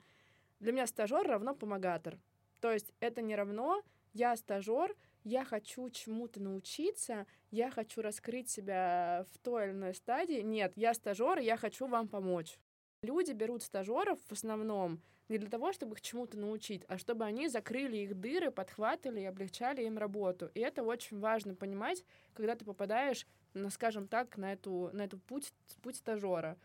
для 0.60 0.72
меня 0.72 0.86
стажер 0.86 1.26
равно 1.26 1.54
помогатор. 1.54 2.18
То 2.60 2.72
есть 2.72 2.94
это 3.00 3.20
не 3.20 3.36
равно 3.36 3.82
я 4.16 4.36
стажер, 4.36 4.94
я 5.24 5.44
хочу 5.44 5.90
чему-то 5.90 6.40
научиться, 6.40 7.26
я 7.50 7.70
хочу 7.70 8.00
раскрыть 8.00 8.48
себя 8.48 9.26
в 9.32 9.38
той 9.38 9.66
или 9.66 9.72
иной 9.72 9.94
стадии. 9.94 10.40
Нет, 10.40 10.72
я 10.76 10.94
стажер, 10.94 11.38
я 11.38 11.56
хочу 11.56 11.86
вам 11.86 12.08
помочь. 12.08 12.58
Люди 13.02 13.32
берут 13.32 13.62
стажеров 13.62 14.18
в 14.26 14.32
основном 14.32 15.00
не 15.28 15.38
для 15.38 15.50
того, 15.50 15.72
чтобы 15.72 15.94
их 15.94 16.00
чему-то 16.00 16.38
научить, 16.38 16.84
а 16.88 16.98
чтобы 16.98 17.24
они 17.24 17.48
закрыли 17.48 17.98
их 17.98 18.18
дыры, 18.18 18.50
подхватывали 18.50 19.20
и 19.20 19.24
облегчали 19.24 19.82
им 19.82 19.98
работу. 19.98 20.50
И 20.54 20.60
это 20.60 20.82
очень 20.82 21.18
важно 21.18 21.54
понимать, 21.54 22.04
когда 22.32 22.54
ты 22.54 22.64
попадаешь, 22.64 23.26
ну, 23.52 23.68
скажем 23.70 24.08
так, 24.08 24.36
на 24.36 24.52
эту, 24.52 24.90
на 24.92 25.02
эту 25.02 25.18
путь, 25.18 25.52
путь 25.82 25.96
стажера. 25.96 26.56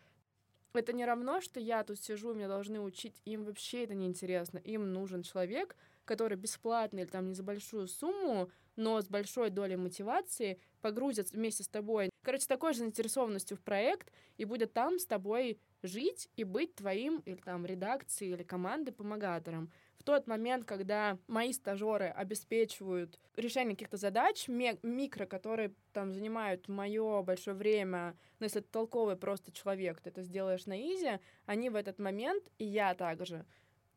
Это 0.74 0.94
не 0.94 1.06
равно, 1.06 1.42
что 1.42 1.60
я 1.60 1.84
тут 1.84 2.00
сижу, 2.00 2.34
меня 2.34 2.48
должны 2.48 2.80
учить, 2.80 3.22
им 3.26 3.44
вообще 3.44 3.84
это 3.84 3.94
не 3.94 4.06
интересно. 4.06 4.60
Им 4.60 4.94
нужен 4.94 5.24
человек, 5.24 5.76
который 6.06 6.38
бесплатно 6.38 7.00
или 7.00 7.08
там 7.08 7.30
не 7.30 7.34
за 7.34 7.44
большую 7.44 7.88
сумму, 7.88 8.50
но 8.76 9.02
с 9.02 9.08
большой 9.08 9.50
долей 9.50 9.76
мотивации 9.76 10.60
погрузят 10.82 11.32
вместе 11.32 11.64
с 11.64 11.68
тобой, 11.68 12.10
короче, 12.24 12.48
такой 12.48 12.74
же 12.74 12.80
заинтересованностью 12.80 13.58
в 13.58 13.62
проект 13.62 14.12
и 14.38 14.46
будет 14.46 14.74
там 14.74 14.98
с 14.98 15.06
тобой 15.06 15.60
жить 15.84 16.30
и 16.36 16.44
быть 16.44 16.76
твоим 16.76 17.20
или 17.26 17.36
там 17.36 17.66
редакцией 17.66 18.34
или 18.34 18.44
командой 18.44 18.92
помогатором. 18.92 19.72
В 19.98 20.04
тот 20.04 20.26
момент, 20.26 20.66
когда 20.66 21.20
мои 21.28 21.54
стажеры 21.54 22.08
обеспечивают 22.08 23.20
решение 23.36 23.76
каких-то 23.76 23.98
задач, 23.98 24.48
микро, 24.48 25.28
которые 25.28 25.76
там 25.94 26.12
занимают 26.12 26.68
мое 26.68 27.22
большое 27.22 27.56
время, 27.56 28.18
но 28.40 28.46
если 28.46 28.62
ты 28.62 28.68
толковый 28.72 29.16
просто 29.16 29.52
человек, 29.52 30.02
ты 30.02 30.10
это 30.10 30.24
сделаешь 30.24 30.66
на 30.66 30.80
изи, 30.82 31.20
они 31.46 31.70
в 31.70 31.76
этот 31.76 32.00
момент, 32.00 32.44
и 32.58 32.66
я 32.66 32.96
также, 32.96 33.46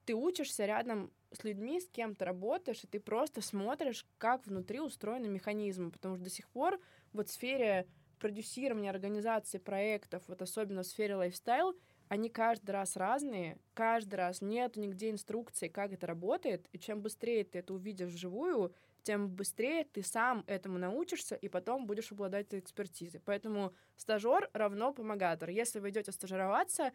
ты 0.05 0.15
учишься 0.15 0.67
рядом 0.67 1.13
с 1.33 1.45
людьми, 1.45 1.81
с 1.81 1.89
кем 1.89 2.15
ты 2.15 2.25
работаешь, 2.25 2.85
и 2.85 2.87
ты 2.87 3.01
просто 3.01 3.41
смотришь, 3.41 4.07
как 4.19 4.47
внутри 4.47 4.81
устроены 4.81 5.29
механизмы, 5.29 5.91
потому 5.91 6.17
что 6.17 6.25
до 6.25 6.31
сих 6.31 6.49
пор 6.49 6.81
вот 7.13 7.29
в 7.29 7.33
сфере 7.33 7.87
продюсирования, 8.19 8.91
организации 8.91 9.59
проектов, 9.59 10.23
вот 10.29 10.41
особенно 10.43 10.83
в 10.83 10.87
сфере 10.87 11.17
лайфстайл, 11.17 11.75
они 12.09 12.29
каждый 12.29 12.71
раз 12.71 12.97
разные, 12.97 13.59
каждый 13.73 14.17
раз 14.17 14.41
нет 14.41 14.77
нигде 14.77 15.11
инструкции, 15.11 15.69
как 15.69 15.93
это 15.93 16.07
работает, 16.07 16.69
и 16.73 16.79
чем 16.79 17.01
быстрее 17.01 17.45
ты 17.45 17.59
это 17.59 17.75
увидишь 17.75 18.11
вживую, 18.11 18.75
тем 19.03 19.29
быстрее 19.29 19.85
ты 19.85 20.03
сам 20.03 20.45
этому 20.47 20.79
научишься 20.79 21.35
и 21.35 21.49
потом 21.49 21.87
будешь 21.87 22.11
обладать 22.13 22.47
экспертизой. 22.53 23.21
Поэтому 23.25 23.75
стажер 23.97 24.51
равно 24.55 24.93
помогатор. 24.93 25.51
Если 25.51 25.79
вы 25.79 25.91
идете 25.91 26.13
стажироваться, 26.13 26.93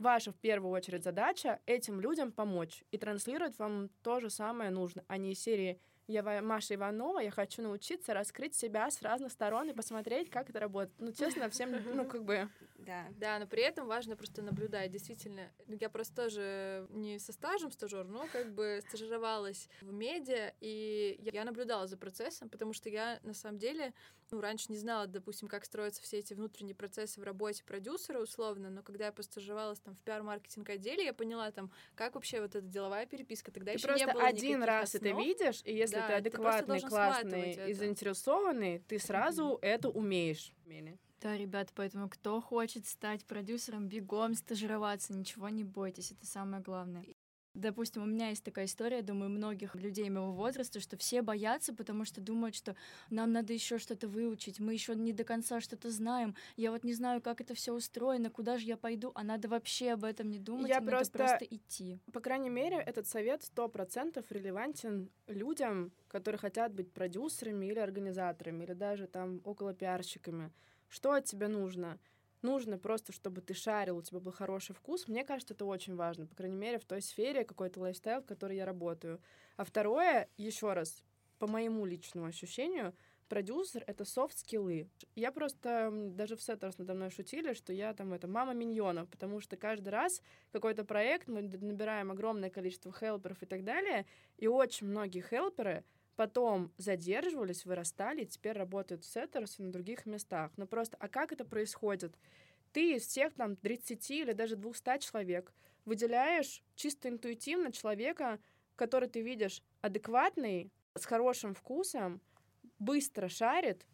ваша 0.00 0.32
в 0.32 0.36
первую 0.36 0.72
очередь 0.72 1.04
задача 1.04 1.60
этим 1.66 2.00
людям 2.00 2.32
помочь 2.32 2.84
и 2.90 2.98
транслировать 2.98 3.58
вам 3.58 3.90
то 4.02 4.20
же 4.20 4.30
самое 4.30 4.70
нужно, 4.70 5.04
а 5.06 5.16
не 5.16 5.32
из 5.32 5.40
серии 5.40 5.80
я 6.10 6.42
Маша 6.42 6.74
Иванова, 6.74 7.20
я 7.20 7.30
хочу 7.30 7.62
научиться 7.62 8.12
раскрыть 8.12 8.56
себя 8.56 8.90
с 8.90 9.00
разных 9.00 9.30
сторон 9.30 9.70
и 9.70 9.72
посмотреть, 9.72 10.28
как 10.28 10.50
это 10.50 10.58
работает. 10.58 10.92
Ну, 10.98 11.12
честно, 11.12 11.48
всем, 11.50 11.70
ну, 11.94 12.04
как 12.04 12.24
бы... 12.24 12.48
Да. 12.78 13.06
Да, 13.16 13.38
но 13.38 13.46
при 13.46 13.62
этом 13.62 13.86
важно 13.86 14.16
просто 14.16 14.42
наблюдать. 14.42 14.90
Действительно, 14.90 15.52
ну, 15.66 15.76
я 15.78 15.88
просто 15.88 16.16
тоже 16.16 16.86
не 16.90 17.18
со 17.18 17.32
стажем 17.32 17.70
стажер, 17.70 18.08
но 18.08 18.26
как 18.32 18.52
бы 18.52 18.80
стажировалась 18.88 19.68
в 19.82 19.92
медиа, 19.92 20.52
и 20.60 21.16
я 21.32 21.44
наблюдала 21.44 21.86
за 21.86 21.96
процессом, 21.96 22.48
потому 22.48 22.72
что 22.72 22.88
я 22.88 23.20
на 23.22 23.34
самом 23.34 23.58
деле 23.58 23.92
ну, 24.30 24.40
раньше 24.40 24.66
не 24.68 24.78
знала, 24.78 25.06
допустим, 25.06 25.48
как 25.48 25.64
строятся 25.64 26.02
все 26.02 26.18
эти 26.18 26.34
внутренние 26.34 26.74
процессы 26.74 27.20
в 27.20 27.24
работе 27.24 27.64
продюсера 27.64 28.20
условно, 28.20 28.70
но 28.70 28.82
когда 28.82 29.06
я 29.06 29.12
постажировалась 29.12 29.80
там 29.80 29.94
в 29.94 30.00
пиар-маркетинг 30.00 30.68
отделе, 30.68 31.04
я 31.04 31.12
поняла 31.12 31.50
там, 31.50 31.70
как 31.94 32.14
вообще 32.14 32.40
вот 32.40 32.54
эта 32.54 32.66
деловая 32.66 33.06
переписка. 33.06 33.50
Тогда 33.50 33.72
ты 33.72 33.78
еще 33.78 33.88
просто 33.88 34.06
не 34.06 34.12
было 34.12 34.24
один 34.24 34.62
раз 34.62 34.94
основ. 34.94 35.02
это 35.02 35.22
видишь, 35.22 35.62
и 35.64 35.74
если 35.74 35.96
да, 35.96 36.06
ты 36.06 36.12
адекватный, 36.14 36.80
ты 36.80 36.88
классный 36.88 37.70
и 37.70 37.72
заинтересованный, 37.72 38.78
ты 38.80 38.98
сразу 38.98 39.44
mm-hmm. 39.44 39.58
это 39.62 39.88
умеешь. 39.88 40.52
Да, 41.20 41.36
ребят, 41.36 41.70
поэтому 41.74 42.08
кто 42.08 42.40
хочет 42.40 42.86
стать 42.86 43.26
продюсером, 43.26 43.88
бегом 43.88 44.34
стажироваться, 44.34 45.12
ничего 45.12 45.50
не 45.50 45.64
бойтесь, 45.64 46.12
это 46.12 46.24
самое 46.24 46.62
главное. 46.62 47.04
Допустим, 47.54 48.02
у 48.02 48.06
меня 48.06 48.28
есть 48.28 48.44
такая 48.44 48.66
история, 48.66 49.02
думаю, 49.02 49.28
многих 49.28 49.74
людей 49.74 50.08
моего 50.08 50.32
возраста, 50.32 50.78
что 50.78 50.96
все 50.96 51.20
боятся, 51.20 51.74
потому 51.74 52.04
что 52.04 52.20
думают, 52.20 52.54
что 52.54 52.76
нам 53.10 53.32
надо 53.32 53.52
еще 53.52 53.78
что-то 53.78 54.06
выучить, 54.06 54.60
мы 54.60 54.72
еще 54.72 54.94
не 54.94 55.12
до 55.12 55.24
конца 55.24 55.60
что-то 55.60 55.90
знаем, 55.90 56.36
я 56.56 56.70
вот 56.70 56.84
не 56.84 56.94
знаю, 56.94 57.20
как 57.20 57.40
это 57.40 57.54
все 57.54 57.74
устроено, 57.74 58.30
куда 58.30 58.56
же 58.56 58.66
я 58.66 58.76
пойду, 58.76 59.10
а 59.14 59.24
надо 59.24 59.48
вообще 59.48 59.90
об 59.92 60.04
этом 60.04 60.30
не 60.30 60.38
думать, 60.38 60.68
я 60.68 60.80
просто, 60.80 61.18
просто 61.18 61.44
идти. 61.44 61.98
По 62.12 62.20
крайней 62.20 62.50
мере, 62.50 62.76
этот 62.76 63.08
совет 63.08 63.42
сто 63.42 63.68
процентов 63.68 64.30
релевантен 64.30 65.10
людям, 65.26 65.92
которые 66.06 66.38
хотят 66.38 66.72
быть 66.72 66.92
продюсерами 66.92 67.66
или 67.66 67.80
организаторами, 67.80 68.62
или 68.64 68.74
даже 68.74 69.08
там 69.08 69.40
около 69.44 69.74
пиарщиками. 69.74 70.52
Что 70.88 71.12
от 71.12 71.24
тебя 71.24 71.48
нужно? 71.48 71.98
Нужно 72.42 72.78
просто, 72.78 73.12
чтобы 73.12 73.40
ты 73.40 73.54
шарил, 73.54 73.98
у 73.98 74.02
тебя 74.02 74.20
был 74.20 74.32
хороший 74.32 74.74
вкус. 74.74 75.08
Мне 75.08 75.24
кажется, 75.24 75.54
это 75.54 75.64
очень 75.64 75.96
важно, 75.96 76.26
по 76.26 76.34
крайней 76.34 76.56
мере, 76.56 76.78
в 76.78 76.84
той 76.84 77.02
сфере 77.02 77.44
какой-то 77.44 77.80
лайфстайл, 77.80 78.22
в 78.22 78.26
которой 78.26 78.56
я 78.56 78.64
работаю. 78.64 79.20
А 79.56 79.64
второе, 79.64 80.28
еще 80.36 80.72
раз, 80.72 81.04
по 81.38 81.46
моему 81.46 81.86
личному 81.86 82.26
ощущению, 82.26 82.94
продюсер— 83.28 83.84
это 83.86 84.04
софт-скиллы. 84.04 84.88
Я 85.14 85.32
просто, 85.32 85.90
даже 85.92 86.36
в 86.36 86.42
Setters 86.42 86.78
надо 86.78 86.94
мной 86.94 87.10
шутили, 87.10 87.52
что 87.52 87.72
я 87.72 87.94
там 87.94 88.12
это 88.12 88.26
мама 88.26 88.54
миньонов, 88.54 89.08
потому 89.08 89.40
что 89.40 89.56
каждый 89.56 89.90
раз 89.90 90.20
какой-то 90.52 90.84
проект, 90.84 91.28
мы 91.28 91.42
набираем 91.42 92.10
огромное 92.10 92.50
количество 92.50 92.92
хелперов 92.92 93.42
и 93.42 93.46
так 93.46 93.64
далее, 93.64 94.06
и 94.36 94.48
очень 94.48 94.88
многие 94.88 95.22
хелперы— 95.22 95.84
потом 96.20 96.70
задерживались, 96.76 97.64
вырастали, 97.64 98.24
и 98.24 98.26
теперь 98.26 98.52
работают 98.52 99.04
в 99.04 99.06
Сеттерс 99.06 99.58
и 99.58 99.62
на 99.62 99.72
других 99.72 100.04
местах. 100.04 100.52
Но 100.58 100.66
просто, 100.66 100.98
а 101.00 101.08
как 101.08 101.32
это 101.32 101.46
происходит? 101.46 102.14
Ты 102.74 102.96
из 102.96 103.06
всех 103.06 103.32
там 103.32 103.56
30 103.56 104.10
или 104.10 104.32
даже 104.34 104.56
200 104.56 104.98
человек 104.98 105.50
выделяешь 105.86 106.62
чисто 106.74 107.08
интуитивно 107.08 107.72
человека, 107.72 108.38
который 108.76 109.08
ты 109.08 109.22
видишь 109.22 109.62
адекватный, 109.80 110.70
с 110.94 111.06
хорошим 111.06 111.54
вкусом, 111.54 112.20
быстро 112.78 113.28
шарит, 113.28 113.86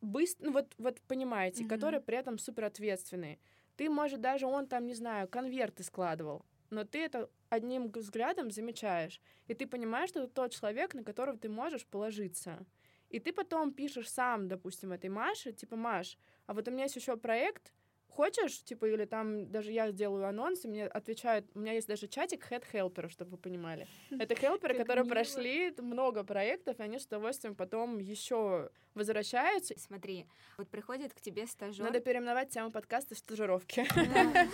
быстро, 0.00 0.46
ну 0.46 0.52
вот, 0.52 0.72
вот 0.78 1.00
понимаете, 1.08 1.64
mm-hmm. 1.64 1.68
который 1.68 2.00
при 2.00 2.16
этом 2.16 2.38
супер 2.38 2.66
ответственный. 2.66 3.40
Ты, 3.76 3.90
может, 3.90 4.20
даже 4.20 4.46
он 4.46 4.68
там, 4.68 4.86
не 4.86 4.94
знаю, 4.94 5.26
конверты 5.26 5.82
складывал, 5.82 6.46
но 6.70 6.84
ты 6.84 7.00
это 7.00 7.28
одним 7.52 7.90
взглядом 7.90 8.50
замечаешь, 8.50 9.20
и 9.46 9.52
ты 9.52 9.66
понимаешь, 9.66 10.08
что 10.08 10.20
это 10.20 10.32
тот 10.32 10.52
человек, 10.52 10.94
на 10.94 11.04
которого 11.04 11.36
ты 11.36 11.50
можешь 11.50 11.84
положиться. 11.86 12.64
И 13.10 13.20
ты 13.20 13.30
потом 13.30 13.74
пишешь 13.74 14.10
сам, 14.10 14.48
допустим, 14.48 14.92
этой 14.92 15.10
Маше, 15.10 15.52
типа, 15.52 15.76
Маш, 15.76 16.16
а 16.46 16.54
вот 16.54 16.66
у 16.66 16.70
меня 16.70 16.84
есть 16.84 16.96
еще 16.96 17.14
проект, 17.18 17.74
хочешь, 18.08 18.64
типа, 18.64 18.86
или 18.86 19.04
там 19.04 19.50
даже 19.50 19.70
я 19.70 19.90
сделаю 19.90 20.26
анонс, 20.26 20.64
и 20.64 20.68
мне 20.68 20.86
отвечают, 20.86 21.46
у 21.54 21.58
меня 21.58 21.74
есть 21.74 21.88
даже 21.88 22.08
чатик 22.08 22.46
helper, 22.50 23.10
чтобы 23.10 23.32
вы 23.32 23.36
понимали. 23.36 23.86
Это 24.10 24.34
хелперы, 24.34 24.74
которые 24.74 25.04
прошли 25.04 25.74
много 25.76 26.24
проектов, 26.24 26.80
и 26.80 26.82
они 26.82 26.98
с 26.98 27.04
удовольствием 27.04 27.54
потом 27.54 27.98
еще 27.98 28.70
возвращаются. 28.94 29.74
Смотри, 29.78 30.26
вот 30.56 30.68
приходит 30.68 31.14
к 31.14 31.20
тебе 31.20 31.46
стажер. 31.46 31.84
Надо 31.84 32.00
переименовать 32.00 32.50
тему 32.50 32.70
подкаста 32.70 33.14
стажировки. 33.14 33.86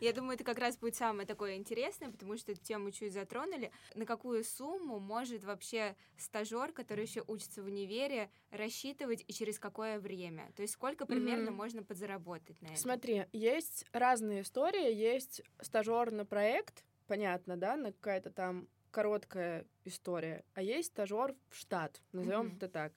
Я 0.00 0.12
думаю, 0.12 0.34
это 0.34 0.44
как 0.44 0.58
раз 0.58 0.76
будет 0.76 0.96
самое 0.96 1.26
такое 1.26 1.56
интересное, 1.56 2.10
потому 2.10 2.36
что 2.36 2.52
эту 2.52 2.62
тему 2.62 2.90
чуть 2.90 3.12
затронули. 3.12 3.70
На 3.94 4.06
какую 4.06 4.44
сумму 4.44 4.98
может 4.98 5.44
вообще 5.44 5.96
стажер, 6.16 6.72
который 6.72 7.04
еще 7.04 7.22
учится 7.26 7.62
в 7.62 7.66
универе, 7.66 8.30
рассчитывать 8.50 9.24
и 9.26 9.32
через 9.32 9.58
какое 9.58 9.98
время? 9.98 10.52
То 10.56 10.62
есть 10.62 10.74
сколько 10.74 11.06
примерно 11.06 11.50
можно 11.50 11.82
подзаработать? 11.82 12.14
работать 12.14 12.60
на 12.62 12.66
этом? 12.66 12.76
Смотри, 12.76 13.24
есть 13.32 13.86
разные 13.92 14.42
истории. 14.42 14.94
Есть 14.94 15.42
стажер 15.60 16.10
на 16.10 16.24
проект, 16.24 16.84
понятно, 17.06 17.56
да, 17.56 17.76
на 17.76 17.92
какая-то 17.92 18.30
там 18.30 18.68
короткая 18.90 19.66
история, 19.84 20.44
а 20.54 20.62
есть 20.62 20.92
стажер 20.92 21.34
в 21.48 21.56
штат, 21.56 22.00
назовем 22.12 22.46
mm-hmm. 22.46 22.56
это 22.56 22.68
так. 22.68 22.92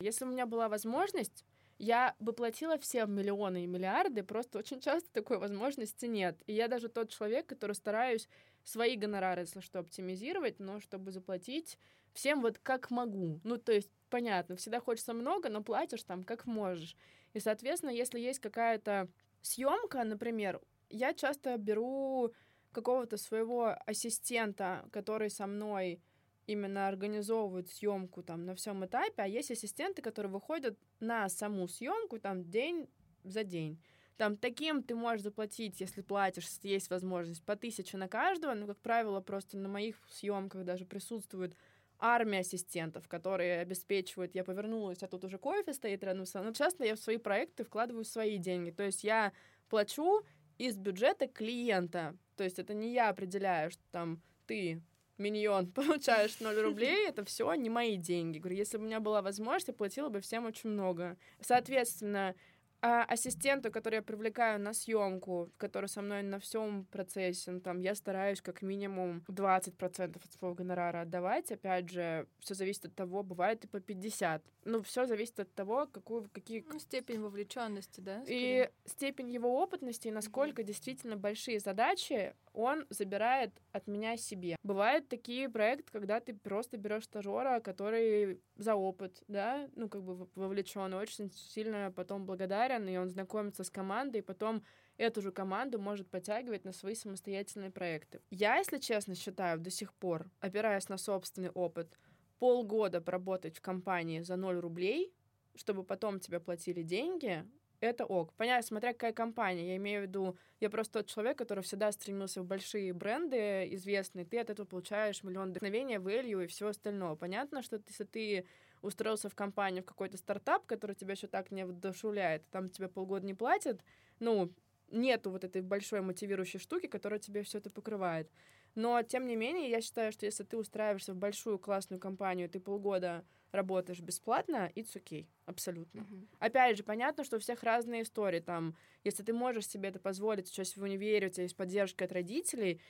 Если 0.00 0.24
у 0.24 0.28
меня 0.28 0.46
была 0.46 0.68
возможность, 0.68 1.44
я 1.78 2.14
бы 2.18 2.32
платила 2.32 2.78
всем 2.78 3.12
миллионы 3.14 3.64
и 3.64 3.66
миллиарды, 3.66 4.22
просто 4.22 4.58
очень 4.58 4.80
часто 4.80 5.08
такой 5.12 5.38
возможности 5.38 6.06
нет. 6.06 6.38
И 6.46 6.52
я 6.52 6.68
даже 6.68 6.88
тот 6.88 7.10
человек, 7.10 7.46
который 7.46 7.74
стараюсь 7.74 8.28
свои 8.62 8.96
гонорары, 8.96 9.42
если 9.42 9.60
что, 9.60 9.78
оптимизировать, 9.78 10.58
но 10.60 10.80
чтобы 10.80 11.12
заплатить 11.12 11.78
всем 12.12 12.42
вот 12.42 12.58
как 12.58 12.90
могу. 12.90 13.40
Ну, 13.44 13.56
то 13.56 13.72
есть, 13.72 13.90
понятно, 14.10 14.56
всегда 14.56 14.80
хочется 14.80 15.14
много, 15.14 15.48
но 15.48 15.62
платишь 15.62 16.02
там 16.02 16.24
как 16.24 16.46
можешь. 16.46 16.96
И, 17.32 17.40
соответственно, 17.40 17.90
если 17.90 18.18
есть 18.20 18.40
какая-то 18.40 19.08
съемка, 19.42 20.02
например, 20.04 20.60
я 20.90 21.14
часто 21.14 21.56
беру 21.56 22.32
какого-то 22.72 23.16
своего 23.16 23.76
ассистента, 23.86 24.86
который 24.92 25.30
со 25.30 25.46
мной 25.46 26.00
именно 26.46 26.88
организовывает 26.88 27.68
съемку 27.68 28.22
там 28.22 28.44
на 28.44 28.54
всем 28.54 28.84
этапе, 28.84 29.22
а 29.22 29.26
есть 29.26 29.50
ассистенты, 29.50 30.02
которые 30.02 30.32
выходят 30.32 30.78
на 31.00 31.28
саму 31.28 31.68
съемку 31.68 32.18
там 32.18 32.44
день 32.48 32.88
за 33.24 33.44
день. 33.44 33.80
Там 34.16 34.36
таким 34.36 34.82
ты 34.82 34.94
можешь 34.94 35.22
заплатить, 35.22 35.80
если 35.80 36.00
платишь, 36.00 36.48
есть 36.62 36.88
возможность, 36.88 37.44
по 37.44 37.54
тысяче 37.54 37.98
на 37.98 38.08
каждого, 38.08 38.54
но, 38.54 38.66
как 38.66 38.78
правило, 38.78 39.20
просто 39.20 39.58
на 39.58 39.68
моих 39.68 39.96
съемках 40.08 40.64
даже 40.64 40.86
присутствуют 40.86 41.54
армия 41.98 42.40
ассистентов, 42.40 43.08
которые 43.08 43.60
обеспечивают, 43.60 44.34
я 44.34 44.44
повернулась, 44.44 45.02
а 45.02 45.08
тут 45.08 45.24
уже 45.24 45.38
кофе 45.38 45.72
стоит 45.72 46.02
рядом 46.02 46.26
со 46.26 46.40
мной. 46.40 46.54
Честно, 46.54 46.84
я 46.84 46.94
в 46.94 46.98
свои 46.98 47.18
проекты 47.18 47.64
вкладываю 47.64 48.04
свои 48.04 48.38
деньги. 48.38 48.70
То 48.70 48.84
есть 48.84 49.04
я 49.04 49.32
плачу 49.68 50.22
из 50.58 50.76
бюджета 50.76 51.26
клиента. 51.26 52.16
То 52.36 52.44
есть 52.44 52.58
это 52.58 52.74
не 52.74 52.92
я 52.92 53.08
определяю, 53.08 53.70
что 53.70 53.82
там 53.90 54.22
ты 54.46 54.82
миньон, 55.18 55.66
получаешь 55.72 56.40
0 56.40 56.54
рублей, 56.60 57.06
это 57.08 57.24
все 57.24 57.52
не 57.54 57.70
мои 57.70 57.96
деньги. 57.96 58.38
Говорю, 58.38 58.56
если 58.56 58.76
бы 58.76 58.84
у 58.84 58.86
меня 58.86 59.00
была 59.00 59.22
возможность, 59.22 59.68
я 59.68 59.74
платила 59.74 60.08
бы 60.08 60.20
всем 60.20 60.46
очень 60.46 60.70
много. 60.70 61.16
Соответственно, 61.40 62.34
а 62.82 63.04
ассистенту, 63.04 63.72
который 63.72 63.96
я 63.96 64.02
привлекаю 64.02 64.60
на 64.60 64.74
съемку, 64.74 65.50
который 65.56 65.88
со 65.88 66.02
мной 66.02 66.22
на 66.22 66.38
всем 66.38 66.84
процессе, 66.84 67.50
ну, 67.50 67.60
там, 67.60 67.80
я 67.80 67.94
стараюсь 67.94 68.42
как 68.42 68.62
минимум 68.62 69.24
20% 69.28 70.16
от 70.16 70.32
своего 70.32 70.54
гонорара 70.54 71.00
отдавать. 71.00 71.50
Опять 71.50 71.88
же, 71.88 72.28
все 72.38 72.54
зависит 72.54 72.84
от 72.84 72.94
того, 72.94 73.22
бывает 73.22 73.64
и 73.64 73.66
по 73.66 73.80
50. 73.80 74.42
Ну, 74.66 74.82
все 74.82 75.06
зависит 75.06 75.38
от 75.38 75.54
того, 75.54 75.86
какую, 75.86 76.28
какие... 76.32 76.64
Ну, 76.68 76.80
степень 76.80 77.20
вовлеченности, 77.20 78.00
да? 78.00 78.22
Скорее? 78.22 78.72
И 78.84 78.88
степень 78.88 79.30
его 79.30 79.60
опытности, 79.60 80.08
и 80.08 80.10
насколько 80.10 80.62
mm-hmm. 80.62 80.66
действительно 80.66 81.16
большие 81.16 81.60
задачи 81.60 82.34
он 82.52 82.86
забирает 82.88 83.52
от 83.70 83.86
меня 83.86 84.16
себе. 84.16 84.56
Бывают 84.64 85.08
такие 85.08 85.48
проекты, 85.48 85.92
когда 85.92 86.20
ты 86.20 86.34
просто 86.34 86.78
берешь 86.78 87.04
стажера, 87.04 87.60
который 87.60 88.40
за 88.56 88.74
опыт, 88.74 89.22
да, 89.28 89.68
ну, 89.76 89.88
как 89.88 90.02
бы 90.02 90.28
вовлечен, 90.34 90.92
очень 90.94 91.30
сильно 91.32 91.92
потом 91.94 92.24
благодарен, 92.26 92.88
и 92.88 92.96
он 92.96 93.08
знакомится 93.10 93.62
с 93.62 93.70
командой, 93.70 94.18
и 94.18 94.22
потом 94.22 94.64
эту 94.96 95.20
же 95.20 95.30
команду 95.30 95.78
может 95.78 96.08
подтягивать 96.10 96.64
на 96.64 96.72
свои 96.72 96.94
самостоятельные 96.94 97.70
проекты. 97.70 98.20
Я, 98.30 98.56
если 98.56 98.78
честно, 98.78 99.14
считаю 99.14 99.58
до 99.58 99.70
сих 99.70 99.92
пор, 99.94 100.30
опираясь 100.40 100.88
на 100.88 100.96
собственный 100.96 101.50
опыт, 101.50 101.98
полгода 102.38 103.00
поработать 103.00 103.56
в 103.56 103.60
компании 103.60 104.20
за 104.20 104.36
0 104.36 104.58
рублей, 104.58 105.12
чтобы 105.54 105.84
потом 105.84 106.20
тебе 106.20 106.40
платили 106.40 106.82
деньги, 106.82 107.44
это 107.80 108.04
ок. 108.06 108.32
Понятно, 108.34 108.66
смотря 108.66 108.92
какая 108.92 109.12
компания. 109.12 109.68
Я 109.68 109.76
имею 109.76 110.00
в 110.00 110.06
виду, 110.06 110.36
я 110.60 110.70
просто 110.70 111.00
тот 111.00 111.06
человек, 111.08 111.36
который 111.38 111.62
всегда 111.62 111.92
стремился 111.92 112.42
в 112.42 112.46
большие 112.46 112.92
бренды 112.92 113.68
известные. 113.74 114.24
Ты 114.24 114.38
от 114.38 114.50
этого 114.50 114.66
получаешь 114.66 115.22
миллион 115.22 115.50
вдохновения, 115.50 115.98
value 115.98 116.44
и 116.44 116.46
всего 116.46 116.70
остального. 116.70 117.16
Понятно, 117.16 117.62
что 117.62 117.80
если 117.86 118.04
ты 118.04 118.46
устроился 118.82 119.28
в 119.28 119.34
компанию, 119.34 119.82
в 119.82 119.86
какой-то 119.86 120.16
стартап, 120.16 120.64
который 120.66 120.96
тебя 120.96 121.12
еще 121.12 121.26
так 121.26 121.50
не 121.50 121.66
вдохновляет, 121.66 122.48
там 122.50 122.70
тебе 122.70 122.88
полгода 122.88 123.26
не 123.26 123.34
платят, 123.34 123.82
ну, 124.20 124.50
нету 124.90 125.30
вот 125.30 125.44
этой 125.44 125.62
большой 125.62 126.00
мотивирующей 126.00 126.60
штуки, 126.60 126.86
которая 126.86 127.18
тебе 127.18 127.42
все 127.42 127.58
это 127.58 127.70
покрывает. 127.70 128.30
Но, 128.76 129.02
тем 129.02 129.26
не 129.26 129.36
менее, 129.36 129.70
я 129.70 129.80
считаю, 129.80 130.12
что 130.12 130.26
если 130.26 130.44
ты 130.44 130.58
устраиваешься 130.58 131.14
в 131.14 131.16
большую 131.16 131.58
классную 131.58 131.98
компанию, 131.98 132.48
ты 132.48 132.60
полгода 132.60 133.24
работаешь 133.50 134.00
бесплатно, 134.00 134.70
it's 134.74 134.94
okay, 134.94 135.26
абсолютно. 135.46 136.00
Mm-hmm. 136.00 136.26
Опять 136.40 136.76
же, 136.76 136.82
понятно, 136.84 137.24
что 137.24 137.36
у 137.36 137.40
всех 137.40 137.62
разные 137.62 138.02
истории. 138.02 138.40
Там, 138.40 138.76
если 139.02 139.22
ты 139.22 139.32
можешь 139.32 139.66
себе 139.66 139.88
это 139.88 139.98
позволить, 139.98 140.48
сейчас 140.48 140.76
в 140.76 140.82
универе 140.82 141.28
у 141.28 141.30
тебя 141.30 141.44
есть 141.44 141.56
поддержка 141.56 142.04
от 142.04 142.12
родителей, 142.12 142.82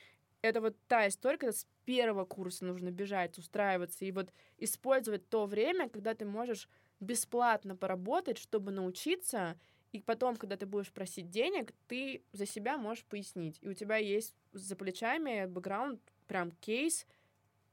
это 0.43 0.61
вот 0.61 0.77
та 0.89 1.07
история, 1.07 1.39
когда 1.39 1.53
с 1.53 1.67
первого 1.85 2.25
курса 2.25 2.65
нужно 2.65 2.91
бежать, 2.91 3.39
устраиваться 3.39 4.05
и 4.05 4.11
вот 4.11 4.33
использовать 4.59 5.29
то 5.29 5.47
время, 5.47 5.89
когда 5.89 6.15
ты 6.15 6.25
можешь 6.25 6.69
бесплатно 6.99 7.77
поработать, 7.77 8.39
чтобы 8.39 8.73
научиться, 8.73 9.59
и 9.97 10.01
потом, 10.01 10.37
когда 10.37 10.57
ты 10.57 10.67
будешь 10.67 10.93
просить 10.93 11.31
денег, 11.31 11.73
ты 11.89 12.23
за 12.33 12.47
себя 12.47 12.77
можешь 12.77 13.05
пояснить. 13.05 13.59
И 13.63 13.69
у 13.69 13.75
тебя 13.75 13.97
есть 13.97 14.35
за 14.53 14.77
плечами 14.77 15.47
бэкграунд, 15.47 16.01
прям 16.27 16.51
кейс, 16.53 17.07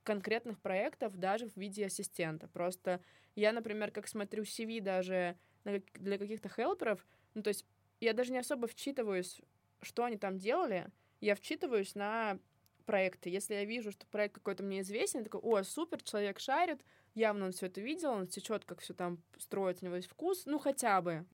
конкретных 0.04 0.60
проектов 0.60 1.18
даже 1.18 1.50
в 1.50 1.58
виде 1.58 1.86
ассистента. 1.86 2.48
Просто 2.48 3.02
я, 3.36 3.52
например, 3.52 3.92
как 3.92 4.08
смотрю 4.08 4.44
CV 4.44 4.82
даже 4.82 5.38
для 5.64 6.18
каких-то 6.18 6.50
хелперов, 6.50 7.06
ну, 7.34 7.42
то 7.42 7.50
есть 7.50 7.66
я 8.00 8.14
даже 8.14 8.32
не 8.32 8.40
особо 8.40 8.68
вчитываюсь, 8.68 9.40
что 9.82 10.04
они 10.04 10.18
там 10.18 10.38
делали, 10.38 10.88
я 11.22 11.36
вчитываюсь 11.36 11.96
на 11.96 12.38
проекты. 12.86 13.30
Если 13.30 13.54
я 13.54 13.64
вижу, 13.64 13.92
что 13.92 14.06
проект 14.08 14.36
какой-то 14.36 14.62
мне 14.62 14.82
известен, 14.82 15.20
я 15.20 15.26
такой, 15.26 15.42
о, 15.42 15.64
супер, 15.64 16.04
человек 16.04 16.40
шарит, 16.40 16.82
явно 17.16 17.46
он 17.46 17.52
все 17.54 17.68
это 17.68 17.80
видел, 17.82 18.12
он 18.12 18.28
течет, 18.28 18.66
как 18.66 18.82
все 18.82 18.94
там 18.94 19.24
строится, 19.38 19.86
у 19.86 19.88
него 19.88 19.96
есть 19.96 20.10
вкус, 20.10 20.46
ну 20.46 20.60
хотя 20.60 21.02
бы. 21.02 21.26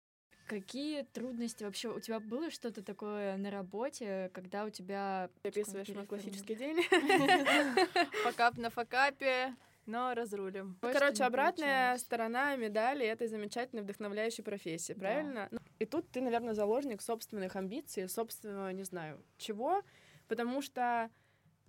Какие 0.49 1.03
трудности 1.03 1.63
вообще 1.63 1.89
у 1.89 1.99
тебя 1.99 2.19
было 2.19 2.49
что-то 2.49 2.81
такое 2.81 3.38
на 3.38 3.51
работе, 3.51 4.31
когда 4.33 4.65
у 4.65 4.71
тебя 4.71 5.29
описываешь 5.43 5.89
мой 5.89 6.07
классический 6.07 6.55
день? 6.55 6.81
Факап 8.23 8.57
на 8.57 8.71
факапе, 8.71 9.55
но 9.85 10.15
разрулим. 10.15 10.75
Короче, 10.81 11.23
обратная 11.23 11.95
сторона 11.99 12.55
медали 12.55 13.05
этой 13.05 13.27
замечательной 13.27 13.83
вдохновляющей 13.83 14.43
профессии, 14.43 14.93
правильно? 14.93 15.49
Ну, 15.51 15.59
и 15.77 15.85
тут 15.85 16.09
ты, 16.09 16.19
наверное, 16.19 16.55
заложник 16.55 17.03
собственных 17.03 17.55
амбиций, 17.55 18.09
собственного, 18.09 18.69
не 18.69 18.83
знаю, 18.83 19.23
чего, 19.38 19.83
потому 20.27 20.63
что 20.63 21.12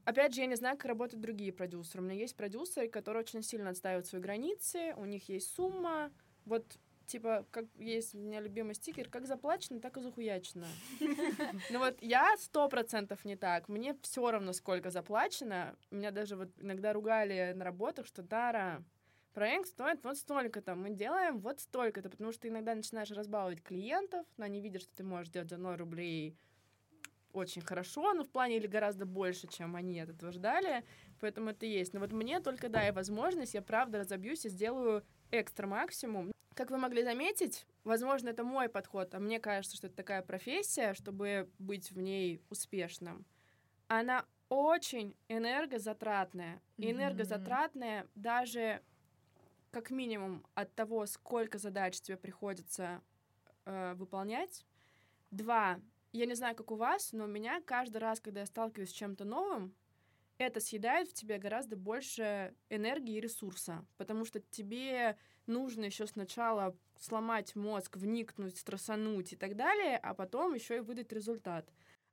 Опять 0.07 0.35
же, 0.35 0.41
я 0.41 0.47
не 0.47 0.57
знаю, 0.57 0.79
как 0.79 0.87
работают 0.87 1.21
другие 1.21 1.53
продюсеры. 1.53 2.03
У 2.03 2.07
меня 2.07 2.19
есть 2.19 2.35
продюсеры, 2.35 2.89
которые 2.89 3.23
очень 3.23 3.43
сильно 3.43 3.69
отстаивают 3.69 4.07
свои 4.07 4.23
границы, 4.23 4.95
у 4.97 5.05
них 5.05 5.29
есть 5.29 5.55
сумма. 5.55 6.11
Вот 6.47 6.65
типа, 7.11 7.47
как 7.51 7.67
есть 7.77 8.15
у 8.15 8.19
меня 8.19 8.41
любимый 8.41 8.75
стикер, 8.75 9.09
как 9.09 9.27
заплачено, 9.27 9.81
так 9.81 9.97
и 9.97 10.01
захуячено. 10.01 10.67
Ну 11.71 11.79
вот 11.79 11.97
я 12.01 12.37
сто 12.39 12.69
процентов 12.69 13.25
не 13.25 13.37
так. 13.37 13.69
Мне 13.69 13.97
все 14.03 14.31
равно, 14.31 14.53
сколько 14.53 14.91
заплачено. 14.91 15.77
Меня 15.91 16.11
даже 16.11 16.37
вот 16.37 16.51
иногда 16.59 16.93
ругали 16.93 17.53
на 17.55 17.65
работах, 17.65 18.07
что 18.07 18.23
Дара, 18.23 18.85
проект 19.35 19.69
стоит 19.69 20.03
вот 20.05 20.17
столько-то, 20.17 20.75
мы 20.75 20.91
делаем 20.91 21.39
вот 21.39 21.61
столько-то, 21.61 22.11
потому 22.11 22.33
что 22.33 22.49
иногда 22.49 22.75
начинаешь 22.75 23.11
разбаловать 23.11 23.63
клиентов, 23.63 24.27
но 24.37 24.45
они 24.45 24.61
видят, 24.61 24.83
что 24.83 24.95
ты 24.97 25.05
можешь 25.05 25.33
делать 25.33 25.51
за 25.51 25.57
0 25.57 25.77
рублей 25.77 26.37
очень 27.33 27.63
хорошо, 27.63 28.13
но 28.13 28.25
в 28.25 28.29
плане 28.29 28.57
или 28.57 28.67
гораздо 28.67 29.07
больше, 29.07 29.47
чем 29.47 29.77
они 29.77 30.01
от 30.01 30.11
этого 30.11 30.33
ждали, 30.33 30.85
поэтому 31.21 31.51
это 31.51 31.65
есть. 31.65 31.95
Но 31.95 32.01
вот 32.01 32.13
мне 32.13 32.41
только 32.41 32.69
дай 32.69 32.91
возможность, 32.93 33.55
я 33.55 33.63
правда 33.63 33.99
разобьюсь 33.99 34.45
и 34.45 34.49
сделаю 34.49 35.05
экстра 35.31 35.67
максимум. 35.69 36.33
Как 36.61 36.71
вы 36.71 36.77
могли 36.77 37.03
заметить, 37.03 37.67
возможно, 37.85 38.29
это 38.29 38.45
мой 38.45 38.69
подход, 38.69 39.15
а 39.15 39.19
мне 39.19 39.41
кажется, 39.41 39.79
что 39.79 39.87
это 39.87 39.97
такая 39.97 40.21
профессия, 40.21 40.93
чтобы 40.93 41.49
быть 41.59 41.91
в 41.91 41.99
ней 42.03 42.43
успешным. 42.51 43.25
Она 43.89 44.27
очень 44.51 45.17
энергозатратная. 45.29 46.61
И 46.77 46.91
энергозатратная 46.91 48.07
даже 48.15 48.83
как 49.71 49.91
минимум 49.91 50.45
от 50.53 50.75
того, 50.75 51.07
сколько 51.07 51.57
задач 51.57 51.99
тебе 51.99 52.19
приходится 52.19 53.01
э, 53.65 53.95
выполнять. 53.95 54.67
Два, 55.31 55.81
я 56.13 56.27
не 56.27 56.35
знаю, 56.35 56.55
как 56.55 56.73
у 56.73 56.77
вас, 56.77 57.15
но 57.15 57.25
у 57.25 57.27
меня 57.27 57.63
каждый 57.63 58.03
раз, 58.03 58.21
когда 58.21 58.41
я 58.41 58.47
сталкиваюсь 58.47 58.91
с 58.91 58.93
чем-то 58.93 59.25
новым, 59.25 59.75
это 60.37 60.61
съедает 60.61 61.09
в 61.09 61.15
тебе 61.15 61.39
гораздо 61.39 61.77
больше 61.77 62.55
энергии 62.69 63.17
и 63.17 63.21
ресурса, 63.21 63.87
потому 63.97 64.27
что 64.27 64.41
тебе 64.41 65.17
нужно 65.51 65.85
еще 65.85 66.07
сначала 66.07 66.75
сломать 66.99 67.55
мозг, 67.55 67.97
вникнуть, 67.97 68.57
стрессануть 68.57 69.33
и 69.35 69.37
так 69.37 69.57
далее, 69.57 69.99
а 69.99 70.15
потом 70.15 70.55
еще 70.55 70.79
и 70.79 70.81
выдать 70.81 71.13
результат. 71.13 71.71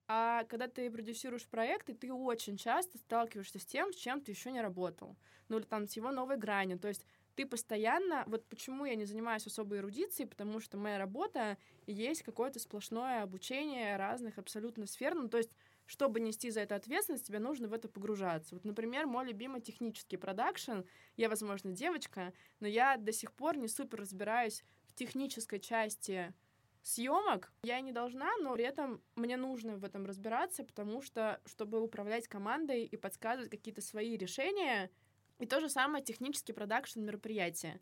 А 0.10 0.45
когда 0.45 0.67
ты 0.67 0.89
продюсируешь 0.89 1.47
проекты, 1.47 1.93
ты 1.93 2.12
очень 2.13 2.58
часто 2.58 2.97
сталкиваешься 2.97 3.60
с 3.60 3.65
тем, 3.65 3.91
с 3.91 3.97
чем 3.97 4.21
ты 4.21 4.32
еще 4.32 4.52
не 4.52 4.62
работал. 4.62 5.17
Ну 5.50 5.58
или 5.58 5.65
там 5.65 5.86
с 5.86 5.97
его 5.97 6.12
новой 6.12 6.38
гранью. 6.38 6.80
То 6.80 6.88
есть 6.88 7.06
ты 7.36 7.45
постоянно... 7.45 8.23
Вот 8.28 8.45
почему 8.47 8.86
я 8.86 8.95
не 8.95 9.06
занимаюсь 9.06 9.45
особой 9.45 9.80
эрудицией, 9.80 10.30
потому 10.30 10.62
что 10.62 10.78
моя 10.78 10.97
работа 10.97 11.58
есть 11.86 12.23
какое-то 12.23 12.60
сплошное 12.60 13.21
обучение 13.21 13.97
разных 13.97 14.38
абсолютно 14.38 14.88
сфер. 14.88 15.13
Ну, 15.13 15.28
то 15.28 15.38
есть 15.38 15.52
чтобы 15.88 16.19
нести 16.19 16.52
за 16.52 16.62
это 16.62 16.76
ответственность, 16.76 17.26
тебе 17.26 17.39
нужно 17.39 17.67
в 17.67 17.73
это 17.73 17.88
погружаться. 17.88 18.56
Вот, 18.56 18.65
например, 18.65 19.08
мой 19.08 19.26
любимый 19.26 19.62
технический 19.62 20.17
продакшн. 20.17 20.82
Я, 21.15 21.30
возможно, 21.30 21.71
девочка, 21.71 22.34
но 22.60 22.67
я 22.67 22.97
до 22.97 23.12
сих 23.12 23.34
пор 23.34 23.58
не 23.58 23.67
супер 23.67 24.02
разбираюсь 24.02 24.63
в 24.86 24.93
технической 24.93 25.60
части 25.60 26.34
съемок. 26.82 27.52
Я 27.63 27.80
не 27.82 27.91
должна, 27.91 28.30
но 28.41 28.54
при 28.54 28.65
этом 28.65 29.02
мне 29.15 29.38
нужно 29.38 29.78
в 29.78 29.84
этом 29.84 30.06
разбираться, 30.06 30.63
потому 30.63 31.02
что, 31.02 31.41
чтобы 31.45 31.82
управлять 31.82 32.28
командой 32.28 32.84
и 32.84 32.97
подсказывать 32.97 33.50
какие-то 33.50 33.82
свои 33.82 34.17
решения, 34.17 34.91
и 35.39 35.45
то 35.45 35.60
же 35.60 35.69
самое 35.69 36.04
технический 36.04 36.54
продакшн 36.54 37.02
мероприятия. 37.02 37.80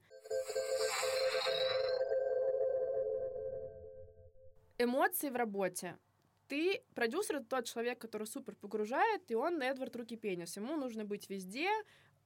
Эмоции 4.77 5.29
в 5.29 5.35
работе 5.35 5.97
ты, 6.47 6.83
продюсер, 6.93 7.37
это 7.37 7.45
тот 7.45 7.65
человек, 7.65 7.99
который 7.99 8.27
супер 8.27 8.55
погружает, 8.55 9.29
и 9.29 9.35
он 9.35 9.61
Эдвард 9.61 9.95
руки 9.95 10.15
пенис. 10.15 10.55
Ему 10.57 10.75
нужно 10.75 11.05
быть 11.05 11.29
везде. 11.29 11.69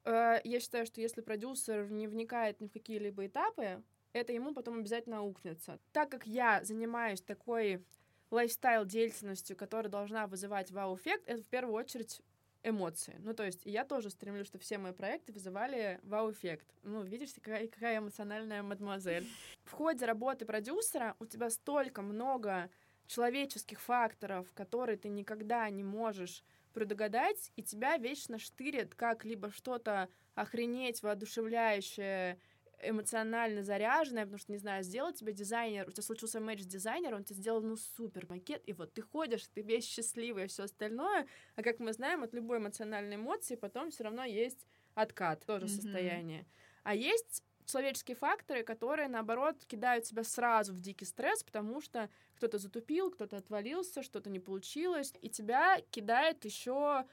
Э, 0.05 0.39
я 0.43 0.60
считаю, 0.60 0.86
что 0.86 1.01
если 1.01 1.21
продюсер 1.21 1.89
не 1.89 2.08
вникает 2.08 2.62
ни 2.62 2.67
в 2.67 2.71
какие-либо 2.71 3.25
этапы, 3.27 3.84
это 4.13 4.34
ему 4.34 4.53
потом 4.53 4.79
обязательно 4.79 5.19
аукнется. 5.19 5.79
Так 5.91 6.10
как 6.10 6.25
я 6.25 6.63
занимаюсь 6.63 7.21
такой 7.21 7.84
лайфстайл 8.32 8.86
деятельностью, 8.86 9.55
которая 9.55 9.89
должна 9.89 10.27
вызывать 10.27 10.71
вау-эффект, 10.71 11.23
это 11.27 11.41
в 11.41 11.47
первую 11.47 11.75
очередь 11.75 12.21
эмоции. 12.63 13.15
Ну, 13.19 13.34
то 13.34 13.45
есть 13.45 13.62
я 13.65 13.86
тоже 13.86 14.10
стремлюсь, 14.10 14.47
что 14.47 14.60
все 14.60 14.77
мои 14.77 14.91
проекты 14.91 15.32
вызывали 15.32 15.99
вау-эффект. 16.03 16.67
Ну, 16.84 17.03
видишь, 17.03 17.34
какая, 17.34 17.67
какая 17.67 17.99
эмоциональная 17.99 18.63
мадемуазель. 18.63 19.27
В 19.63 19.71
ходе 19.71 20.05
работы 20.05 20.45
продюсера 20.45 21.15
у 21.19 21.25
тебя 21.25 21.49
столько 21.49 22.01
много 22.01 22.69
человеческих 23.10 23.82
факторов, 23.82 24.54
которые 24.54 24.98
ты 24.98 25.10
никогда 25.10 25.69
не 25.69 25.84
можешь 25.84 26.43
предугадать, 26.74 27.52
и 27.56 27.63
тебя 27.63 27.98
вечно 27.98 28.38
штырит 28.38 28.93
как 28.93 29.26
либо 29.26 29.52
что-то 29.52 30.08
охренеть, 30.36 31.02
воодушевляющее, 31.02 32.39
эмоционально 32.82 33.63
заряженная, 33.63 34.24
потому 34.24 34.38
что, 34.38 34.52
не 34.52 34.60
знаю, 34.60 34.84
сделал 34.84 35.12
тебе 35.12 35.34
дизайнер, 35.34 35.88
у 35.88 35.91
тебя 35.91 36.04
случился 36.04 36.39
матч 36.39 36.62
с 36.62 36.65
дизайнером, 36.65 37.17
он 37.17 37.24
тебе 37.24 37.39
сделал, 37.39 37.62
ну, 37.62 37.76
супер 37.76 38.28
макет, 38.30 38.62
и 38.67 38.74
вот 38.74 38.93
ты 38.93 39.02
ходишь, 39.02 39.48
ты 39.48 39.63
весь 39.63 39.86
счастливый 39.86 40.45
и 40.45 40.48
все 40.48 40.63
остальное, 40.63 41.28
а 41.56 41.63
как 41.63 41.80
мы 41.80 41.91
знаем, 41.91 42.24
от 42.24 42.34
любой 42.34 42.60
эмоциональной 42.60 43.15
эмоции 43.15 43.56
потом 43.56 43.89
все 43.89 44.04
равно 44.04 44.24
есть 44.24 44.67
откат, 44.93 45.45
тоже 45.45 45.65
mm-hmm. 45.65 45.82
состояние. 45.82 46.45
А 46.84 46.95
есть 46.95 47.43
человеческие 47.69 48.15
факторы, 48.15 48.63
которые, 48.63 49.08
наоборот, 49.08 49.55
кидают 49.67 50.05
тебя 50.05 50.23
сразу 50.23 50.73
в 50.73 50.79
дикий 50.79 51.05
стресс, 51.05 51.43
потому 51.43 51.82
что 51.82 52.10
кто-то 52.36 52.58
затупил, 52.58 53.12
кто-то 53.12 53.38
отвалился, 53.38 54.03
что-то 54.03 54.29
не 54.29 54.39
получилось, 54.39 55.13
и 55.21 55.29
тебя 55.29 55.82
кидает 55.91 56.43
еще 56.45 57.05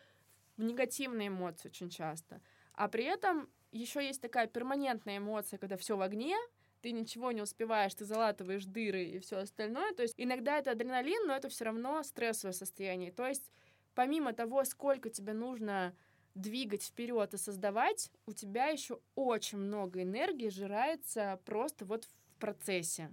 в 0.56 0.62
негативные 0.62 1.28
эмоции 1.28 1.68
очень 1.68 1.90
часто. 1.90 2.40
А 2.72 2.88
при 2.88 3.04
этом 3.04 3.48
еще 3.72 4.04
есть 4.04 4.20
такая 4.20 4.46
перманентная 4.46 5.18
эмоция, 5.18 5.58
когда 5.58 5.76
все 5.76 5.96
в 5.96 6.02
огне, 6.02 6.36
ты 6.82 6.92
ничего 6.92 7.32
не 7.32 7.42
успеваешь, 7.42 7.94
ты 7.94 8.04
залатываешь 8.04 8.64
дыры 8.64 9.04
и 9.04 9.18
все 9.18 9.38
остальное. 9.38 9.92
То 9.94 10.02
есть 10.02 10.14
иногда 10.16 10.58
это 10.58 10.72
адреналин, 10.72 11.26
но 11.26 11.34
это 11.34 11.48
все 11.48 11.64
равно 11.64 12.02
стрессовое 12.02 12.52
состояние. 12.52 13.12
То 13.12 13.26
есть 13.26 13.50
помимо 13.94 14.32
того, 14.32 14.64
сколько 14.64 15.10
тебе 15.10 15.32
нужно 15.32 15.94
двигать 16.36 16.84
вперед 16.84 17.34
и 17.34 17.38
создавать, 17.38 18.10
у 18.26 18.32
тебя 18.32 18.66
еще 18.66 19.00
очень 19.14 19.58
много 19.58 20.02
энергии 20.02 20.48
жирается 20.48 21.40
просто 21.44 21.84
вот 21.84 22.04
в 22.04 22.38
процессе. 22.38 23.10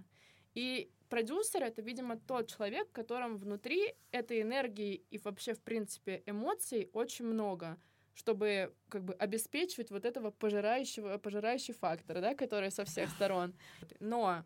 И 0.54 0.90
продюсер 1.08 1.62
это, 1.62 1.82
видимо, 1.82 2.18
тот 2.18 2.48
человек, 2.48 2.88
в 2.88 2.92
котором 2.92 3.38
внутри 3.38 3.94
этой 4.12 4.42
энергии 4.42 5.02
и 5.10 5.18
вообще, 5.18 5.54
в 5.54 5.60
принципе, 5.60 6.22
эмоций 6.26 6.90
очень 6.92 7.24
много 7.24 7.78
чтобы 8.16 8.72
как 8.88 9.02
бы 9.02 9.14
обеспечивать 9.14 9.90
вот 9.90 10.04
этого 10.04 10.30
пожирающего, 10.30 11.18
пожирающий 11.18 11.74
фактор, 11.74 12.20
да, 12.20 12.36
который 12.36 12.70
со 12.70 12.84
всех 12.84 13.10
сторон. 13.10 13.54
Но 13.98 14.44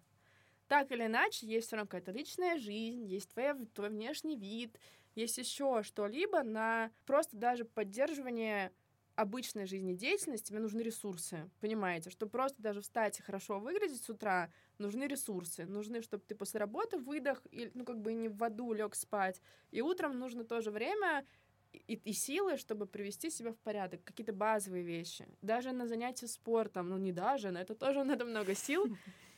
так 0.69 0.91
или 0.93 1.07
иначе, 1.07 1.47
есть 1.47 1.67
все 1.67 1.77
равно 1.77 1.87
какая-то 1.87 2.12
личная 2.12 2.59
жизнь, 2.59 3.05
есть 3.05 3.31
твоя, 3.31 3.57
твой 3.75 3.88
внешний 3.91 4.37
вид, 4.37 4.79
есть 5.18 5.38
еще 5.38 5.83
что-либо 5.83 6.42
на 6.42 6.90
просто 7.07 7.37
даже 7.37 7.64
поддерживание 7.64 8.72
обычной 9.18 9.66
жизнедеятельности. 9.66 10.48
Тебе 10.48 10.61
нужны 10.61 10.81
ресурсы, 10.81 11.50
понимаете, 11.61 12.09
что 12.09 12.28
просто 12.28 12.62
даже 12.62 12.81
встать 12.81 13.18
и 13.18 13.22
хорошо 13.22 13.59
выглядеть 13.59 14.02
с 14.02 14.09
утра, 14.09 14.50
нужны 14.78 15.04
ресурсы, 15.04 15.66
нужны, 15.66 16.02
чтобы 16.02 16.22
ты 16.26 16.37
после 16.37 16.61
работы 16.61 16.98
выдох, 16.98 17.42
и, 17.50 17.70
ну, 17.74 17.85
как 17.85 18.00
бы 18.00 18.12
не 18.12 18.28
в 18.28 18.42
аду 18.44 18.72
лег 18.72 18.94
спать, 18.94 19.42
и 19.72 19.81
утром 19.81 20.18
нужно 20.18 20.44
тоже 20.44 20.70
время 20.70 21.26
и, 21.72 21.94
и 21.94 22.12
силы, 22.12 22.57
чтобы 22.57 22.87
привести 22.87 23.28
себя 23.31 23.52
в 23.52 23.59
порядок, 23.59 24.04
какие-то 24.04 24.33
базовые 24.33 24.85
вещи. 24.85 25.26
Даже 25.42 25.72
на 25.72 25.88
занятия 25.88 26.28
спортом, 26.28 26.88
ну 26.88 26.96
не 26.96 27.12
даже, 27.12 27.50
но 27.50 27.61
это 27.61 27.74
тоже 27.74 28.04
надо 28.04 28.24
много 28.24 28.54
сил. 28.54 28.87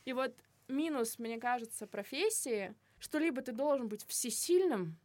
И 0.05 0.13
вот 0.13 0.35
минус, 0.67 1.17
мне 1.17 1.39
кажется, 1.39 1.87
профессии, 1.87 2.75
что 2.99 3.17
либо 3.17 3.41
ты 3.41 3.51
должен 3.51 3.87
быть 3.87 4.05
всесильным, 4.05 4.97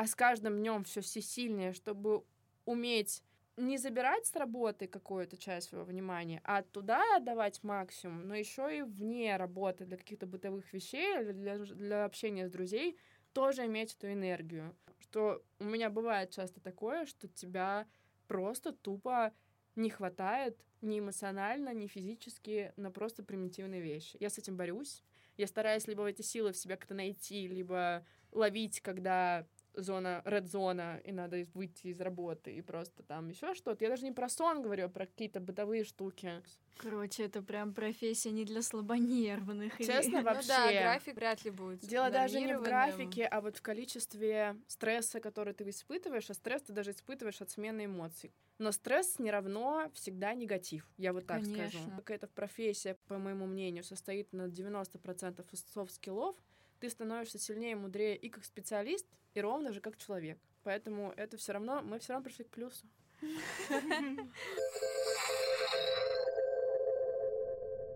а 0.00 0.06
с 0.06 0.14
каждым 0.14 0.60
днем 0.60 0.84
все 0.84 1.02
всесильнее, 1.02 1.74
чтобы 1.74 2.24
уметь 2.64 3.22
не 3.58 3.76
забирать 3.76 4.24
с 4.24 4.34
работы 4.34 4.86
какую-то 4.86 5.36
часть 5.36 5.68
своего 5.68 5.84
внимания, 5.84 6.40
а 6.42 6.62
туда 6.62 7.02
отдавать 7.16 7.62
максимум, 7.62 8.26
но 8.26 8.34
еще 8.34 8.78
и 8.78 8.80
вне 8.80 9.36
работы 9.36 9.84
для 9.84 9.98
каких-то 9.98 10.26
бытовых 10.26 10.72
вещей, 10.72 11.32
для, 11.34 11.58
для 11.58 12.04
общения 12.06 12.48
с 12.48 12.50
друзей, 12.50 12.96
тоже 13.34 13.66
иметь 13.66 13.94
эту 13.94 14.10
энергию 14.10 14.74
что 15.00 15.42
у 15.58 15.64
меня 15.64 15.90
бывает 15.90 16.30
часто 16.30 16.60
такое, 16.60 17.04
что 17.04 17.28
тебя 17.28 17.86
просто 18.28 18.72
тупо 18.72 19.34
не 19.74 19.90
хватает 19.90 20.56
ни 20.80 21.00
эмоционально, 21.00 21.74
ни 21.74 21.88
физически 21.88 22.72
на 22.76 22.90
просто 22.90 23.22
примитивные 23.22 23.80
вещи. 23.80 24.16
Я 24.20 24.30
с 24.30 24.38
этим 24.38 24.56
борюсь. 24.56 25.02
Я 25.36 25.46
стараюсь 25.46 25.86
либо 25.88 26.06
эти 26.06 26.22
силы 26.22 26.52
в 26.52 26.56
себя 26.56 26.76
как-то 26.76 26.94
найти, 26.94 27.48
либо 27.48 28.06
ловить, 28.30 28.80
когда 28.80 29.46
зона, 29.74 30.22
red 30.24 30.46
зона, 30.46 31.00
и 31.04 31.12
надо 31.12 31.46
выйти 31.54 31.88
из 31.88 32.00
работы, 32.00 32.52
и 32.54 32.62
просто 32.62 33.02
там 33.02 33.28
еще 33.28 33.54
что-то. 33.54 33.84
Я 33.84 33.90
даже 33.90 34.04
не 34.04 34.12
про 34.12 34.28
сон 34.28 34.62
говорю, 34.62 34.86
а 34.86 34.88
про 34.88 35.06
какие-то 35.06 35.40
бытовые 35.40 35.84
штуки. 35.84 36.42
Короче, 36.76 37.24
это 37.24 37.42
прям 37.42 37.74
профессия 37.74 38.30
не 38.30 38.44
для 38.44 38.62
слабонервных. 38.62 39.78
Честно, 39.78 40.22
вообще. 40.22 40.40
Ну 40.50 40.72
да, 40.72 40.82
график 40.82 41.16
вряд 41.16 41.44
ли 41.44 41.50
будет 41.50 41.80
Дело 41.80 42.10
даже 42.10 42.40
не 42.40 42.56
в 42.56 42.62
графике, 42.62 43.24
а 43.24 43.40
вот 43.40 43.58
в 43.58 43.62
количестве 43.62 44.56
стресса, 44.66 45.20
который 45.20 45.52
ты 45.52 45.68
испытываешь, 45.68 46.30
а 46.30 46.34
стресс 46.34 46.62
ты 46.62 46.72
даже 46.72 46.92
испытываешь 46.92 47.40
от 47.40 47.50
смены 47.50 47.84
эмоций. 47.84 48.32
Но 48.58 48.72
стресс 48.72 49.18
не 49.18 49.30
равно 49.30 49.90
всегда 49.94 50.34
негатив, 50.34 50.86
я 50.98 51.12
вот 51.12 51.26
так 51.26 51.42
Конечно. 51.42 51.70
скажу. 51.70 51.96
Какая-то 51.96 52.28
профессия, 52.28 52.96
по 53.08 53.18
моему 53.18 53.46
мнению, 53.46 53.84
состоит 53.84 54.32
на 54.32 54.48
90% 54.48 55.44
из 55.52 55.64
софт-скиллов, 55.72 56.36
ты 56.80 56.90
становишься 56.90 57.38
сильнее 57.38 57.76
мудрее 57.76 58.16
и 58.16 58.28
как 58.30 58.44
специалист, 58.44 59.06
и 59.34 59.40
ровно 59.40 59.72
же 59.72 59.80
как 59.80 59.96
человек. 59.96 60.38
Поэтому 60.62 61.12
это 61.16 61.36
все 61.36 61.52
равно, 61.52 61.82
мы 61.82 61.98
все 61.98 62.12
равно 62.12 62.24
пришли 62.24 62.44
к 62.44 62.50
плюсу. 62.50 62.86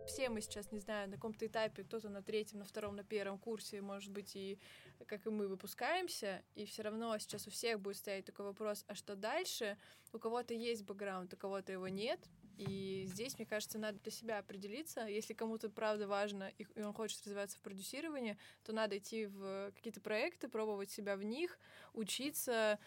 Все 0.07 0.29
мы 0.29 0.42
сейчас, 0.42 0.70
не 0.70 0.79
знаю, 0.79 1.09
на 1.09 1.16
каком-то 1.16 1.47
этапе, 1.47 1.83
кто-то 1.83 2.09
на 2.09 2.23
третьем, 2.23 2.59
на 2.59 2.64
втором, 2.64 2.94
на 2.94 3.03
первом 3.03 3.38
курсе, 3.38 3.81
может 3.81 4.12
быть, 4.12 4.37
и 4.37 4.59
как 5.07 5.27
и 5.27 5.31
мы 5.31 5.49
выпускаемся, 5.49 6.42
и 6.55 6.66
все 6.66 6.83
равно 6.83 7.16
сейчас 7.18 7.47
у 7.49 7.51
всех 7.51 7.81
будет 7.81 7.97
стоять 7.97 8.27
такой 8.27 8.44
вопрос, 8.44 8.85
а 8.87 8.94
что 8.94 9.16
дальше? 9.16 9.77
У 10.12 10.18
кого-то 10.18 10.55
есть 10.55 10.85
бэкграунд, 10.85 11.33
у 11.35 11.37
кого-то 11.37 11.73
его 11.73 11.88
нет, 11.88 12.20
и 12.57 13.05
здесь, 13.09 13.37
мне 13.38 13.47
кажется, 13.47 13.79
надо 13.79 13.99
для 14.01 14.12
себя 14.12 14.38
определиться. 14.38 15.07
Если 15.07 15.35
кому-то 15.35 15.69
правда 15.69 16.07
важно, 16.07 16.51
и 16.59 16.67
он 16.81 16.93
хочет 16.93 17.21
развиваться 17.23 17.59
в 17.59 17.61
продюсировании, 17.61 18.37
то 18.62 18.73
надо 18.73 18.99
идти 18.99 19.27
в 19.27 19.73
какие-то 19.75 20.01
проекты, 20.01 20.49
пробовать 20.49 20.90
себя 20.90 21.17
в 21.17 21.23
них, 21.23 21.59
учиться, 21.93 22.79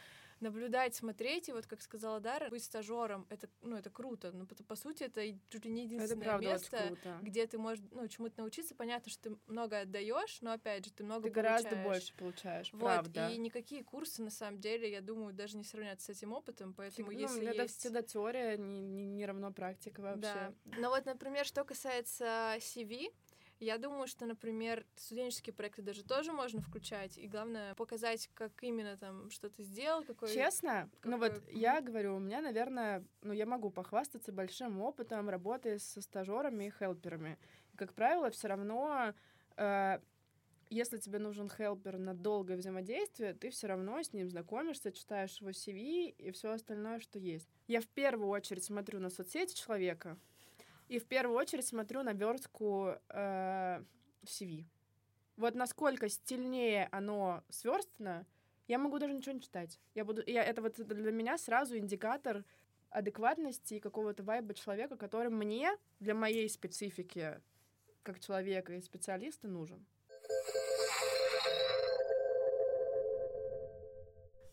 наблюдать, 0.42 0.96
смотреть, 0.96 1.50
и 1.50 1.54
вот, 1.54 1.66
как 1.68 1.82
сказала 1.82 2.20
Дара, 2.20 2.50
быть 2.50 2.64
стажером, 2.64 3.26
это, 3.30 3.50
ну, 3.62 3.76
это 3.76 3.90
круто, 3.90 4.32
но 4.32 4.46
по, 4.46 4.56
по 4.64 4.76
сути 4.76 5.04
это 5.04 5.22
чуть 5.50 5.66
ли 5.66 5.72
не 5.72 5.84
единственное 5.84 6.24
правда 6.24 6.48
место, 6.48 6.98
где 7.22 7.48
ты 7.48 7.58
можешь, 7.58 7.84
ну, 7.92 8.08
чему-то 8.08 8.40
научиться. 8.42 8.76
Понятно, 8.76 9.12
что 9.12 9.30
ты 9.30 9.38
много 9.48 9.82
отдаешь, 9.82 10.42
но, 10.42 10.52
опять 10.52 10.86
же, 10.86 10.92
ты 10.92 11.04
много 11.04 11.28
Ты 11.28 11.34
получаешь. 11.34 11.64
гораздо 11.64 11.84
больше 11.84 12.14
получаешь, 12.16 12.74
вот, 12.74 12.82
правда. 12.82 13.30
и 13.30 13.38
никакие 13.38 13.84
курсы, 13.84 14.22
на 14.22 14.32
самом 14.32 14.60
деле, 14.60 14.92
я 14.92 15.02
думаю, 15.02 15.34
даже 15.34 15.58
не 15.58 15.64
сравнятся 15.64 16.14
с 16.14 16.18
этим 16.18 16.34
опытом, 16.34 16.74
поэтому 16.74 17.12
ну, 17.12 17.18
если 17.18 17.48
это 17.48 17.64
есть... 17.64 17.80
всегда 17.80 18.02
теория, 18.02 18.58
не, 18.58 18.82
не, 18.82 19.06
не 19.06 19.26
равно 19.26 19.52
практика 19.52 20.02
вообще. 20.02 20.22
Да. 20.22 20.54
Но 20.78 20.90
вот, 20.90 21.06
например, 21.06 21.46
что 21.46 21.64
касается 21.64 22.56
CV, 22.60 23.12
я 23.60 23.78
думаю, 23.78 24.08
что, 24.08 24.26
например, 24.26 24.86
студенческие 24.96 25.54
проекты 25.54 25.82
даже 25.82 26.04
тоже 26.04 26.32
можно 26.32 26.62
включать, 26.62 27.18
и 27.18 27.28
главное 27.28 27.76
показать, 27.76 28.30
как 28.34 28.52
именно 28.62 28.98
там 28.98 29.30
что 29.30 29.50
ты 29.50 29.64
сделал, 29.64 30.04
какой... 30.04 30.34
Честно? 30.34 30.90
Какой... 31.02 31.12
Ну 31.12 31.18
вот 31.18 31.42
я 31.52 31.82
говорю, 31.82 32.16
у 32.16 32.20
меня, 32.20 32.42
наверное, 32.42 33.04
ну 33.22 33.34
я 33.34 33.46
могу 33.46 33.70
похвастаться 33.70 34.32
большим 34.32 34.82
опытом 34.82 35.30
работы 35.30 35.80
со 35.80 36.02
стажерами 36.02 36.66
и 36.66 36.72
хелперами. 36.72 37.38
И, 37.74 37.78
как 37.78 37.94
правило, 37.94 38.30
все 38.30 38.48
равно 38.48 39.14
э, 39.58 40.00
если 40.70 40.98
тебе 40.98 41.20
нужен 41.20 41.50
хелпер 41.50 41.98
на 41.98 42.14
долгое 42.14 42.58
взаимодействие, 42.58 43.34
ты 43.34 43.50
все 43.50 43.68
равно 43.68 44.02
с 44.02 44.14
ним 44.14 44.30
знакомишься, 44.30 44.92
читаешь 44.92 45.40
его 45.40 45.52
CV 45.52 46.10
и 46.18 46.32
все 46.32 46.52
остальное, 46.52 47.00
что 47.00 47.20
есть. 47.20 47.48
Я 47.68 47.82
в 47.82 47.88
первую 47.88 48.30
очередь 48.30 48.64
смотрю 48.64 49.00
на 49.00 49.10
соцсети 49.10 49.56
человека, 49.56 50.18
и 50.88 51.00
в 51.00 51.06
первую 51.06 51.38
очередь 51.38 51.66
смотрю 51.66 52.04
на 52.04 52.14
верстку 52.14 52.96
э, 53.10 53.84
CV. 54.24 54.66
Вот 55.36 55.56
насколько 55.56 56.10
стильнее 56.10 56.88
оно 56.92 57.44
сверстано, 57.50 58.26
я 58.68 58.78
могу 58.78 59.00
даже 59.00 59.14
ничего 59.14 59.34
не 59.34 59.42
читать. 59.42 59.80
Я 59.96 60.04
буду, 60.04 60.24
я, 60.26 60.44
это 60.44 60.62
вот 60.62 60.76
для 60.76 61.12
меня 61.12 61.38
сразу 61.38 61.78
индикатор 61.78 62.44
адекватности 62.90 63.76
и 63.76 63.80
какого-то 63.80 64.24
вайба 64.24 64.54
человека, 64.54 64.98
который 64.98 65.30
мне 65.30 65.72
для 66.00 66.16
моей 66.16 66.50
специфики 66.50 67.42
как 68.04 68.20
человека 68.20 68.74
и 68.74 68.82
специалиста 68.82 69.48
нужен. 69.48 69.86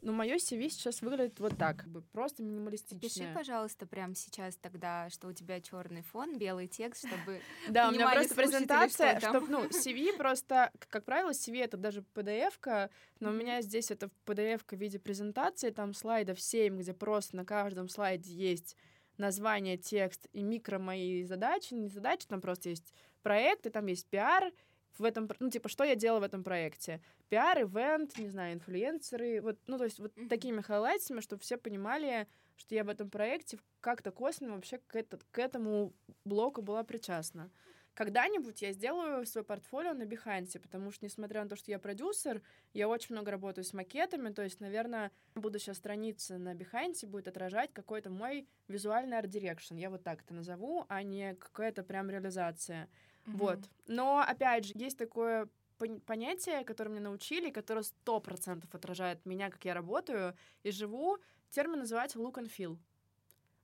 Ну, 0.05 0.13
мое 0.13 0.37
CV 0.37 0.69
сейчас 0.69 1.01
выглядит 1.01 1.41
вот 1.41 1.57
так, 1.57 1.79
как 1.79 1.89
бы 1.89 2.03
просто 2.03 2.43
минималистично. 2.43 3.01
Пиши, 3.01 3.33
пожалуйста, 3.35 3.87
прямо 3.87 4.15
сейчас 4.15 4.55
тогда, 4.57 5.09
что 5.09 5.29
у 5.29 5.33
тебя 5.33 5.63
черный 5.63 6.03
фон, 6.03 6.37
белый 6.37 6.69
текст, 6.69 7.07
чтобы 7.07 7.41
Да, 7.71 7.89
у 7.89 7.93
меня 7.93 8.11
просто 8.11 8.35
презентация, 8.35 9.19
чтобы, 9.19 9.49
ну, 9.49 9.65
CV 9.69 10.15
просто, 10.19 10.71
как 10.91 11.07
правило, 11.07 11.31
CV 11.31 11.65
это 11.65 11.79
даже 11.79 12.05
PDF-ка, 12.15 12.91
но 13.19 13.31
у 13.31 13.33
меня 13.33 13.63
здесь 13.63 13.91
это 13.91 14.11
PDF-ка 14.27 14.77
в 14.77 14.79
виде 14.79 14.99
презентации, 14.99 15.71
там 15.71 15.95
слайдов 15.95 16.39
7, 16.39 16.79
где 16.79 16.93
просто 16.93 17.37
на 17.37 17.47
каждом 17.47 17.89
слайде 17.89 18.31
есть 18.35 18.77
название, 19.17 19.79
текст 19.79 20.27
и 20.35 20.43
микро 20.43 20.79
мои 20.79 21.25
задачи, 21.25 21.73
не 21.73 21.89
задачи, 21.89 22.27
там 22.27 22.43
просто 22.43 22.69
есть 22.69 22.93
проект, 23.23 23.65
и 23.65 23.71
там 23.71 23.87
есть 23.87 24.07
пиар, 24.09 24.53
в 24.99 25.05
этом, 25.05 25.29
ну, 25.41 25.51
типа, 25.51 25.69
что 25.69 25.85
я 25.85 25.95
делала 25.95 26.21
в 26.21 26.25
этом 26.25 26.45
проекте? 26.45 27.03
Пиар, 27.29 27.63
ивент, 27.63 28.17
не 28.19 28.29
знаю, 28.29 28.55
инфлюенсеры, 28.55 29.41
вот, 29.41 29.59
ну, 29.67 29.79
то 29.79 29.85
есть 29.85 29.99
вот 29.99 30.13
Мгм. 30.17 30.29
такими 30.29 30.61
хайлайтсами, 30.61 31.21
чтобы 31.21 31.43
все 31.43 31.57
понимали, 31.57 32.29
что 32.57 32.75
я 32.75 32.85
в 32.85 32.89
этом 32.89 33.11
проекте 33.11 33.59
как-то 33.81 34.13
косвенно 34.13 34.55
вообще 34.55 34.79
к, 34.79 34.95
этот, 34.97 35.25
к 35.31 35.39
этому 35.39 35.93
блоку 36.25 36.63
была 36.63 36.85
причастна. 36.85 37.51
Когда-нибудь 37.95 38.61
я 38.63 38.73
сделаю 38.73 39.25
свое 39.25 39.45
портфолио 39.45 39.93
на 39.93 40.03
Behance, 40.03 40.59
потому 40.59 40.91
что, 40.91 41.05
несмотря 41.05 41.45
на 41.45 41.49
то, 41.49 41.55
что 41.57 41.71
я 41.71 41.79
продюсер, 41.79 42.43
я 42.73 42.89
очень 42.89 43.15
много 43.15 43.31
работаю 43.31 43.65
с 43.65 43.73
макетами, 43.73 44.33
то 44.33 44.43
есть, 44.43 44.59
наверное, 44.61 45.13
будущая 45.37 45.75
страница 45.75 46.39
на 46.39 46.55
Behance 46.55 47.07
будет 47.07 47.29
отражать 47.29 47.73
какой-то 47.73 48.11
мой 48.11 48.49
визуальный 48.67 49.19
art 49.19 49.32
direction, 49.32 49.77
я 49.77 49.91
вот 49.91 50.03
так 50.03 50.23
это 50.23 50.35
назову, 50.35 50.87
а 50.89 51.03
не 51.05 51.35
какая-то 51.37 51.85
прям 51.85 52.11
реализация. 52.11 52.89
Вот. 53.27 53.59
Но, 53.87 54.19
опять 54.21 54.67
же, 54.67 54.73
есть 54.77 54.99
такое 54.99 55.49
пон- 55.79 56.01
понятие, 56.01 56.65
которое 56.65 56.91
мне 56.91 57.01
научили, 57.01 57.51
которое 57.51 57.83
сто 57.83 58.21
процентов 58.21 58.75
отражает 58.75 59.25
меня, 59.27 59.51
как 59.51 59.65
я 59.65 59.75
работаю 59.75 60.37
и 60.63 60.71
живу. 60.71 61.19
Термин 61.51 61.81
называется 61.81 62.19
look 62.19 62.35
and 62.35 62.51
feel. 62.51 62.79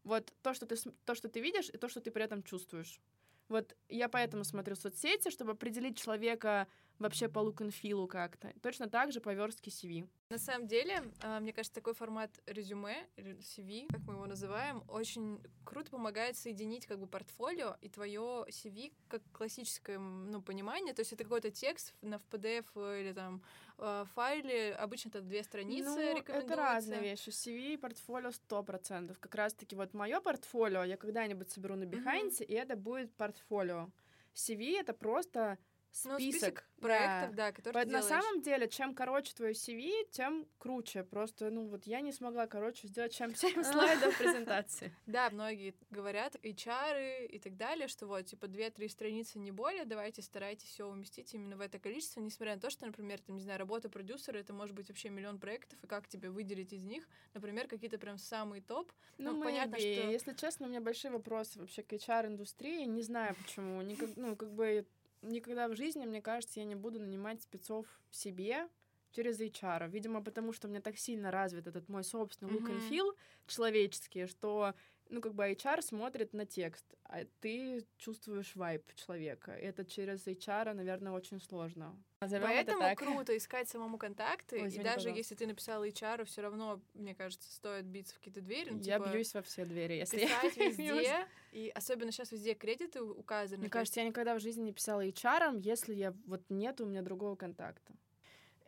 Вот 0.04 0.32
то, 0.42 0.54
что 0.54 0.66
ты, 0.66 0.76
то, 1.04 1.14
что 1.14 1.28
ты 1.28 1.40
видишь, 1.40 1.68
и 1.68 1.76
то, 1.76 1.88
что 1.88 2.00
ты 2.00 2.10
при 2.10 2.24
этом 2.24 2.42
чувствуешь. 2.42 3.00
Вот 3.48 3.76
я 3.88 4.08
поэтому 4.08 4.44
смотрю 4.44 4.76
соцсети, 4.76 5.30
чтобы 5.30 5.52
определить 5.52 5.98
человека 5.98 6.68
вообще 7.00 7.28
по 7.28 7.40
look 7.40 7.56
and 7.56 7.70
feel 7.70 8.06
как-то. 8.06 8.52
Точно 8.62 8.88
так 8.88 9.10
же 9.12 9.20
по 9.20 9.34
верстке 9.34 9.70
CV. 9.70 10.08
На 10.28 10.38
самом 10.38 10.68
деле, 10.68 11.02
а, 11.22 11.40
мне 11.40 11.52
кажется, 11.52 11.74
такой 11.74 11.94
формат 11.94 12.30
резюме, 12.46 13.08
CV, 13.16 13.88
как 13.90 14.02
мы 14.02 14.14
его 14.14 14.26
называем, 14.26 14.84
очень 14.86 15.40
круто 15.64 15.90
помогает 15.90 16.36
соединить 16.36 16.86
как 16.86 17.00
бы 17.00 17.06
портфолио 17.06 17.76
и 17.80 17.88
твое 17.88 18.44
CV 18.48 18.92
как 19.08 19.22
классическое 19.32 19.98
ну, 19.98 20.40
понимание. 20.42 20.94
То 20.94 21.00
есть 21.00 21.12
это 21.12 21.24
какой-то 21.24 21.50
текст 21.50 21.94
на 22.02 22.18
в 22.18 22.26
PDF 22.30 23.00
или 23.00 23.12
там 23.12 23.42
э, 23.78 24.04
файле. 24.14 24.74
Обычно 24.74 25.08
это 25.08 25.20
две 25.20 25.42
страницы 25.42 25.88
ну, 25.88 26.18
это 26.18 26.54
разные 26.54 27.00
вещи. 27.00 27.30
CV 27.30 27.74
и 27.74 27.76
портфолио 27.76 28.30
сто 28.30 28.62
процентов. 28.62 29.18
Как 29.18 29.34
раз-таки 29.34 29.74
вот 29.74 29.94
мое 29.94 30.20
портфолио 30.20 30.84
я 30.84 30.96
когда-нибудь 30.96 31.50
соберу 31.50 31.76
на 31.76 31.84
Behance, 31.84 32.44
и 32.44 32.52
это 32.52 32.76
будет 32.76 33.12
портфолио. 33.14 33.90
CV— 34.34 34.78
это 34.80 34.94
просто 34.94 35.58
Ну, 36.04 36.14
список, 36.14 36.40
список 36.40 36.54
да. 36.76 36.82
проектов, 36.82 37.34
да, 37.34 37.52
которые 37.52 37.82
Вот 37.84 37.88
ты 37.88 37.96
на 37.96 38.02
самом 38.02 38.42
деле, 38.42 38.68
чем 38.68 38.94
короче 38.94 39.34
твое 39.34 39.52
CV, 39.52 40.08
тем 40.10 40.46
круче. 40.58 41.04
Просто, 41.04 41.50
ну 41.50 41.66
вот 41.66 41.84
я 41.84 42.00
не 42.00 42.12
смогла, 42.12 42.46
короче, 42.46 42.88
сделать 42.88 43.12
чем 43.12 43.34
7 43.34 43.62
слайдов 43.64 44.16
презентации. 44.16 44.94
Да, 45.06 45.30
многие 45.30 45.74
говорят, 45.90 46.36
HR 46.42 47.26
и 47.26 47.38
так 47.38 47.56
далее, 47.56 47.88
что 47.88 48.06
вот, 48.06 48.26
типа, 48.26 48.46
2-3 48.46 48.88
страницы 48.88 49.38
не 49.38 49.50
более, 49.50 49.84
давайте 49.84 50.22
старайтесь 50.22 50.68
все 50.68 50.86
уместить 50.86 51.34
именно 51.34 51.56
в 51.56 51.60
это 51.60 51.78
количество, 51.78 52.20
несмотря 52.20 52.54
на 52.54 52.60
то, 52.60 52.70
что, 52.70 52.86
например, 52.86 53.20
там, 53.20 53.36
не 53.36 53.42
знаю, 53.42 53.58
работа 53.58 53.88
продюсера, 53.88 54.38
это 54.38 54.52
может 54.52 54.74
быть 54.74 54.88
вообще 54.88 55.10
миллион 55.10 55.38
проектов, 55.38 55.78
и 55.82 55.86
как 55.86 56.08
тебе 56.08 56.30
выделить 56.30 56.72
из 56.72 56.84
них, 56.84 57.08
например, 57.34 57.66
какие-то 57.66 57.98
прям 57.98 58.18
самые 58.18 58.62
топ. 58.62 58.92
Ну, 59.18 59.32
Ну, 59.32 59.42
понятно, 59.42 59.76
что- 59.78 59.86
Если 59.86 60.32
честно, 60.34 60.66
у 60.66 60.68
меня 60.70 60.80
большие 60.80 61.10
вопросы 61.10 61.58
вообще 61.58 61.82
к 61.82 61.92
HR-индустрии. 61.92 62.84
Не 62.84 63.02
знаю 63.02 63.34
почему. 63.36 63.82
Никак, 63.82 64.10
ну, 64.16 64.36
как 64.36 64.52
бы 64.52 64.86
никогда 65.22 65.68
в 65.68 65.76
жизни, 65.76 66.06
мне 66.06 66.22
кажется, 66.22 66.60
я 66.60 66.66
не 66.66 66.74
буду 66.74 67.00
нанимать 67.00 67.42
спецов 67.42 67.86
себе 68.10 68.68
через 69.12 69.40
HR. 69.40 69.88
Видимо, 69.88 70.22
потому 70.22 70.52
что 70.52 70.68
у 70.68 70.70
меня 70.70 70.80
так 70.80 70.96
сильно 70.96 71.30
развит 71.30 71.66
этот 71.66 71.88
мой 71.88 72.04
собственный 72.04 72.52
look 72.52 72.68
and 72.68 72.88
feel 72.88 73.16
человеческий, 73.46 74.26
что 74.26 74.74
ну, 75.10 75.20
как 75.20 75.34
бы 75.34 75.44
HR 75.44 75.82
смотрит 75.82 76.32
на 76.32 76.46
текст, 76.46 76.86
а 77.04 77.24
ты 77.40 77.84
чувствуешь 77.98 78.54
вайб 78.56 78.82
человека. 78.94 79.52
Это 79.52 79.84
через 79.84 80.26
HR, 80.26 80.72
наверное, 80.74 81.12
очень 81.12 81.40
сложно. 81.40 81.94
Назовём 82.22 82.50
это 82.50 82.72
Поэтому 82.72 82.80
так. 82.80 82.98
круто 82.98 83.36
искать 83.36 83.68
самому 83.68 83.96
контакты, 83.98 84.56
Ой, 84.56 84.64
и 84.64 84.68
извини, 84.68 84.84
даже 84.84 84.96
пожалуйста. 84.96 85.18
если 85.18 85.34
ты 85.34 85.46
написала 85.46 85.88
HR, 85.88 86.24
все 86.24 86.42
равно, 86.42 86.80
мне 86.94 87.14
кажется, 87.14 87.50
стоит 87.50 87.86
биться 87.86 88.14
в 88.14 88.18
какие-то 88.18 88.40
двери. 88.42 88.70
ну, 88.70 88.80
Я 88.82 88.98
типа, 88.98 89.10
бьюсь 89.10 89.34
во 89.34 89.42
все 89.42 89.64
двери, 89.64 89.94
если 89.94 90.18
писать 90.18 90.56
везде, 90.56 91.26
и 91.52 91.70
особенно 91.74 92.12
сейчас 92.12 92.30
везде 92.32 92.54
кредиты 92.54 93.02
указаны. 93.02 93.60
Мне 93.62 93.70
кажется, 93.70 94.00
я 94.00 94.06
никогда 94.06 94.34
в 94.34 94.40
жизни 94.40 94.62
не 94.64 94.72
писала 94.72 95.04
HR, 95.04 95.58
если 95.60 95.94
я 95.94 96.14
вот 96.26 96.42
нет 96.50 96.80
у 96.80 96.86
меня 96.86 97.02
другого 97.02 97.36
контакта. 97.36 97.94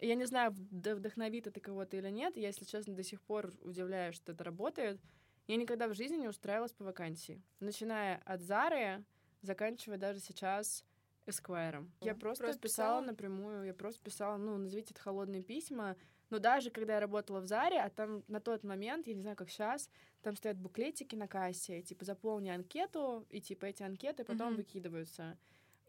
И 0.01 0.07
Я 0.09 0.17
не 0.17 0.25
знаю, 0.25 0.51
вд- 0.53 0.95
вдохновит 0.97 1.47
это 1.47 1.61
кого-то 1.61 1.97
или 1.97 2.09
нет. 2.11 2.37
Я, 2.37 2.49
если 2.49 2.65
честно, 2.65 2.95
до 2.95 3.05
сих 3.05 3.21
пор 3.23 3.53
удивляюсь, 3.61 4.17
что 4.17 4.33
это 4.33 4.43
работает. 4.45 5.01
Я 5.47 5.57
никогда 5.57 5.89
в 5.89 5.95
жизни 5.95 6.17
не 6.17 6.29
устраивалась 6.29 6.73
по 6.73 6.85
вакансии. 6.85 7.43
Начиная 7.61 8.23
от 8.25 8.41
Зары, 8.41 9.05
заканчивая 9.43 9.99
даже 9.99 10.21
сейчас 10.21 10.85
Esquire. 11.27 11.89
Я 12.01 12.15
просто, 12.15 12.45
просто 12.45 12.63
писала 12.63 13.01
писала? 13.01 13.01
напрямую, 13.01 13.65
я 13.67 13.75
просто 13.75 14.03
писала, 14.03 14.37
ну, 14.37 14.57
назовите 14.57 14.93
это 14.93 15.01
холодные 15.03 15.43
письма. 15.43 15.97
Но 16.31 16.39
даже 16.39 16.71
когда 16.71 16.95
я 16.95 17.01
работала 17.01 17.41
в 17.41 17.47
Заре, 17.47 17.79
а 17.79 17.91
там 17.91 18.25
на 18.27 18.41
тот 18.41 18.65
момент, 18.65 19.07
я 19.07 19.15
не 19.15 19.21
знаю, 19.21 19.37
как 19.37 19.51
сейчас, 19.51 19.91
там 20.23 20.35
стоят 20.37 20.57
буклетики 20.57 21.15
на 21.15 21.29
кассе, 21.29 21.83
типа, 21.83 22.05
заполни 22.05 22.49
анкету, 22.49 23.27
и, 23.29 23.41
типа, 23.41 23.67
эти 23.67 23.83
анкеты 23.83 24.25
потом 24.25 24.49
Мгм. 24.49 24.57
выкидываются. 24.57 25.37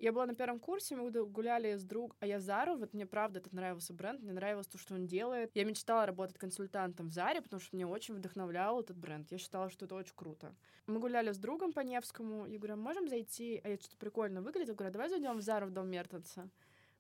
Я 0.04 0.12
была 0.12 0.26
на 0.26 0.36
первом 0.36 0.60
курсе, 0.60 0.98
мы 0.98 1.10
гу- 1.10 1.26
гуляли 1.26 1.78
с 1.78 1.84
друг, 1.86 2.18
а 2.20 2.28
я 2.28 2.42
Зару, 2.42 2.76
вот 2.76 2.94
мне 2.94 3.06
правда 3.06 3.40
этот 3.40 3.54
нравился 3.54 3.94
бренд, 3.94 4.22
мне 4.22 4.34
нравилось 4.34 4.68
то, 4.68 4.78
что 4.78 4.96
он 4.96 5.08
делает. 5.08 5.50
Я 5.54 5.64
мечтала 5.64 6.06
работать 6.06 6.38
консультантом 6.38 7.08
в 7.08 7.14
Заре, 7.14 7.42
потому 7.42 7.62
что 7.62 7.74
меня 7.74 7.88
очень 7.88 8.14
вдохновлял 8.16 8.82
этот 8.82 8.98
бренд. 8.98 9.32
Я 9.32 9.38
считала, 9.38 9.70
что 9.70 9.86
это 9.86 9.96
очень 9.96 10.12
круто. 10.14 10.54
Мы 10.88 11.00
гуляли 11.00 11.32
с 11.32 11.38
другом 11.38 11.72
по 11.72 11.80
Невскому, 11.80 12.46
я 12.48 12.58
говорю, 12.58 12.74
«А 12.74 12.76
можем 12.76 13.08
зайти, 13.08 13.62
а 13.64 13.70
я 13.70 13.78
что-то 13.78 13.96
прикольно 13.96 14.42
выглядит, 14.42 14.68
я 14.68 14.76
говорю, 14.76 14.90
«А 14.90 14.92
давай 14.92 15.08
зайдем 15.08 15.38
в 15.38 15.42
Зару 15.42 15.68
в 15.68 15.72
дом 15.72 15.88
Мертенца. 15.88 16.50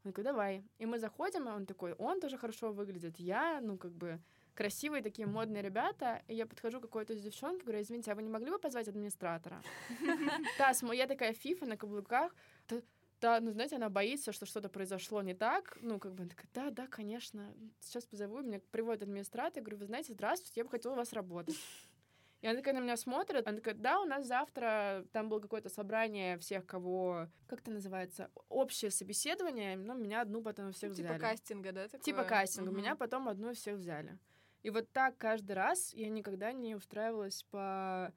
Он 0.05 0.11
такой, 0.11 0.23
давай. 0.23 0.63
И 0.79 0.85
мы 0.85 0.97
заходим, 0.97 1.49
и 1.49 1.51
он 1.51 1.65
такой, 1.65 1.93
он 1.93 2.21
тоже 2.21 2.37
хорошо 2.37 2.71
выглядит. 2.71 3.19
Я, 3.19 3.59
ну, 3.61 3.77
как 3.77 3.91
бы, 3.91 4.19
красивые 4.53 5.01
такие 5.01 5.27
модные 5.27 5.61
ребята. 5.61 6.21
И 6.27 6.35
я 6.35 6.45
подхожу 6.45 6.79
к 6.79 6.83
какой-то 6.83 7.15
девчонке, 7.15 7.63
говорю, 7.63 7.81
извините, 7.81 8.11
а 8.11 8.15
вы 8.15 8.23
не 8.23 8.29
могли 8.29 8.51
бы 8.51 8.59
позвать 8.59 8.87
администратора? 8.87 9.61
Да, 10.57 10.73
я 10.93 11.07
такая 11.07 11.33
фифа 11.33 11.65
на 11.65 11.77
каблуках. 11.77 12.35
Та, 13.19 13.39
ну, 13.39 13.51
знаете, 13.51 13.77
она 13.77 13.89
боится, 13.89 14.33
что 14.33 14.45
что-то 14.45 14.67
произошло 14.67 15.21
не 15.21 15.33
так. 15.33 15.77
Ну, 15.79 15.97
как 15.97 16.13
бы, 16.13 16.23
она 16.23 16.29
такая, 16.29 16.47
да, 16.53 16.71
да, 16.71 16.87
конечно, 16.87 17.55
сейчас 17.79 18.05
позову. 18.05 18.41
Меня 18.41 18.59
приводит 18.71 19.03
администратор. 19.03 19.59
Я 19.59 19.61
говорю, 19.61 19.77
вы 19.77 19.85
знаете, 19.85 20.11
здравствуйте, 20.11 20.59
я 20.59 20.65
бы 20.65 20.69
хотела 20.69 20.91
у 20.91 20.97
вас 20.97 21.13
работать. 21.13 21.55
И 22.41 22.47
она 22.47 22.57
такая 22.57 22.73
на 22.73 22.79
меня 22.79 22.97
смотрит, 22.97 23.47
она 23.47 23.55
такая, 23.59 23.75
да, 23.75 24.01
у 24.01 24.05
нас 24.05 24.27
завтра, 24.27 25.05
там 25.13 25.29
было 25.29 25.39
какое-то 25.39 25.69
собрание 25.69 26.37
всех, 26.37 26.65
кого, 26.65 27.29
как 27.47 27.61
это 27.61 27.71
называется, 27.71 28.29
общее 28.49 28.91
собеседование, 28.91 29.77
но 29.77 29.93
меня 29.93 30.19
одну 30.19 30.41
потом 30.41 30.73
всех 30.73 30.89
Ну, 30.89 30.93
взяли. 30.95 31.07
типа 31.07 31.19
кастинга, 31.19 31.71
да? 31.71 31.85
Такое? 31.85 32.01
Типа 32.01 32.23
кастинга. 32.25 32.71
Мгм. 32.71 32.79
Меня 32.81 32.95
потом 32.97 33.29
одну 33.29 33.53
всех 33.53 33.77
взяли. 33.77 34.19
И 34.61 34.69
вот 34.69 34.91
так 34.91 35.17
каждый 35.17 35.53
раз 35.53 35.93
я 35.93 36.09
никогда 36.09 36.51
не 36.51 36.75
устраивалась 36.75 37.43
по 37.43 38.11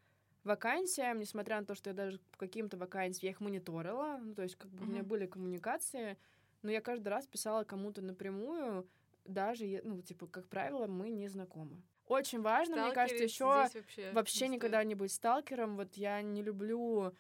вакансиям, 0.47 1.19
несмотря 1.19 1.61
на 1.61 1.67
то, 1.67 1.75
что 1.75 1.91
я 1.91 1.95
даже 1.95 2.19
по 2.33 2.39
каким-то 2.39 2.77
вакансиям, 2.77 3.25
я 3.25 3.31
их 3.31 3.41
мониторила, 3.41 4.19
ну, 4.23 4.35
то 4.35 4.43
есть 4.43 4.57
как 4.57 4.71
бы 4.71 4.85
у 4.85 4.87
меня 4.87 5.03
были 5.03 5.27
коммуникации, 5.27 6.17
но 6.63 6.71
я 6.71 6.81
каждый 6.81 7.09
раз 7.09 7.27
писала 7.27 7.65
кому-то 7.65 8.01
напрямую, 8.03 8.89
даже, 9.25 9.81
ну, 9.85 10.01
типа, 10.03 10.27
как 10.27 10.49
правило, 10.49 10.87
мы 10.87 11.11
не 11.11 11.29
знакомы. 11.29 11.83
Очень 12.07 12.41
важно, 12.41 12.77
мне 12.77 12.95
кажется, 12.95 13.25
еще 13.25 13.45
вообще, 13.45 14.11
вообще 14.13 14.49
никогда 14.49 14.85
не 14.85 14.95
быть 14.95 15.13
сталкером. 15.13 15.77
Вот 15.77 15.95
я 15.95 16.23
не 16.23 16.43
люблю, 16.43 17.13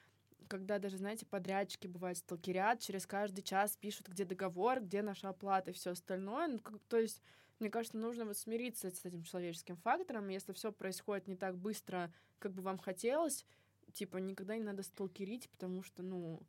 когда 0.48 0.78
даже, 0.78 0.96
знаете, 0.96 1.26
подрядчики 1.26 1.88
бывают 1.88 2.18
сталкерят, 2.18 2.78
через 2.80 3.04
каждый 3.06 3.42
час 3.42 3.76
пишут, 3.76 4.08
где 4.08 4.24
договор, 4.24 4.80
где 4.80 5.02
наша 5.02 5.28
оплата 5.30 5.70
и 5.72 5.74
все 5.74 5.90
остальное. 5.90 6.46
Ну, 6.46 6.58
как- 6.60 6.78
то 6.88 6.96
есть, 6.98 7.20
мне 7.58 7.70
кажется, 7.70 7.96
нужно 7.96 8.24
вот 8.24 8.36
смириться 8.36 8.90
с 8.90 9.04
этим 9.04 9.22
человеческим 9.22 9.76
фактором. 9.76 10.28
Если 10.28 10.52
все 10.52 10.72
происходит 10.72 11.26
не 11.28 11.36
так 11.36 11.56
быстро, 11.56 12.12
как 12.38 12.52
бы 12.52 12.62
вам 12.62 12.78
хотелось, 12.78 13.46
типа, 13.92 14.18
никогда 14.18 14.56
не 14.56 14.62
надо 14.64 14.82
сталкерить, 14.82 15.48
потому 15.50 15.82
что, 15.82 16.02
ну, 16.02 16.40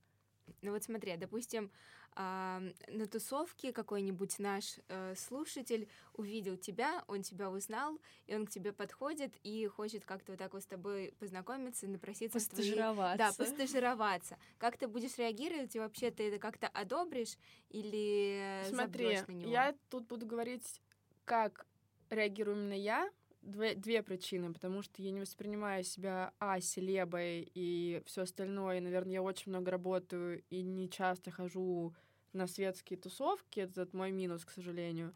Ну 0.61 0.71
вот 0.71 0.83
смотри, 0.83 1.15
допустим, 1.17 1.71
а, 2.19 2.63
на 2.87 3.05
тусовке 3.05 3.71
какой-нибудь 3.71 4.39
наш 4.39 4.79
э, 4.87 5.13
слушатель 5.15 5.87
увидел 6.13 6.57
тебя, 6.57 7.03
он 7.07 7.21
тебя 7.21 7.51
узнал, 7.51 7.99
и 8.25 8.33
он 8.33 8.47
к 8.47 8.49
тебе 8.49 8.73
подходит 8.73 9.35
и 9.43 9.67
хочет 9.67 10.03
как-то 10.03 10.31
вот 10.31 10.39
так 10.39 10.53
вот 10.53 10.63
с 10.63 10.65
тобой 10.65 11.13
познакомиться, 11.19 11.87
напроситься 11.87 12.39
в 12.39 12.47
твои... 12.47 12.71
Постажироваться. 12.71 13.17
Да, 13.17 13.33
постажироваться. 13.33 14.37
Как 14.57 14.77
ты 14.77 14.87
будешь 14.87 15.17
реагировать, 15.17 15.75
и 15.75 15.79
вообще 15.79 16.09
ты 16.09 16.29
это 16.29 16.39
как-то 16.39 16.67
одобришь 16.69 17.37
или 17.69 18.63
Смотри, 18.69 19.03
забьёшь 19.05 19.27
на 19.27 19.31
него? 19.33 19.51
я 19.51 19.75
тут 19.89 20.07
буду 20.07 20.25
говорить 20.25 20.81
как 21.27 21.67
реагирую 22.09 22.55
именно 22.55 22.73
я, 22.73 23.11
две, 23.41 23.75
две 23.75 24.01
причины, 24.01 24.53
потому 24.53 24.81
что 24.81 25.01
я 25.01 25.11
не 25.11 25.19
воспринимаю 25.19 25.83
себя 25.83 26.31
а 26.39 26.59
селебой 26.61 27.51
и 27.53 28.01
все 28.05 28.21
остальное. 28.21 28.79
Наверное, 28.79 29.13
я 29.13 29.21
очень 29.21 29.51
много 29.51 29.71
работаю 29.71 30.41
и 30.49 30.61
не 30.61 30.89
часто 30.89 31.29
хожу 31.29 31.93
на 32.31 32.47
светские 32.47 32.97
тусовки. 32.97 33.59
Это 33.59 33.87
мой 33.91 34.11
минус, 34.11 34.45
к 34.45 34.51
сожалению. 34.51 35.13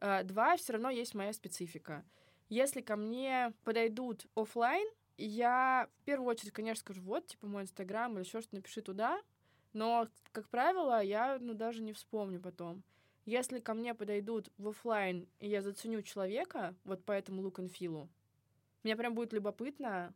А, 0.00 0.24
два, 0.24 0.56
все 0.56 0.72
равно 0.72 0.90
есть 0.90 1.14
моя 1.14 1.32
специфика. 1.32 2.04
Если 2.48 2.80
ко 2.80 2.96
мне 2.96 3.52
подойдут 3.62 4.26
офлайн, 4.34 4.86
я 5.16 5.88
в 6.00 6.04
первую 6.04 6.28
очередь, 6.28 6.52
конечно, 6.52 6.80
скажу, 6.80 7.02
вот, 7.02 7.28
типа, 7.28 7.46
мой 7.46 7.62
инстаграм 7.62 8.12
или 8.14 8.24
еще 8.24 8.40
что-то, 8.40 8.56
напиши 8.56 8.82
туда. 8.82 9.22
Но, 9.72 10.08
как 10.32 10.48
правило, 10.48 11.00
я, 11.02 11.38
ну, 11.40 11.54
даже 11.54 11.82
не 11.82 11.92
вспомню 11.92 12.40
потом. 12.40 12.82
Если 13.24 13.60
ко 13.60 13.74
мне 13.74 13.94
подойдут 13.94 14.50
в 14.58 14.68
офлайн, 14.68 15.28
и 15.38 15.48
я 15.48 15.62
заценю 15.62 16.02
человека, 16.02 16.74
вот 16.84 17.04
по 17.04 17.12
этому 17.12 17.42
look 17.42 17.56
and 17.56 17.72
feel, 17.72 18.08
мне 18.82 18.96
прям 18.96 19.14
будет 19.14 19.32
любопытно, 19.32 20.12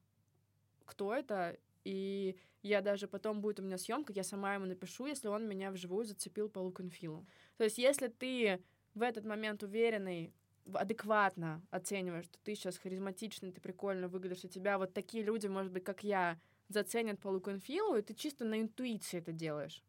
кто 0.85 1.15
это, 1.15 1.57
и 1.85 2.37
я 2.63 2.81
даже 2.81 3.07
потом 3.07 3.41
будет 3.41 3.61
у 3.61 3.63
меня 3.63 3.79
съемка, 3.79 4.13
я 4.13 4.25
сама 4.25 4.55
ему 4.55 4.67
напишу, 4.67 5.07
если 5.07 5.29
он 5.29 5.47
меня 5.47 5.71
вживую 5.71 6.05
зацепил 6.05 6.49
по 6.49 6.59
look 6.59 6.77
and 6.77 6.91
feel. 6.91 7.25
То 7.59 7.65
есть 7.65 7.79
если 7.79 8.09
ты 8.09 8.61
в 8.95 9.03
этот 9.03 9.25
момент 9.25 9.63
уверенный, 9.63 10.33
адекватно 10.73 11.63
оцениваешь, 11.71 12.25
что 12.25 12.39
ты 12.43 12.57
сейчас 12.57 12.77
харизматичный, 12.77 13.53
ты 13.53 13.61
прикольно 13.61 14.09
выглядишь, 14.09 14.45
и 14.45 14.49
тебя 14.49 14.79
вот 14.79 14.95
такие 14.95 15.23
люди, 15.23 15.47
может 15.47 15.71
быть, 15.71 15.85
как 15.85 16.03
я, 16.03 16.41
заценят 16.69 17.21
по 17.21 17.29
look 17.29 17.45
and 17.45 17.63
feel, 17.63 17.97
и 17.97 18.03
ты 18.03 18.15
чисто 18.15 18.45
на 18.45 18.61
интуиции 18.61 19.19
это 19.19 19.31
делаешь, 19.31 19.85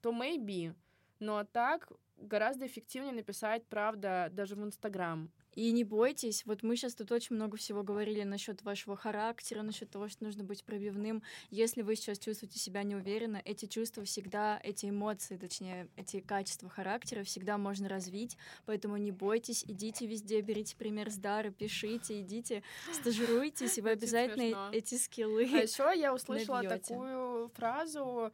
то 0.00 0.10
maybe. 0.10 0.74
Но 1.18 1.44
так 1.44 1.92
гораздо 2.22 2.66
эффективнее 2.66 3.12
написать, 3.12 3.64
правда, 3.68 4.28
даже 4.32 4.54
в 4.54 4.64
Инстаграм. 4.64 5.30
И 5.54 5.70
не 5.70 5.84
бойтесь, 5.84 6.46
вот 6.46 6.62
мы 6.62 6.76
сейчас 6.76 6.94
тут 6.94 7.12
очень 7.12 7.36
много 7.36 7.58
всего 7.58 7.82
говорили 7.82 8.22
насчет 8.22 8.62
вашего 8.62 8.96
характера, 8.96 9.60
насчет 9.60 9.90
того, 9.90 10.08
что 10.08 10.24
нужно 10.24 10.44
быть 10.44 10.64
пробивным. 10.64 11.22
Если 11.50 11.82
вы 11.82 11.94
сейчас 11.94 12.18
чувствуете 12.18 12.58
себя 12.58 12.82
неуверенно, 12.84 13.40
эти 13.44 13.66
чувства 13.66 14.04
всегда, 14.04 14.58
эти 14.62 14.88
эмоции, 14.88 15.36
точнее, 15.36 15.88
эти 15.96 16.20
качества 16.20 16.70
характера 16.70 17.22
всегда 17.22 17.58
можно 17.58 17.86
развить, 17.88 18.38
поэтому 18.64 18.96
не 18.96 19.12
бойтесь, 19.12 19.62
идите 19.64 20.06
везде, 20.06 20.40
берите 20.40 20.74
пример 20.74 21.10
с 21.10 21.16
Дары, 21.16 21.50
пишите, 21.50 22.22
идите, 22.22 22.62
стажируйтесь, 22.92 23.76
и 23.76 23.82
вы 23.82 23.90
обязательно 23.90 24.70
эти 24.72 24.94
скиллы 24.94 25.50
А 25.52 25.58
еще 25.58 25.92
я 25.94 26.14
услышала 26.14 26.62
такую 26.62 27.48
фразу, 27.48 28.32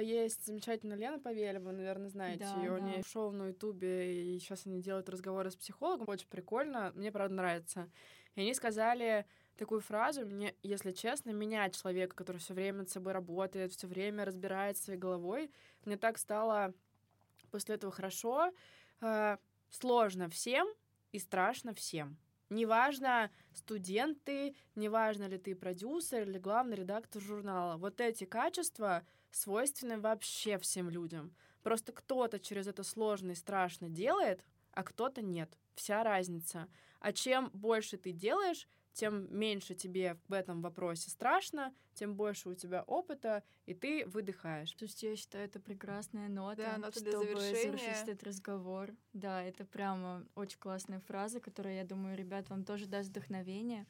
есть 0.00 0.46
замечательная 0.46 0.96
Лена 0.96 1.18
Павелева, 1.18 1.70
наверное, 1.70 2.08
знаете 2.08 2.44
да, 2.44 2.60
ее. 2.60 2.70
Да. 2.70 2.74
У 2.76 2.78
нее 2.78 3.02
шоу 3.02 3.30
на 3.30 3.48
Ютубе, 3.48 4.34
и 4.34 4.38
сейчас 4.38 4.66
они 4.66 4.80
делают 4.80 5.08
разговоры 5.08 5.50
с 5.50 5.56
психологом. 5.56 6.08
Очень 6.08 6.28
прикольно, 6.28 6.92
мне, 6.94 7.12
правда, 7.12 7.34
нравится. 7.34 7.90
И 8.34 8.40
они 8.40 8.54
сказали 8.54 9.26
такую 9.56 9.80
фразу, 9.80 10.26
мне, 10.26 10.54
если 10.62 10.92
честно, 10.92 11.30
меня, 11.30 11.68
человека, 11.70 12.14
который 12.14 12.38
все 12.38 12.54
время 12.54 12.78
над 12.78 12.90
собой 12.90 13.12
работает, 13.12 13.72
все 13.72 13.86
время 13.86 14.24
разбирается 14.24 14.84
своей 14.84 14.98
головой, 14.98 15.50
мне 15.84 15.96
так 15.96 16.18
стало 16.18 16.74
после 17.50 17.76
этого 17.76 17.92
хорошо, 17.92 18.52
э, 19.00 19.36
сложно 19.70 20.28
всем 20.28 20.68
и 21.12 21.18
страшно 21.18 21.74
всем. 21.74 22.18
Неважно, 22.48 23.30
студенты, 23.54 24.54
неважно 24.76 25.26
ли 25.26 25.38
ты 25.38 25.56
продюсер 25.56 26.22
или 26.22 26.38
главный 26.38 26.76
редактор 26.76 27.20
журнала. 27.20 27.76
Вот 27.76 28.00
эти 28.00 28.24
качества 28.24 29.04
свойственны 29.36 30.00
вообще 30.00 30.58
всем 30.58 30.88
людям. 30.88 31.34
Просто 31.62 31.92
кто-то 31.92 32.38
через 32.38 32.66
это 32.66 32.82
сложно 32.82 33.32
и 33.32 33.34
страшно 33.34 33.88
делает, 33.88 34.42
а 34.72 34.82
кто-то 34.82 35.20
нет. 35.20 35.58
Вся 35.74 36.02
разница. 36.02 36.68
А 37.00 37.12
чем 37.12 37.50
больше 37.52 37.98
ты 37.98 38.12
делаешь, 38.12 38.66
тем 38.94 39.28
меньше 39.38 39.74
тебе 39.74 40.16
в 40.26 40.32
этом 40.32 40.62
вопросе 40.62 41.10
страшно, 41.10 41.74
тем 41.92 42.14
больше 42.14 42.48
у 42.48 42.54
тебя 42.54 42.82
опыта, 42.84 43.42
и 43.66 43.74
ты 43.74 44.06
выдыхаешь. 44.06 44.72
То 44.72 44.84
есть 44.84 45.02
я 45.02 45.14
считаю, 45.16 45.44
это 45.44 45.60
прекрасная 45.60 46.28
нота, 46.28 46.62
да, 46.62 46.78
нота 46.78 47.00
для 47.00 47.12
чтобы 47.12 47.26
завершения. 47.26 47.72
завершить 47.72 48.08
этот 48.08 48.22
разговор. 48.22 48.94
Да, 49.12 49.42
это 49.42 49.66
прямо 49.66 50.26
очень 50.34 50.58
классная 50.58 51.00
фраза, 51.00 51.40
которая, 51.40 51.76
я 51.76 51.84
думаю, 51.84 52.16
ребят, 52.16 52.48
вам 52.48 52.64
тоже 52.64 52.86
даст 52.86 53.10
вдохновение. 53.10 53.86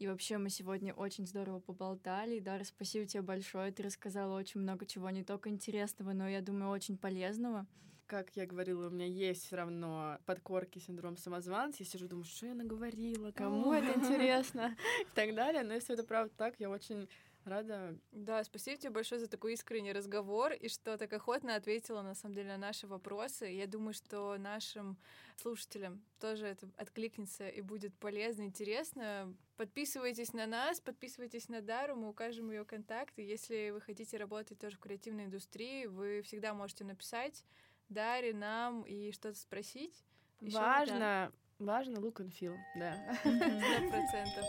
И 0.00 0.08
вообще 0.08 0.38
мы 0.38 0.48
сегодня 0.48 0.94
очень 0.94 1.26
здорово 1.26 1.60
поболтали. 1.60 2.38
Дара, 2.38 2.64
спасибо 2.64 3.04
тебе 3.04 3.20
большое. 3.20 3.70
Ты 3.70 3.82
рассказала 3.82 4.34
очень 4.38 4.62
много 4.62 4.86
чего, 4.86 5.10
не 5.10 5.22
только 5.22 5.50
интересного, 5.50 6.14
но, 6.14 6.26
я 6.26 6.40
думаю, 6.40 6.70
очень 6.70 6.96
полезного. 6.96 7.66
Как 8.06 8.34
я 8.34 8.46
говорила, 8.46 8.86
у 8.86 8.90
меня 8.90 9.04
есть 9.04 9.44
все 9.44 9.56
равно 9.56 10.16
подкорки 10.24 10.78
синдром 10.78 11.18
самозванца. 11.18 11.82
Я 11.82 11.86
сижу, 11.86 12.08
думаю, 12.08 12.24
что 12.24 12.46
я 12.46 12.54
наговорила, 12.54 13.30
кому 13.32 13.74
это 13.74 13.98
интересно 13.98 14.74
и 15.02 15.14
так 15.14 15.34
далее. 15.34 15.64
Но 15.64 15.74
если 15.74 15.92
это 15.92 16.02
правда 16.02 16.32
так, 16.34 16.54
я 16.58 16.70
очень 16.70 17.06
Рада. 17.44 17.96
Да, 18.12 18.44
спасибо 18.44 18.76
тебе 18.76 18.90
большое 18.90 19.20
за 19.20 19.28
такой 19.28 19.54
искренний 19.54 19.92
разговор 19.92 20.52
и 20.52 20.68
что 20.68 20.98
так 20.98 21.12
охотно 21.12 21.54
ответила 21.54 22.02
на 22.02 22.14
самом 22.14 22.34
деле 22.34 22.48
на 22.48 22.58
наши 22.58 22.86
вопросы. 22.86 23.46
Я 23.46 23.66
думаю, 23.66 23.94
что 23.94 24.36
нашим 24.36 24.98
слушателям 25.36 26.02
тоже 26.20 26.46
это 26.46 26.68
откликнется 26.76 27.48
и 27.48 27.62
будет 27.62 27.94
полезно, 27.94 28.42
интересно. 28.42 29.34
Подписывайтесь 29.56 30.32
на 30.32 30.46
нас, 30.46 30.80
подписывайтесь 30.80 31.48
на 31.48 31.62
Дару, 31.62 31.96
мы 31.96 32.10
укажем 32.10 32.50
ее 32.50 32.64
контакты. 32.64 33.22
Если 33.22 33.70
вы 33.70 33.80
хотите 33.80 34.18
работать 34.18 34.58
тоже 34.58 34.76
в 34.76 34.80
креативной 34.80 35.24
индустрии, 35.24 35.86
вы 35.86 36.22
всегда 36.22 36.52
можете 36.52 36.84
написать 36.84 37.44
Даре, 37.88 38.34
нам 38.34 38.82
и 38.82 39.12
что-то 39.12 39.38
спросить. 39.38 40.04
Ещё 40.40 40.58
важно, 40.58 41.32
важно 41.58 41.98
look 41.98 42.16
and 42.16 42.32
feel, 42.32 42.56
да. 42.76 42.94
Сто 43.20 43.90
процентов. 43.90 44.44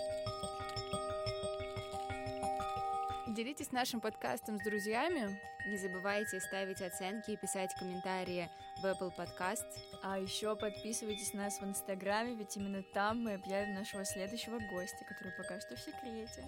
Делитесь 3.32 3.72
нашим 3.72 4.02
подкастом 4.02 4.60
с 4.60 4.64
друзьями. 4.64 5.40
Не 5.66 5.78
забывайте 5.78 6.42
ставить 6.42 6.82
оценки 6.82 7.32
и 7.32 7.38
писать 7.38 7.74
комментарии 7.80 8.50
в 8.82 8.86
Apple 8.86 9.16
Podcast. 9.16 9.66
А 10.04 10.20
еще 10.20 10.54
подписывайтесь 10.58 11.34
на 11.34 11.44
нас 11.44 11.62
в 11.62 11.64
Инстаграме, 11.64 12.36
ведь 12.36 12.58
именно 12.58 12.84
там 12.94 13.24
мы 13.24 13.36
объявим 13.36 13.76
нашего 13.76 14.04
следующего 14.04 14.60
гостя, 14.74 15.06
который 15.08 15.32
пока 15.38 15.62
что 15.62 15.78
в 15.78 15.80
секрете. 15.80 16.44